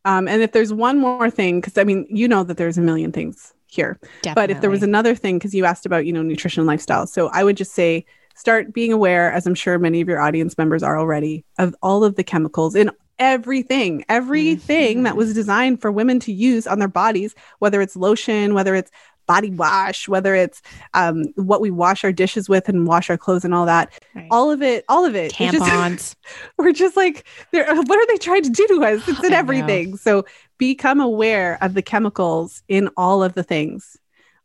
Um, 0.06 0.28
and 0.28 0.42
if 0.42 0.52
there's 0.52 0.74
one 0.74 1.00
more 1.00 1.30
thing, 1.30 1.62
because 1.62 1.78
I 1.78 1.84
mean, 1.84 2.06
you 2.10 2.28
know 2.28 2.44
that 2.44 2.58
there's 2.58 2.78
a 2.78 2.82
million 2.82 3.12
things 3.12 3.54
here. 3.68 3.98
Definitely. 4.22 4.34
But 4.36 4.50
if 4.52 4.62
there 4.62 4.70
was 4.70 4.84
another 4.84 5.16
thing, 5.16 5.38
because 5.40 5.56
you 5.56 5.66
asked 5.66 5.86
about, 5.86 6.06
you 6.06 6.14
know, 6.14 6.22
nutrition 6.22 6.62
and 6.62 6.68
lifestyle. 6.68 7.08
So 7.08 7.30
I 7.30 7.44
would 7.44 7.58
just 7.58 7.74
say 7.74 8.06
start 8.36 8.74
being 8.74 8.92
aware, 8.92 9.32
as 9.32 9.48
I'm 9.48 9.56
sure 9.56 9.80
many 9.80 10.02
of 10.02 10.08
your 10.08 10.20
audience 10.20 10.58
members 10.58 10.84
are 10.84 11.00
already, 11.00 11.46
of 11.58 11.76
all 11.82 12.04
of 12.04 12.16
the 12.16 12.24
chemicals 12.24 12.76
in 12.76 12.92
everything, 13.20 14.04
everything 14.10 15.04
that 15.04 15.14
Mhm. 15.14 15.18
was 15.18 15.34
designed 15.34 15.80
for 15.82 15.92
women 15.92 16.20
to 16.22 16.34
use 16.34 16.66
on 16.66 16.80
their 16.80 16.88
bodies, 16.88 17.36
whether 17.60 17.80
it's 17.80 17.96
lotion, 17.96 18.54
whether 18.56 18.74
it's 18.76 18.92
body 19.26 19.50
wash, 19.52 20.08
whether 20.08 20.36
it's 20.36 20.62
um, 20.94 21.24
what 21.36 21.62
we 21.62 21.72
wash 21.72 22.04
our 22.04 22.12
dishes 22.12 22.50
with 22.50 22.68
and 22.70 22.88
wash 22.88 23.10
our 23.10 23.18
clothes 23.18 23.46
and 23.46 23.54
all 23.54 23.66
that, 23.66 23.92
Right. 24.16 24.28
all 24.32 24.52
of 24.52 24.62
it, 24.62 24.86
all 24.90 25.06
of 25.06 25.16
it. 25.16 25.34
it's 25.40 25.52
just- 25.54 25.64
tampons. 25.66 26.16
we're 26.58 26.72
just 26.74 26.96
like, 26.98 27.26
they're, 27.52 27.66
what 27.74 27.92
are 27.98 28.08
they 28.08 28.18
trying 28.18 28.44
to 28.44 28.50
do 28.50 28.68
to 28.68 28.84
us? 28.84 29.08
It's 29.08 29.24
in 29.24 29.34
everything. 29.34 29.98
So 29.98 30.26
become 30.58 31.00
aware 31.00 31.58
of 31.62 31.74
the 31.74 31.82
chemicals 31.82 32.64
in 32.68 32.90
all 32.98 33.24
of 33.24 33.34
the 33.34 33.44
things. 33.44 33.98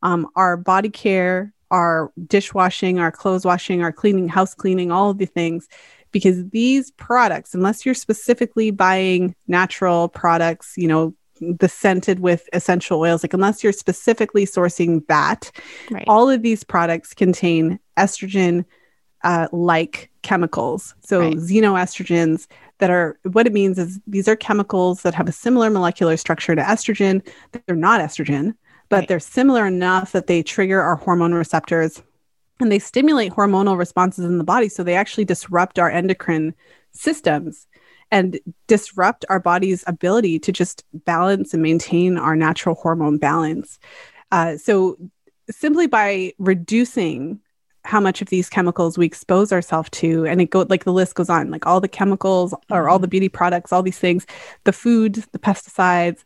Um, 0.02 0.28
our 0.36 0.56
body 0.56 0.90
care, 0.90 1.52
our 1.70 2.12
dishwashing, 2.26 2.98
our 2.98 3.10
clothes 3.12 3.44
washing, 3.44 3.82
our 3.82 3.92
cleaning, 3.92 4.28
house 4.28 4.54
cleaning, 4.54 4.90
all 4.92 5.10
of 5.10 5.18
the 5.18 5.26
things. 5.26 5.68
Because 6.10 6.48
these 6.50 6.90
products, 6.92 7.52
unless 7.54 7.84
you're 7.84 7.94
specifically 7.94 8.70
buying 8.70 9.34
natural 9.46 10.08
products, 10.08 10.72
you 10.76 10.88
know, 10.88 11.14
the 11.40 11.68
scented 11.68 12.20
with 12.20 12.48
essential 12.52 13.00
oils, 13.00 13.22
like 13.22 13.34
unless 13.34 13.62
you're 13.62 13.72
specifically 13.72 14.46
sourcing 14.46 15.06
that, 15.08 15.50
right. 15.90 16.04
all 16.06 16.28
of 16.28 16.42
these 16.42 16.64
products 16.64 17.14
contain 17.14 17.78
estrogen 17.96 18.64
uh, 19.24 19.48
like 19.52 20.10
chemicals. 20.22 20.94
So 21.00 21.20
Right. 21.20 21.36
xenoestrogens 21.36 22.46
that 22.78 22.90
are 22.90 23.18
what 23.24 23.46
it 23.46 23.52
means 23.52 23.78
is 23.78 23.98
these 24.06 24.28
are 24.28 24.36
chemicals 24.36 25.02
that 25.02 25.14
have 25.14 25.28
a 25.28 25.32
similar 25.32 25.70
molecular 25.70 26.16
structure 26.16 26.54
to 26.54 26.62
estrogen. 26.62 27.26
They're 27.52 27.76
not 27.76 28.00
estrogen, 28.00 28.54
but 28.88 28.98
Right. 28.98 29.08
they're 29.08 29.20
similar 29.20 29.66
enough 29.66 30.12
that 30.12 30.28
they 30.28 30.42
trigger 30.42 30.80
our 30.80 30.96
hormone 30.96 31.34
receptors 31.34 32.02
and 32.60 32.70
they 32.70 32.78
stimulate 32.78 33.32
hormonal 33.32 33.78
responses 33.78 34.24
in 34.24 34.38
the 34.38 34.44
body. 34.44 34.68
So 34.68 34.82
they 34.82 34.94
actually 34.94 35.24
disrupt 35.24 35.78
our 35.78 35.90
endocrine 35.90 36.54
systems 36.92 37.66
and 38.10 38.38
disrupt 38.66 39.24
our 39.28 39.40
body's 39.40 39.84
ability 39.86 40.38
to 40.40 40.52
just 40.52 40.84
balance 40.92 41.52
and 41.52 41.62
maintain 41.62 42.16
our 42.18 42.36
natural 42.36 42.74
hormone 42.74 43.18
balance. 43.18 43.78
Uh, 44.32 44.56
so 44.56 44.96
simply 45.50 45.86
by 45.86 46.32
reducing 46.38 47.40
how 47.84 48.00
much 48.00 48.20
of 48.20 48.28
these 48.28 48.50
chemicals 48.50 48.98
we 48.98 49.06
expose 49.06 49.52
ourselves 49.52 49.88
to 49.90 50.26
and 50.26 50.40
it 50.42 50.50
go 50.50 50.66
like 50.68 50.84
the 50.84 50.92
list 50.92 51.14
goes 51.14 51.30
on 51.30 51.50
like 51.50 51.64
all 51.66 51.80
the 51.80 51.88
chemicals 51.88 52.52
or 52.70 52.88
all 52.88 52.98
the 52.98 53.08
beauty 53.08 53.28
products 53.30 53.72
all 53.72 53.82
these 53.82 53.98
things 53.98 54.26
the 54.64 54.72
food 54.72 55.14
the 55.32 55.38
pesticides 55.38 56.22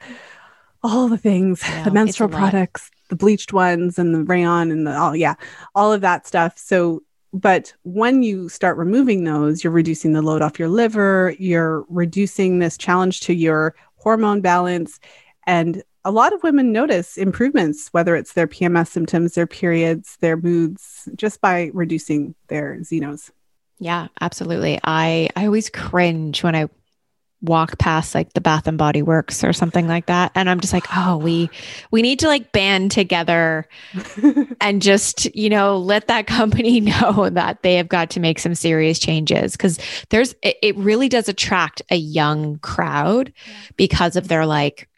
all 0.82 1.08
the 1.08 1.18
things 1.18 1.62
Yeah, 1.68 1.84
the 1.84 1.90
menstrual 1.92 2.30
lot. 2.30 2.38
products 2.38 2.90
the 3.10 3.16
bleached 3.16 3.52
ones 3.52 3.98
and 3.98 4.14
the 4.14 4.24
rayon 4.24 4.72
and 4.72 4.86
the 4.86 4.96
all 4.98 5.14
yeah 5.14 5.34
all 5.74 5.92
of 5.92 6.00
that 6.00 6.26
stuff 6.26 6.58
so 6.58 7.02
but 7.32 7.72
when 7.82 8.22
you 8.22 8.48
start 8.48 8.76
removing 8.76 9.24
those 9.24 9.64
you're 9.64 9.72
reducing 9.72 10.12
the 10.12 10.22
load 10.22 10.42
off 10.42 10.58
your 10.58 10.68
liver 10.68 11.34
you're 11.38 11.84
reducing 11.88 12.58
this 12.58 12.76
challenge 12.76 13.20
to 13.20 13.34
your 13.34 13.74
hormone 13.96 14.40
balance 14.40 15.00
and 15.46 15.82
a 16.04 16.10
lot 16.10 16.32
of 16.32 16.42
women 16.42 16.72
notice 16.72 17.16
improvements 17.16 17.88
whether 17.92 18.16
it's 18.16 18.34
their 18.34 18.48
pms 18.48 18.88
symptoms 18.88 19.34
their 19.34 19.46
periods 19.46 20.16
their 20.20 20.36
moods 20.36 21.08
just 21.16 21.40
by 21.40 21.70
reducing 21.72 22.34
their 22.48 22.76
xenos 22.80 23.30
Yeah, 23.78 24.08
absolutely. 24.20 24.78
I 24.84 25.28
I 25.34 25.46
always 25.46 25.68
cringe 25.68 26.44
when 26.44 26.54
I 26.54 26.68
walk 27.42 27.76
past 27.78 28.14
like 28.14 28.32
the 28.32 28.40
Bath 28.40 28.66
and 28.66 28.78
Body 28.78 29.02
Works 29.02 29.42
or 29.42 29.52
something 29.52 29.88
like 29.88 30.06
that 30.06 30.32
and 30.34 30.48
I'm 30.48 30.60
just 30.60 30.72
like, 30.72 30.86
"Oh, 30.96 31.16
we 31.16 31.50
we 31.90 32.00
need 32.00 32.20
to 32.20 32.28
like 32.28 32.52
band 32.52 32.90
together 32.92 33.68
and 34.60 34.80
just, 34.80 35.34
you 35.34 35.50
know, 35.50 35.76
let 35.78 36.06
that 36.08 36.26
company 36.26 36.80
know 36.80 37.28
that 37.30 37.62
they 37.62 37.74
have 37.74 37.88
got 37.88 38.10
to 38.10 38.20
make 38.20 38.38
some 38.38 38.54
serious 38.54 38.98
changes 38.98 39.56
cuz 39.56 39.78
there's 40.10 40.34
it, 40.42 40.56
it 40.62 40.76
really 40.76 41.08
does 41.08 41.28
attract 41.28 41.82
a 41.90 41.96
young 41.96 42.58
crowd 42.60 43.32
because 43.76 44.16
of 44.16 44.28
their 44.28 44.46
like 44.46 44.88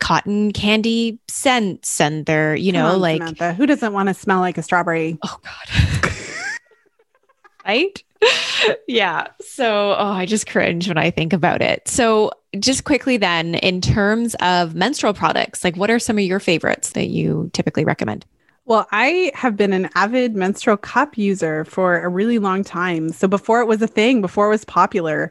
cotton 0.00 0.52
candy 0.52 1.18
scents 1.28 2.00
and 2.00 2.26
their, 2.26 2.54
you 2.56 2.72
know, 2.72 2.86
on, 2.94 3.00
like 3.00 3.18
Samantha. 3.18 3.54
who 3.54 3.66
doesn't 3.66 3.92
want 3.92 4.08
to 4.08 4.14
smell 4.14 4.40
like 4.40 4.58
a 4.58 4.62
strawberry 4.62 5.18
Oh 5.22 5.38
God. 5.42 6.12
right? 7.66 8.02
yeah. 8.88 9.28
So, 9.40 9.92
oh, 9.98 10.12
I 10.12 10.26
just 10.26 10.46
cringe 10.46 10.88
when 10.88 10.98
I 10.98 11.10
think 11.10 11.32
about 11.32 11.62
it. 11.62 11.86
So, 11.88 12.30
just 12.58 12.84
quickly 12.84 13.16
then, 13.16 13.54
in 13.56 13.80
terms 13.80 14.34
of 14.40 14.74
menstrual 14.74 15.14
products, 15.14 15.62
like 15.62 15.76
what 15.76 15.90
are 15.90 15.98
some 15.98 16.18
of 16.18 16.24
your 16.24 16.40
favorites 16.40 16.90
that 16.92 17.06
you 17.06 17.48
typically 17.52 17.84
recommend? 17.84 18.26
Well, 18.64 18.86
I 18.92 19.32
have 19.34 19.56
been 19.56 19.72
an 19.72 19.88
avid 19.94 20.36
menstrual 20.36 20.76
cup 20.76 21.16
user 21.16 21.64
for 21.64 22.00
a 22.00 22.08
really 22.08 22.38
long 22.38 22.62
time. 22.62 23.10
So 23.10 23.26
before 23.26 23.60
it 23.60 23.66
was 23.66 23.80
a 23.82 23.86
thing, 23.86 24.20
before 24.20 24.46
it 24.46 24.50
was 24.50 24.64
popular, 24.64 25.30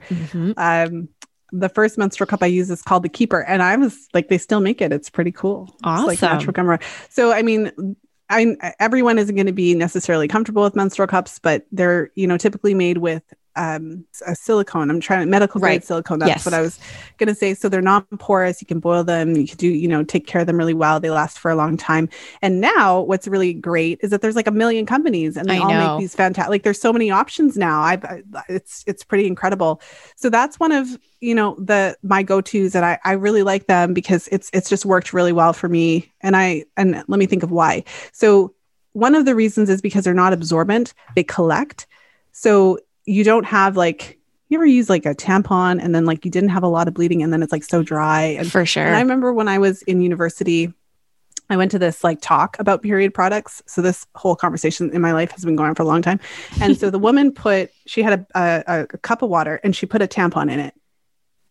um, 0.57 1.07
the 1.51 1.69
first 1.69 1.97
menstrual 1.97 2.27
cup 2.27 2.43
I 2.43 2.47
use 2.47 2.69
is 2.69 2.81
called 2.81 3.03
the 3.03 3.09
Keeper, 3.09 3.41
and 3.43 3.61
I 3.63 3.75
was 3.75 4.07
like, 4.13 4.29
they 4.29 4.37
still 4.37 4.59
make 4.59 4.81
it. 4.81 4.91
It's 4.91 5.09
pretty 5.09 5.31
cool. 5.31 5.69
It's 5.73 5.83
like 5.83 6.23
Awesome. 6.23 6.29
natural 6.29 6.53
gum. 6.53 6.79
So 7.09 7.31
I 7.31 7.41
mean, 7.41 7.95
I 8.29 8.73
everyone 8.79 9.17
isn't 9.17 9.35
going 9.35 9.47
to 9.47 9.53
be 9.53 9.73
necessarily 9.73 10.27
comfortable 10.27 10.63
with 10.63 10.75
menstrual 10.75 11.07
cups, 11.07 11.39
but 11.39 11.65
they're 11.71 12.11
you 12.15 12.27
know 12.27 12.37
typically 12.37 12.73
made 12.73 12.99
with 12.99 13.23
um 13.59 14.05
a 14.25 14.33
silicone. 14.35 14.89
I'm 14.89 14.99
trying 14.99 15.29
medical 15.29 15.59
grade 15.59 15.69
Right. 15.73 15.83
silicone. 15.83 16.19
That's 16.19 16.29
Yes. 16.29 16.45
what 16.45 16.53
I 16.53 16.61
was 16.61 16.79
gonna 17.17 17.35
say. 17.35 17.53
So 17.53 17.67
they're 17.69 17.81
non-porous. 17.81 18.61
You 18.61 18.67
can 18.67 18.79
boil 18.79 19.03
them. 19.03 19.35
You 19.35 19.47
can 19.47 19.57
do 19.57 19.67
you 19.67 19.87
know 19.87 20.03
take 20.03 20.25
care 20.27 20.41
of 20.41 20.47
them 20.47 20.57
really 20.57 20.73
well. 20.73 20.99
They 20.99 21.09
last 21.09 21.37
for 21.39 21.51
a 21.51 21.55
long 21.55 21.75
time. 21.77 22.07
And 22.41 22.61
now 22.61 23.01
what's 23.01 23.27
really 23.27 23.53
great 23.53 23.99
is 24.01 24.09
that 24.11 24.21
there's 24.21 24.35
like 24.35 24.47
a 24.47 24.51
million 24.51 24.85
companies 24.85 25.35
and 25.37 25.49
they 25.49 25.57
I 25.57 25.59
all 25.59 25.69
know. 25.71 25.93
make 25.97 26.01
these 26.03 26.15
fantastic. 26.15 26.49
Like 26.49 26.63
there's 26.63 26.79
so 26.81 26.93
many 26.93 27.11
options 27.11 27.57
now. 27.57 27.81
I've 27.81 28.05
I, 28.05 28.23
it's 28.47 28.83
it's 28.87 29.03
pretty 29.03 29.27
incredible. 29.27 29.81
So 30.15 30.29
that's 30.29 30.59
one 30.59 30.71
of 30.71 30.87
you 31.19 31.35
know 31.35 31.55
the 31.59 31.97
my 32.01 32.23
go-to's 32.23 32.75
and 32.75 32.85
I 32.85 32.97
I 33.03 33.11
really 33.13 33.43
like 33.43 33.67
them 33.67 33.93
because 33.93 34.29
it's 34.31 34.49
it's 34.53 34.69
just 34.69 34.85
worked 34.85 35.11
really 35.13 35.33
well 35.33 35.51
for 35.53 35.67
me. 35.67 36.11
And 36.21 36.37
I 36.37 36.63
and 36.77 37.03
let 37.07 37.19
me 37.19 37.25
think 37.25 37.43
of 37.43 37.51
why. 37.51 37.83
So 38.13 38.53
one 38.93 39.15
of 39.15 39.25
the 39.25 39.35
reasons 39.35 39.69
is 39.69 39.81
because 39.81 40.03
they're 40.05 40.13
not 40.13 40.33
absorbent. 40.33 40.93
They 41.15 41.23
collect. 41.23 41.85
So 42.31 42.79
you 43.09 43.23
don't 43.23 43.45
have 43.45 43.75
like 43.75 44.19
you 44.49 44.57
ever 44.57 44.65
use 44.65 44.89
like 44.89 45.05
a 45.05 45.15
tampon 45.15 45.83
and 45.83 45.93
then 45.93 46.05
like 46.05 46.25
you 46.25 46.31
didn't 46.31 46.49
have 46.49 46.63
a 46.63 46.67
lot 46.67 46.87
of 46.87 46.93
bleeding 46.93 47.21
and 47.23 47.31
then 47.31 47.41
it's 47.43 47.51
like 47.51 47.63
so 47.63 47.83
dry 47.83 48.21
and 48.21 48.51
For 48.51 48.65
sure. 48.65 48.85
and 48.85 48.95
I 48.95 49.01
remember 49.01 49.33
when 49.33 49.47
I 49.47 49.59
was 49.59 49.81
in 49.83 50.01
university, 50.01 50.73
I 51.49 51.57
went 51.57 51.71
to 51.71 51.79
this 51.79 52.03
like 52.03 52.19
talk 52.21 52.57
about 52.59 52.83
period 52.83 53.13
products. 53.13 53.61
So 53.67 53.81
this 53.81 54.05
whole 54.15 54.35
conversation 54.35 54.91
in 54.91 55.01
my 55.01 55.11
life 55.13 55.31
has 55.31 55.43
been 55.43 55.55
going 55.55 55.69
on 55.69 55.75
for 55.75 55.83
a 55.83 55.87
long 55.87 56.01
time. 56.01 56.19
And 56.61 56.77
so 56.77 56.89
the 56.89 56.99
woman 56.99 57.31
put, 57.31 57.71
she 57.87 58.03
had 58.03 58.25
a, 58.35 58.63
a, 58.67 58.87
a 58.91 58.97
cup 58.99 59.21
of 59.23 59.29
water 59.29 59.59
and 59.63 59.75
she 59.75 59.85
put 59.85 60.01
a 60.01 60.07
tampon 60.07 60.51
in 60.51 60.59
it. 60.59 60.73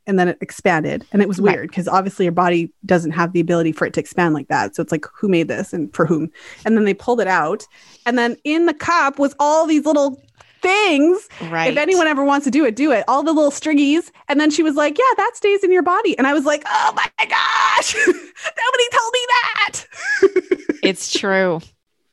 And 0.07 0.19
then 0.19 0.29
it 0.29 0.39
expanded. 0.41 1.05
And 1.13 1.21
it 1.21 1.29
was 1.29 1.39
weird 1.39 1.69
because 1.69 1.87
obviously 1.87 2.25
your 2.25 2.33
body 2.33 2.73
doesn't 2.87 3.11
have 3.11 3.33
the 3.33 3.41
ability 3.41 3.73
for 3.73 3.85
it 3.85 3.93
to 3.95 4.01
expand 4.01 4.33
like 4.33 4.49
that. 4.49 4.75
So 4.75 4.83
it's 4.83 4.91
like, 4.91 5.05
who 5.15 5.29
made 5.29 5.49
this 5.49 5.75
and 5.75 5.95
for 5.95 6.07
whom? 6.07 6.31
And 6.65 6.77
then 6.77 6.85
they 6.85 6.95
pulled 6.95 7.21
it 7.21 7.27
out. 7.27 7.67
And 8.07 8.17
then 8.17 8.37
in 8.43 8.65
the 8.65 8.73
cup 8.73 9.19
was 9.19 9.35
all 9.39 9.67
these 9.67 9.85
little 9.85 10.19
things 10.61 11.29
right. 11.51 11.71
if 11.71 11.77
anyone 11.77 12.07
ever 12.07 12.25
wants 12.25 12.45
to 12.45 12.51
do 12.51 12.65
it, 12.65 12.77
do 12.77 12.93
it. 12.93 13.05
All 13.09 13.23
the 13.23 13.33
little 13.33 13.51
stringies. 13.51 14.11
And 14.29 14.41
then 14.41 14.51
she 14.51 14.63
was 14.63 14.75
like, 14.75 14.99
Yeah, 14.99 15.05
that 15.17 15.33
stays 15.35 15.65
in 15.65 15.73
your 15.73 15.83
body. 15.83 16.17
And 16.19 16.27
I 16.27 16.35
was 16.35 16.45
like, 16.45 16.63
Oh 16.67 16.93
my 16.95 17.27
gosh, 17.27 17.95
nobody 18.07 18.89
told 18.93 19.13
me 19.13 19.27
that. 19.29 19.87
it's 20.83 21.13
true. 21.19 21.61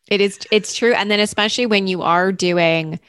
It 0.09 0.21
is 0.21 0.39
it's 0.51 0.73
true. 0.73 0.93
And 0.93 1.09
then 1.09 1.19
especially 1.19 1.65
when 1.65 1.87
you 1.87 2.01
are 2.01 2.31
doing 2.31 2.99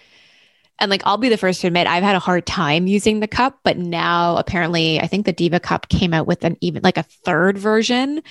and 0.79 0.91
like 0.91 1.03
I'll 1.05 1.19
be 1.19 1.29
the 1.29 1.37
first 1.37 1.61
to 1.63 1.67
admit 1.67 1.87
I've 1.87 2.03
had 2.03 2.17
a 2.17 2.21
hard 2.21 2.47
time 2.47 2.87
using 2.87 3.21
the 3.21 3.29
cup, 3.29 3.61
but 3.63 3.79
now 3.79 4.37
apparently 4.37 5.01
I 5.01 5.07
think 5.07 5.27
the 5.27 5.33
Diva 5.33 5.61
cup 5.61 5.89
came 5.89 6.13
out 6.13 6.27
with 6.27 6.45
an 6.45 6.57
even 6.61 6.83
like 6.83 6.99
a 6.99 7.03
third 7.03 7.59
version 7.59 8.23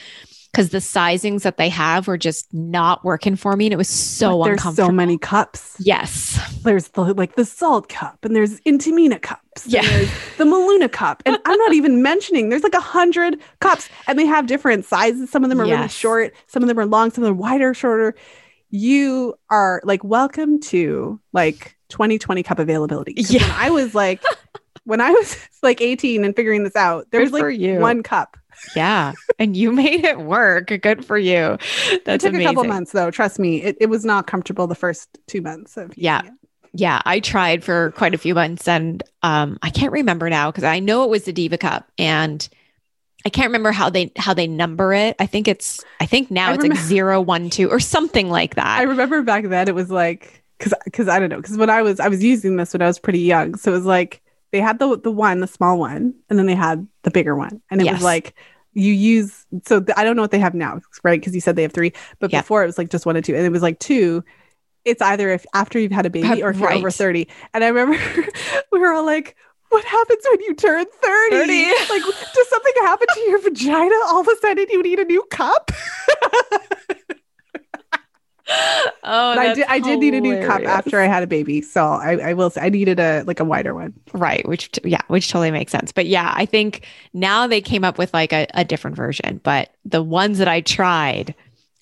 because 0.55 0.69
the 0.69 0.77
sizings 0.77 1.41
that 1.41 1.57
they 1.57 1.67
have 1.69 2.07
were 2.07 2.17
just 2.17 2.53
not 2.53 3.03
working 3.03 3.35
for 3.35 3.55
me 3.57 3.65
and 3.65 3.73
it 3.73 3.77
was 3.77 3.89
so 3.89 4.39
But 4.39 4.45
there's 4.45 4.53
uncomfortable. 4.59 4.87
so 4.87 4.91
many 4.93 5.17
cups. 5.17 5.75
Yes. 5.79 6.39
There's 6.63 6.87
the 6.89 7.13
like 7.13 7.35
the 7.35 7.41
Saalt 7.41 7.89
cup, 7.89 8.23
and 8.23 8.35
there's 8.35 8.61
Intimina 8.61 9.21
cups. 9.21 9.65
and 9.65 9.73
Yeah. 9.73 9.81
there's 9.81 10.09
the 10.37 10.45
Meluna 10.45 10.91
cup. 10.91 11.21
And 11.25 11.37
I'm 11.45 11.57
not 11.59 11.73
even 11.73 12.01
mentioning 12.01 12.49
there's 12.49 12.63
like 12.63 12.73
a 12.73 12.79
hundred 12.79 13.39
cups, 13.59 13.89
and 14.07 14.17
they 14.17 14.25
have 14.25 14.47
different 14.47 14.85
sizes. 14.85 15.29
Some 15.29 15.43
of 15.43 15.49
them 15.49 15.59
are 15.59 15.65
really 15.65 15.87
short, 15.89 16.33
some 16.47 16.63
of 16.63 16.67
them 16.69 16.79
are 16.79 16.85
long, 16.85 17.11
some 17.11 17.23
of 17.23 17.27
them 17.27 17.33
are 17.37 17.41
wider, 17.41 17.73
shorter. 17.73 18.15
You 18.71 19.35
are 19.49 19.81
like 19.83 20.03
welcome 20.03 20.59
to 20.61 21.19
like 21.33 21.75
2020 21.89 22.43
cup 22.43 22.59
availability. 22.59 23.13
Yeah. 23.17 23.53
I 23.59 23.69
was 23.69 23.93
like 23.93 24.21
when 24.85 25.01
I 25.01 25.11
was 25.11 25.37
like 25.63 25.81
18 25.81 26.23
and 26.23 26.35
figuring 26.35 26.63
this 26.63 26.75
out, 26.75 27.07
there 27.11 27.21
was 27.21 27.31
like 27.31 27.59
one 27.81 28.03
cup. 28.03 28.37
Yeah. 28.75 29.13
and 29.39 29.55
you 29.55 29.71
made 29.83 30.03
it 30.03 30.19
work. 30.19 30.67
Good 30.81 31.05
for 31.05 31.17
you. 31.17 31.57
That's 32.05 32.23
it 32.23 32.27
took 32.27 32.29
amazing. 32.29 32.45
a 32.47 32.49
couple 32.49 32.63
months 32.65 32.91
though. 32.91 33.11
Trust 33.11 33.39
me, 33.39 33.61
it, 33.61 33.77
it 33.79 33.87
was 33.87 34.05
not 34.05 34.27
comfortable 34.27 34.67
the 34.67 34.75
first 34.75 35.09
two 35.27 35.41
months 35.41 35.77
of 35.77 35.93
Yeah. 35.97 36.23
it. 36.25 36.31
Yeah, 36.77 37.01
I 37.05 37.21
tried 37.21 37.63
for 37.63 37.91
quite 37.91 38.13
a 38.13 38.17
few 38.17 38.35
months 38.35 38.67
and 38.67 39.01
um 39.23 39.57
I 39.61 39.69
can't 39.69 39.93
remember 39.93 40.29
now 40.29 40.51
because 40.51 40.65
I 40.65 40.79
know 40.79 41.03
it 41.03 41.09
was 41.09 41.23
the 41.23 41.31
Diva 41.33 41.57
Cup 41.57 41.89
and 41.97 42.47
I 43.25 43.29
can't 43.29 43.47
remember 43.47 43.71
how 43.71 43.89
they 43.89 44.11
how 44.17 44.33
they 44.33 44.45
number 44.45 44.93
it. 44.93 45.15
I 45.19 45.25
think 45.25 45.47
it's 45.47 45.83
I 46.01 46.05
think 46.05 46.29
now 46.29 46.49
I 46.51 46.53
it's 46.55 46.63
like 46.63 46.75
zero 46.77 47.21
one 47.21 47.49
two 47.49 47.69
or 47.69 47.79
something 47.79 48.29
like 48.29 48.55
that. 48.55 48.79
I 48.79 48.83
remember 48.83 49.21
back 49.21 49.45
then 49.45 49.67
it 49.69 49.73
was 49.75 49.89
like 49.89 50.43
because 50.59 50.73
because 50.83 51.07
I 51.07 51.17
don't 51.19 51.29
know 51.29 51.37
because 51.37 51.57
when 51.57 51.69
I 51.69 51.81
was 51.81 51.99
I 52.01 52.09
was 52.09 52.21
using 52.23 52.57
this 52.57 52.73
when 52.73 52.81
I 52.81 52.87
was 52.87 52.99
pretty 52.99 53.19
young, 53.19 53.55
so 53.55 53.71
it 53.71 53.75
was 53.75 53.85
like 53.85 54.21
they 54.55 54.61
had 54.61 54.79
the 54.79 54.97
the 54.97 55.11
one 55.11 55.41
the 55.41 55.47
small 55.47 55.77
one 55.77 56.13
and 56.29 56.39
then 56.39 56.45
they 56.45 56.55
had 56.55 56.87
the 57.03 57.11
bigger 57.11 57.35
one, 57.35 57.61
and 57.69 57.81
it 57.81 57.83
Yes. 57.83 57.95
was 57.95 58.03
like 58.03 58.33
you 58.73 58.93
use 58.93 59.45
so 59.65 59.81
th- 59.81 59.97
I 59.97 60.03
don't 60.05 60.15
know 60.15 60.21
what 60.21 60.31
they 60.31 60.39
have 60.39 60.53
now, 60.53 60.79
right? 61.03 61.19
Because 61.19 61.35
you 61.35 61.41
said 61.41 61.55
they 61.57 61.61
have 61.63 61.73
three, 61.73 61.91
but 62.19 62.31
Yeah. 62.31 62.39
before 62.41 62.63
it 62.63 62.67
was 62.67 62.77
like 62.77 62.89
just 62.89 63.05
one 63.05 63.15
and 63.17 63.25
two, 63.25 63.35
and 63.35 63.45
it 63.45 63.51
was 63.51 63.61
like 63.61 63.79
two. 63.79 64.23
It's 64.85 65.01
either 65.01 65.29
if 65.29 65.45
after 65.53 65.77
you've 65.79 65.91
had 65.91 66.05
a 66.05 66.09
baby 66.09 66.41
or 66.43 66.51
if 66.51 66.59
you're 66.59 66.71
over 66.71 66.91
30. 66.91 67.27
And 67.53 67.63
I 67.63 67.67
remember 67.67 67.97
we 68.71 68.79
were 68.79 68.93
all 68.93 69.05
like, 69.05 69.35
what 69.69 69.83
happens 69.83 70.23
when 70.29 70.41
you 70.41 70.53
turn 70.55 70.85
30? 71.01 71.35
30. 71.35 71.63
Like, 71.89 72.03
does 72.33 72.49
something 72.49 72.73
happen 72.83 73.07
to 73.13 73.19
your 73.21 73.41
vagina? 73.41 73.95
All 74.07 74.21
of 74.21 74.27
a 74.27 74.35
sudden 74.41 74.67
you 74.69 74.83
need 74.83 74.99
a 74.99 75.05
new 75.05 75.23
cup? 75.31 75.71
oh, 78.47 78.93
I 79.03 79.53
did. 79.53 79.65
I 79.67 79.79
did 79.79 79.99
need 79.99 80.13
a 80.13 80.21
new 80.21 80.45
cup 80.45 80.63
after 80.63 80.99
I 80.99 81.07
had 81.07 81.23
a 81.23 81.27
baby, 81.27 81.61
so 81.61 81.83
I, 81.83 82.29
I 82.29 82.33
will 82.33 82.49
say 82.49 82.61
I 82.61 82.69
needed 82.69 82.99
a 82.99 83.23
like 83.25 83.39
a 83.39 83.43
wider 83.43 83.73
one. 83.73 83.93
Right, 84.13 84.47
which 84.47 84.69
yeah, 84.83 85.01
which 85.07 85.29
totally 85.29 85.51
makes 85.51 85.71
sense. 85.71 85.91
But 85.91 86.05
yeah, 86.05 86.33
I 86.35 86.45
think 86.45 86.85
now 87.13 87.47
they 87.47 87.61
came 87.61 87.83
up 87.83 87.97
with 87.97 88.13
like 88.13 88.33
a, 88.33 88.47
a 88.53 88.63
different 88.63 88.95
version. 88.95 89.41
But 89.43 89.71
the 89.83 90.03
ones 90.03 90.37
that 90.37 90.47
I 90.47 90.61
tried, 90.61 91.33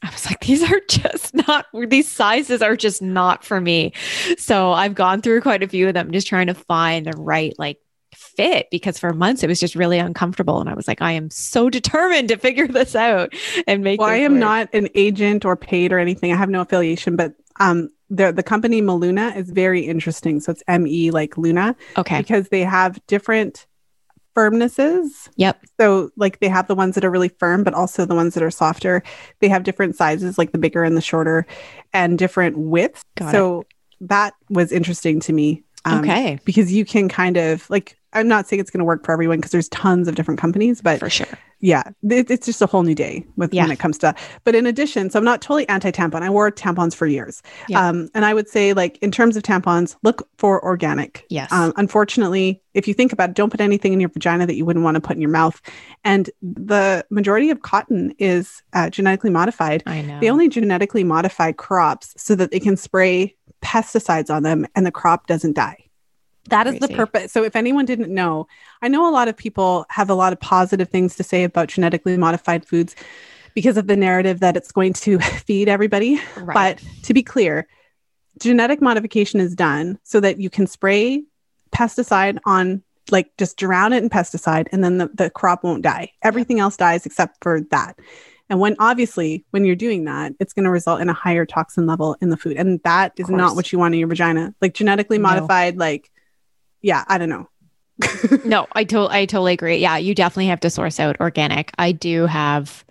I 0.04 0.10
was 0.10 0.26
like, 0.26 0.40
these 0.42 0.64
are 0.64 0.80
just 0.90 1.34
not, 1.48 1.66
these 1.88 2.10
sizes 2.10 2.62
are 2.62 2.76
just 2.76 3.02
not 3.02 3.44
for 3.44 3.60
me. 3.60 3.94
So 4.38 4.72
I've 4.72 4.96
gone 4.96 5.22
through 5.22 5.42
quite 5.42 5.64
a 5.64 5.68
few 5.68 5.88
of 5.88 5.94
them, 5.94 6.12
just 6.12 6.28
trying 6.28 6.48
to 6.48 6.54
find 6.54 7.06
the 7.06 7.18
right 7.18 7.54
like 7.58 7.80
fit 8.16 8.68
because 8.72 8.98
for 8.98 9.14
months 9.14 9.44
it 9.44 9.48
was 9.48 9.60
just 9.60 9.76
really 9.76 10.00
uncomfortable. 10.00 10.60
And 10.60 10.70
I 10.70 10.74
was 10.74 10.88
like, 10.88 11.02
I 11.02 11.12
am 11.12 11.30
so 11.30 11.70
determined 11.70 12.30
to 12.30 12.38
figure 12.38 12.68
this 12.68 12.96
out 12.96 13.34
and 13.68 13.84
make 13.84 14.00
Well, 14.00 14.10
I 14.10 14.16
am 14.16 14.34
work. 14.34 14.40
not 14.40 14.70
an 14.74 14.90
agent 14.96 15.46
or 15.46 15.56
paid 15.56 15.92
or 15.92 16.00
anything. 16.00 16.32
I 16.32 16.36
have 16.36 16.50
no 16.50 16.62
affiliation, 16.62 17.16
but 17.16 17.34
um 17.60 17.90
the 18.10 18.32
the 18.32 18.44
company 18.44 18.82
Meluna 18.82 19.36
is 19.36 19.50
very 19.50 19.82
interesting. 19.82 20.40
So 20.40 20.52
it's 20.52 20.64
M 20.68 20.86
E 20.88 21.12
like 21.12 21.38
Luna. 21.38 21.76
Okay. 21.98 22.20
Because 22.20 22.50
they 22.50 22.62
have 22.62 23.00
different 23.08 23.66
firmnesses. 24.36 25.30
Yep. 25.36 25.62
So 25.80 26.10
like 26.16 26.40
they 26.40 26.48
have 26.48 26.68
the 26.68 26.76
ones 26.76 26.96
that 26.96 27.06
are 27.06 27.12
really 27.12 27.30
firm, 27.30 27.64
but 27.64 27.74
also 27.74 28.06
the 28.06 28.16
ones 28.16 28.34
that 28.34 28.44
are 28.44 28.52
softer. 28.52 29.04
They 29.40 29.48
have 29.48 29.64
different 29.64 29.96
sizes, 29.96 30.38
like 30.38 30.52
the 30.52 30.58
bigger 30.58 30.84
and 30.84 30.98
the 30.98 31.02
shorter, 31.02 31.46
and 31.94 32.18
different 32.18 32.58
widths. 32.58 33.04
Got 33.16 33.32
so 33.32 33.62
it. 33.62 33.68
that 34.02 34.34
was 34.50 34.72
interesting 34.72 35.20
to 35.22 35.34
me. 35.34 35.64
Um, 35.86 36.00
okay. 36.00 36.40
Because 36.46 36.72
you 36.74 36.86
can 36.86 37.10
kind 37.10 37.38
of 37.38 37.70
like 37.70 37.98
I'm 38.14 38.28
not 38.28 38.48
saying 38.48 38.60
it's 38.60 38.72
going 38.72 38.80
to 38.80 38.86
work 38.86 39.06
for 39.06 39.12
everyone 39.12 39.38
because 39.38 39.52
there's 39.52 39.70
tons 39.70 40.08
of 40.08 40.16
different 40.16 40.40
companies, 40.40 40.82
but 40.82 41.00
for 41.00 41.10
sure. 41.10 41.28
Yeah, 41.60 41.84
it, 42.10 42.30
it's 42.30 42.46
just 42.46 42.62
a 42.62 42.66
whole 42.66 42.84
new 42.84 42.94
day 42.94 43.26
with 43.38 43.54
yeah. 43.54 43.64
when 43.64 43.72
it 43.72 43.80
comes 43.80 43.98
to. 44.00 44.14
But 44.44 44.54
in 44.54 44.66
addition, 44.66 45.10
so 45.10 45.18
I'm 45.18 45.24
not 45.24 45.42
totally 45.42 45.68
anti-tampon. 45.70 46.22
I 46.22 46.30
wore 46.30 46.52
tampons 46.52 46.94
for 46.94 47.08
years, 47.08 47.42
yeah. 47.70 47.88
um, 47.88 48.10
and 48.14 48.26
I 48.26 48.34
would 48.34 48.50
say 48.50 48.74
like 48.74 48.98
in 48.98 49.12
terms 49.12 49.38
of 49.38 49.44
tampons, 49.44 49.96
look 50.04 50.28
for 50.38 50.62
organic. 50.64 51.26
Yes. 51.30 51.52
Um, 51.54 51.72
unfortunately, 51.78 52.62
if 52.74 52.86
you 52.86 52.94
think 52.94 53.14
about 53.14 53.30
it, 53.30 53.36
don't 53.36 53.50
put 53.50 53.62
anything 53.62 53.94
in 53.94 54.02
your 54.02 54.10
vagina 54.10 54.46
that 54.46 54.56
you 54.56 54.66
wouldn't 54.66 54.84
want 54.84 54.96
to 54.96 55.02
put 55.02 55.16
in 55.16 55.22
your 55.22 55.32
mouth. 55.32 55.62
And 56.04 56.30
the 56.42 57.06
majority 57.10 57.50
of 57.50 57.62
cotton 57.62 58.14
is 58.20 58.62
uh, 58.74 58.90
genetically 58.90 59.30
modified. 59.30 59.84
I 59.86 60.02
know. 60.02 60.20
They 60.20 60.30
only 60.30 60.50
genetically 60.50 61.06
modify 61.06 61.54
crops 61.54 62.14
so 62.18 62.36
that 62.36 62.52
they 62.52 62.60
can 62.60 62.76
spray 62.76 63.36
pesticides 63.62 64.30
on 64.30 64.44
them 64.44 64.68
and 64.76 64.86
the 64.86 64.92
crop 64.92 65.28
doesn't 65.28 65.54
die. 65.54 65.83
That 66.50 66.68
is 66.68 66.78
Crazy. 66.78 66.88
the 66.88 66.98
purpose. 66.98 67.32
So, 67.32 67.44
if 67.44 67.56
anyone 67.56 67.86
didn't 67.86 68.14
know, 68.14 68.48
I 68.82 68.88
know 68.88 69.10
a 69.10 69.12
lot 69.12 69.28
of 69.28 69.38
people 69.38 69.86
have 69.90 70.10
a 70.10 70.14
lot 70.14 70.34
of 70.34 70.40
positive 70.40 70.90
things 70.90 71.16
to 71.16 71.24
say 71.24 71.44
about 71.44 71.70
genetically 71.70 72.18
modified 72.18 72.66
foods 72.66 72.96
because 73.54 73.78
of 73.78 73.88
the 73.88 73.96
narrative 73.96 74.40
that 74.42 74.58
it's 74.58 74.72
going 74.72 74.94
to 74.94 75.20
feed 75.46 75.70
everybody. 75.70 76.20
Right. 76.38 76.54
But 76.54 76.84
to 77.04 77.14
be 77.14 77.24
clear, 77.24 77.68
genetic 78.40 78.82
modification 78.82 79.40
is 79.40 79.56
done 79.56 80.00
so 80.04 80.20
that 80.20 80.40
you 80.40 80.50
can 80.50 80.68
spray 80.68 81.24
pesticide 81.72 82.40
on, 82.46 82.84
like, 83.10 83.32
just 83.38 83.58
drown 83.58 83.94
it 83.94 84.04
in 84.04 84.10
pesticide, 84.10 84.68
and 84.72 84.84
then 84.84 84.98
the, 84.98 85.10
the 85.14 85.30
crop 85.30 85.64
won't 85.64 85.82
die. 85.82 86.12
Everything 86.24 86.60
else 86.60 86.76
dies 86.76 87.06
except 87.06 87.42
for 87.42 87.62
that. 87.72 87.98
And 88.50 88.60
when 88.60 88.76
obviously, 88.80 89.46
when 89.52 89.66
you're 89.66 89.76
doing 89.76 90.04
that, 90.04 90.34
it's 90.40 90.54
going 90.54 90.66
to 90.66 90.70
result 90.70 91.02
in 91.02 91.10
a 91.10 91.14
higher 91.14 91.46
toxin 91.46 91.88
level 91.88 92.18
in 92.22 92.30
the 92.30 92.38
food. 92.38 92.58
And 92.58 92.82
that 92.84 93.14
is 93.18 93.30
not 93.30 93.56
what 93.56 93.72
you 93.72 93.80
want 93.80 93.96
in 93.96 94.00
your 94.00 94.10
vagina. 94.10 94.54
Like 94.62 94.74
genetically 94.74 95.18
modified, 95.18 95.76
no. 95.76 95.80
like 95.80 96.12
yeah, 96.84 97.04
I 97.08 97.18
don't 97.18 97.30
know. 97.30 97.50
no, 98.46 98.68
I 98.74 98.84
to- 98.84 99.08
I 99.10 99.26
totally 99.26 99.54
agree. 99.54 99.78
Yeah, 99.78 99.98
you 99.98 100.14
definitely 100.14 100.48
have 100.48 100.60
to 100.60 100.70
source 100.70 101.00
out 101.00 101.20
organic. 101.20 101.72
I 101.80 101.92
do 101.92 102.28
have 102.28 102.86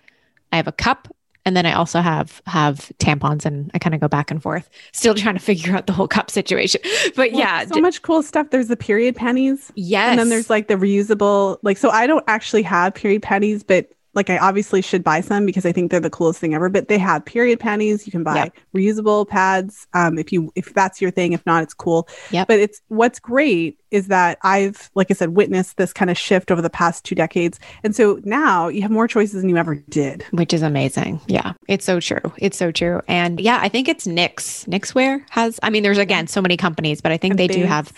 I 0.51 0.57
have 0.57 0.67
a 0.67 0.71
cup 0.71 1.07
and 1.45 1.57
then 1.57 1.65
I 1.65 1.73
also 1.73 1.99
have 1.99 2.41
have 2.47 2.91
tampons 2.99 3.45
and 3.45 3.69
I 3.73 3.79
kind 3.79 3.93
of 3.93 3.99
go 4.01 4.07
back 4.07 4.31
and 4.31 4.41
forth. 4.41 4.69
Still 4.93 5.13
trying 5.13 5.35
to 5.35 5.41
figure 5.41 5.75
out 5.75 5.87
the 5.87 5.93
whole 5.93 6.07
cup 6.07 6.31
situation. 6.31 6.81
But 7.15 7.31
well, 7.31 7.39
yeah, 7.41 7.65
so 7.65 7.75
d- 7.75 7.81
much 7.81 8.01
cool 8.01 8.23
stuff. 8.23 8.49
There's 8.49 8.69
the 8.69 8.77
period 8.77 9.15
panties. 9.15 9.71
Yes. 9.75 10.09
And 10.09 10.19
then 10.19 10.29
there's 10.29 10.49
like 10.49 10.67
the 10.67 10.75
reusable 10.75 11.59
like 11.63 11.77
so 11.77 11.89
I 11.89 12.07
don't 12.07 12.23
actually 12.27 12.63
have 12.63 12.93
period 12.95 13.21
panties, 13.21 13.63
but 13.63 13.89
like 14.13 14.29
I 14.29 14.37
obviously 14.37 14.81
should 14.81 15.03
buy 15.03 15.21
some 15.21 15.45
because 15.45 15.65
I 15.65 15.71
think 15.71 15.91
they're 15.91 15.99
the 15.99 16.09
coolest 16.09 16.39
thing 16.39 16.53
ever. 16.53 16.69
But 16.69 16.87
they 16.87 16.97
have 16.97 17.25
period 17.25 17.59
panties. 17.59 18.05
You 18.05 18.11
can 18.11 18.23
buy 18.23 18.35
yep. 18.35 18.55
reusable 18.75 19.27
pads 19.27 19.87
um, 19.93 20.17
if 20.17 20.31
you 20.31 20.51
if 20.55 20.73
that's 20.73 21.01
your 21.01 21.11
thing. 21.11 21.33
If 21.33 21.45
not, 21.45 21.63
it's 21.63 21.73
cool. 21.73 22.07
Yeah. 22.31 22.45
But 22.45 22.59
it's 22.59 22.81
what's 22.89 23.19
great 23.19 23.79
is 23.91 24.07
that 24.07 24.37
I've 24.43 24.89
like 24.95 25.09
I 25.09 25.13
said 25.13 25.29
witnessed 25.29 25.77
this 25.77 25.93
kind 25.93 26.11
of 26.11 26.17
shift 26.17 26.51
over 26.51 26.61
the 26.61 26.69
past 26.69 27.03
two 27.03 27.15
decades, 27.15 27.59
and 27.83 27.95
so 27.95 28.19
now 28.23 28.67
you 28.67 28.81
have 28.81 28.91
more 28.91 29.07
choices 29.07 29.41
than 29.41 29.49
you 29.49 29.57
ever 29.57 29.75
did, 29.75 30.23
which 30.31 30.53
is 30.53 30.61
amazing. 30.61 31.19
Yeah, 31.27 31.53
it's 31.67 31.85
so 31.85 31.99
true. 31.99 32.31
It's 32.37 32.57
so 32.57 32.71
true. 32.71 33.01
And 33.07 33.39
yeah, 33.39 33.59
I 33.61 33.69
think 33.69 33.87
it's 33.87 34.05
Knix. 34.05 34.67
Knixwear 34.67 35.23
has. 35.29 35.59
I 35.63 35.69
mean, 35.69 35.83
there's 35.83 35.97
again 35.97 36.27
so 36.27 36.41
many 36.41 36.57
companies, 36.57 37.01
but 37.01 37.11
I 37.11 37.17
think 37.17 37.33
and 37.33 37.39
they 37.39 37.47
do 37.47 37.63
have. 37.63 37.91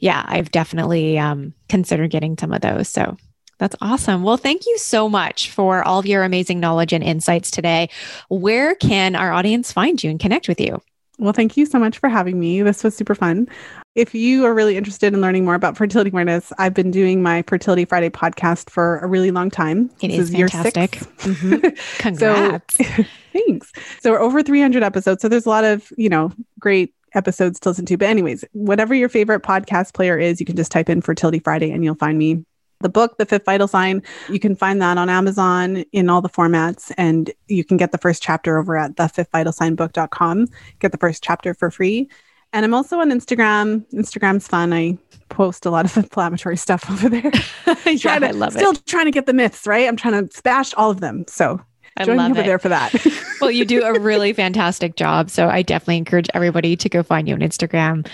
Yeah, 0.00 0.24
I've 0.26 0.50
definitely 0.50 1.18
um, 1.18 1.54
considered 1.68 2.10
getting 2.10 2.36
some 2.38 2.52
of 2.52 2.60
those. 2.60 2.88
So 2.88 3.16
that's 3.58 3.76
awesome. 3.80 4.22
Well, 4.22 4.36
thank 4.36 4.66
you 4.66 4.76
so 4.78 5.08
much 5.08 5.50
for 5.50 5.82
all 5.82 5.98
of 5.98 6.06
your 6.06 6.22
amazing 6.24 6.60
knowledge 6.60 6.92
and 6.92 7.02
insights 7.02 7.50
today. 7.50 7.88
Where 8.28 8.74
can 8.74 9.16
our 9.16 9.32
audience 9.32 9.72
find 9.72 10.02
you 10.02 10.10
and 10.10 10.20
connect 10.20 10.48
with 10.48 10.60
you? 10.60 10.82
Well, 11.18 11.32
thank 11.32 11.56
you 11.56 11.64
so 11.64 11.78
much 11.78 11.96
for 11.96 12.10
having 12.10 12.38
me. 12.38 12.60
This 12.60 12.84
was 12.84 12.94
super 12.94 13.14
fun. 13.14 13.48
If 13.94 14.14
you 14.14 14.44
are 14.44 14.52
really 14.52 14.76
interested 14.76 15.14
in 15.14 15.22
learning 15.22 15.46
more 15.46 15.54
about 15.54 15.74
fertility 15.74 16.10
awareness, 16.10 16.52
I've 16.58 16.74
been 16.74 16.90
doing 16.90 17.22
my 17.22 17.42
Fertility 17.46 17.86
Friday 17.86 18.10
podcast 18.10 18.68
for 18.68 18.98
a 18.98 19.06
really 19.06 19.30
long 19.30 19.50
time. 19.50 19.90
It 20.02 20.08
this 20.08 20.18
is, 20.18 20.34
is 20.34 20.36
fantastic. 20.36 20.90
Mm-hmm. 21.26 21.98
Congrats. 21.98 22.76
so, 22.76 23.04
thanks. 23.32 23.72
So 24.00 24.12
we're 24.12 24.20
over 24.20 24.42
300 24.42 24.82
episodes. 24.82 25.22
So 25.22 25.28
there's 25.28 25.46
a 25.46 25.48
lot 25.48 25.64
of, 25.64 25.90
you 25.96 26.10
know, 26.10 26.32
great 26.60 26.94
episodes 27.14 27.58
to 27.60 27.70
listen 27.70 27.86
to. 27.86 27.96
But 27.96 28.08
anyways, 28.08 28.44
whatever 28.52 28.94
your 28.94 29.08
favorite 29.08 29.42
podcast 29.42 29.94
player 29.94 30.18
is, 30.18 30.38
you 30.38 30.46
can 30.46 30.56
just 30.56 30.70
type 30.70 30.90
in 30.90 31.00
Fertility 31.00 31.38
Friday 31.38 31.70
and 31.70 31.82
you'll 31.82 31.94
find 31.94 32.18
me 32.18 32.44
the 32.86 32.90
book, 32.90 33.18
The 33.18 33.26
Fifth 33.26 33.44
Vital 33.44 33.66
Sign, 33.66 34.00
you 34.28 34.38
can 34.38 34.54
find 34.54 34.80
that 34.80 34.96
on 34.96 35.10
Amazon 35.10 35.78
in 35.90 36.08
all 36.08 36.22
the 36.22 36.28
formats. 36.28 36.92
And 36.96 37.32
you 37.48 37.64
can 37.64 37.76
get 37.76 37.90
the 37.90 37.98
first 37.98 38.22
chapter 38.22 38.58
over 38.58 38.76
at 38.76 38.94
thefifthvitalsignbook.com. 38.94 40.46
Get 40.78 40.92
the 40.92 40.98
first 40.98 41.24
chapter 41.24 41.52
for 41.52 41.70
free. 41.70 42.08
And 42.52 42.64
I'm 42.64 42.74
also 42.74 43.00
on 43.00 43.10
Instagram. 43.10 43.84
Instagram's 43.92 44.46
fun. 44.46 44.72
I 44.72 44.98
post 45.30 45.66
a 45.66 45.70
lot 45.70 45.84
of 45.84 45.96
inflammatory 46.04 46.56
stuff 46.56 46.88
over 46.88 47.08
there. 47.08 47.32
yeah, 47.86 48.18
to, 48.20 48.28
I 48.28 48.30
love 48.30 48.52
still 48.52 48.70
it. 48.70 48.86
trying 48.86 49.06
to 49.06 49.10
get 49.10 49.26
the 49.26 49.32
myths, 49.32 49.66
right? 49.66 49.88
I'm 49.88 49.96
trying 49.96 50.28
to 50.28 50.32
smash 50.32 50.72
all 50.74 50.90
of 50.92 51.00
them. 51.00 51.24
So 51.26 51.60
I 51.96 52.04
Join 52.04 52.16
love 52.16 52.26
me 52.28 52.32
over 52.32 52.40
it. 52.42 52.46
there 52.46 52.58
for 52.58 52.68
that. 52.68 52.94
well, 53.40 53.50
you 53.50 53.64
do 53.64 53.82
a 53.82 53.98
really 53.98 54.32
fantastic 54.32 54.96
job. 54.96 55.30
So 55.30 55.48
I 55.48 55.62
definitely 55.62 55.98
encourage 55.98 56.28
everybody 56.34 56.76
to 56.76 56.88
go 56.88 57.02
find 57.02 57.28
you 57.28 57.34
on 57.34 57.40
Instagram. 57.40 58.06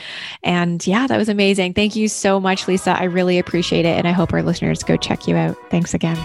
And 0.43 0.85
yeah, 0.87 1.07
that 1.07 1.17
was 1.17 1.29
amazing. 1.29 1.75
Thank 1.75 1.97
you 1.97 2.09
so 2.09 2.41
much, 2.41 2.69
Lisa. 2.69 2.99
I 2.99 3.05
really 3.05 3.39
appreciate 3.39 3.85
it. 3.85 3.97
And 3.97 4.07
I 4.07 4.13
hope 4.13 4.33
our 4.33 4.43
listeners 4.43 4.83
go 4.83 4.97
check 4.97 5.27
you 5.27 5.37
out. 5.37 5.57
Thanks 5.71 5.95
again. 5.95 6.19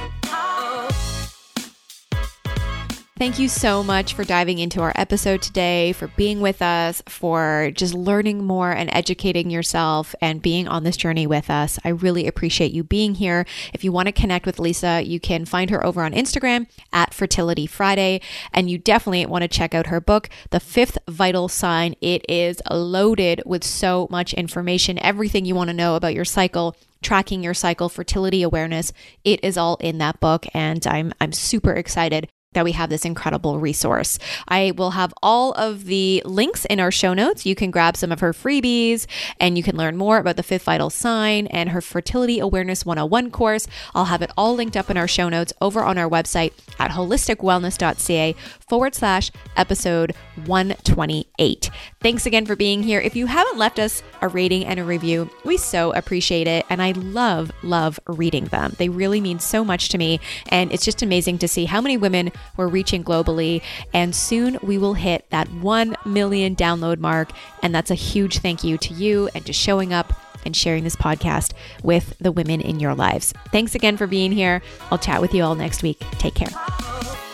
Thank 3.17 3.39
you 3.39 3.49
so 3.49 3.81
much 3.81 4.13
for 4.13 4.23
diving 4.23 4.59
into 4.59 4.79
our 4.81 4.91
episode 4.93 5.41
today, 5.41 5.91
for 5.91 6.07
being 6.09 6.39
with 6.39 6.61
us, 6.61 7.01
for 7.07 7.71
just 7.73 7.95
learning 7.95 8.45
more 8.45 8.71
and 8.71 8.93
educating 8.93 9.49
yourself 9.49 10.13
and 10.21 10.39
being 10.39 10.67
on 10.67 10.83
this 10.83 10.95
journey 10.95 11.25
with 11.25 11.49
us. 11.49 11.79
I 11.83 11.89
really 11.89 12.27
appreciate 12.27 12.73
you 12.73 12.83
being 12.83 13.15
here. 13.15 13.47
If 13.73 13.83
you 13.83 13.91
want 13.91 14.05
to 14.05 14.11
connect 14.11 14.45
with 14.45 14.59
Lisa, 14.59 15.01
you 15.03 15.19
can 15.19 15.45
find 15.45 15.71
her 15.71 15.83
over 15.83 16.03
on 16.03 16.13
Instagram 16.13 16.67
at 16.93 17.11
Fertility 17.11 17.65
Friday. 17.65 18.21
And 18.53 18.69
you 18.69 18.77
definitely 18.77 19.25
want 19.25 19.41
to 19.41 19.47
check 19.47 19.73
out 19.73 19.87
her 19.87 19.99
book, 19.99 20.29
The 20.51 20.59
Fifth 20.59 20.99
Vital 21.07 21.47
Sign. 21.47 21.95
It 21.99 22.23
is 22.29 22.61
loaded 22.69 23.41
with 23.47 23.63
so 23.63 24.07
much 24.11 24.35
information, 24.35 24.99
everything 24.99 25.43
you 25.43 25.55
want 25.55 25.71
to 25.71 25.75
know 25.75 25.95
about 25.95 26.13
your 26.13 26.25
cycle 26.25 26.75
tracking 27.01 27.43
your 27.43 27.53
cycle, 27.53 27.89
fertility 27.89 28.41
awareness. 28.43 28.91
It 29.23 29.43
is 29.43 29.55
all 29.55 29.75
in 29.77 29.99
that 29.99 30.19
book, 30.19 30.47
and 30.53 30.85
I'm 30.87 31.13
I'm 31.21 31.31
super 31.31 31.73
excited 31.73 32.27
that 32.57 32.65
we 32.65 32.71
have 32.71 32.89
this 32.89 33.05
incredible 33.05 33.59
resource. 33.59 34.17
I 34.47 34.71
will 34.75 34.91
have 34.91 35.13
all 35.21 35.51
of 35.53 35.85
the 35.85 36.23
links 36.25 36.65
in 36.65 36.79
our 36.79 36.89
show 36.89 37.13
notes. 37.13 37.45
You 37.45 37.53
can 37.53 37.69
grab 37.69 37.95
some 37.95 38.11
of 38.11 38.19
her 38.19 38.33
freebies 38.33 39.05
and 39.39 39.55
you 39.55 39.61
can 39.61 39.77
learn 39.77 39.95
more 39.95 40.17
about 40.17 40.37
the 40.37 40.43
fifth 40.43 40.63
vital 40.63 40.89
sign 40.89 41.45
and 41.47 41.69
her 41.69 41.81
fertility 41.81 42.39
awareness 42.39 42.83
101 42.83 43.29
course. 43.29 43.67
I'll 43.93 44.05
have 44.05 44.23
it 44.23 44.31
all 44.35 44.55
linked 44.55 44.75
up 44.75 44.89
in 44.89 44.97
our 44.97 45.07
show 45.07 45.29
notes 45.29 45.53
over 45.61 45.83
on 45.83 45.99
our 45.99 46.09
website 46.09 46.53
at 46.79 46.89
holisticwellness.ca 46.89 48.35
forward 48.67 48.95
slash 48.95 49.29
episode 49.55 50.13
128. 50.45 51.69
Thanks 52.01 52.25
again 52.25 52.47
for 52.47 52.55
being 52.55 52.81
here. 52.81 52.99
If 52.99 53.15
you 53.15 53.27
haven't 53.27 53.59
left 53.59 53.77
us 53.77 54.01
a 54.21 54.27
rating 54.27 54.65
and 54.65 54.79
a 54.79 54.83
review, 54.83 55.29
we 55.45 55.57
so 55.57 55.93
appreciate 55.93 56.47
it. 56.47 56.65
And 56.71 56.81
I 56.81 56.91
love, 56.91 57.51
love 57.61 57.99
reading 58.07 58.45
them. 58.45 58.73
They 58.79 58.89
really 58.89 59.21
mean 59.21 59.39
so 59.39 59.63
much 59.63 59.89
to 59.89 59.97
me. 59.99 60.19
And 60.49 60.71
it's 60.71 60.85
just 60.85 61.03
amazing 61.03 61.37
to 61.39 61.47
see 61.47 61.65
how 61.65 61.81
many 61.81 61.97
women 61.97 62.31
we're 62.55 62.67
reaching 62.67 63.03
globally. 63.03 63.61
And 63.93 64.15
soon 64.15 64.57
we 64.61 64.77
will 64.77 64.93
hit 64.93 65.29
that 65.29 65.51
1 65.51 65.95
million 66.05 66.55
download 66.55 66.99
mark. 66.99 67.31
And 67.61 67.73
that's 67.73 67.91
a 67.91 67.95
huge 67.95 68.39
thank 68.39 68.63
you 68.63 68.77
to 68.77 68.93
you 68.93 69.29
and 69.35 69.45
to 69.45 69.53
showing 69.53 69.93
up 69.93 70.13
and 70.45 70.55
sharing 70.55 70.83
this 70.83 70.95
podcast 70.95 71.53
with 71.83 72.17
the 72.19 72.31
women 72.31 72.61
in 72.61 72.79
your 72.79 72.95
lives. 72.95 73.33
Thanks 73.51 73.75
again 73.75 73.97
for 73.97 74.07
being 74.07 74.31
here. 74.31 74.61
I'll 74.91 74.97
chat 74.97 75.21
with 75.21 75.33
you 75.33 75.43
all 75.43 75.55
next 75.55 75.83
week. 75.83 75.99
Take 76.13 76.35
care. 76.35 77.26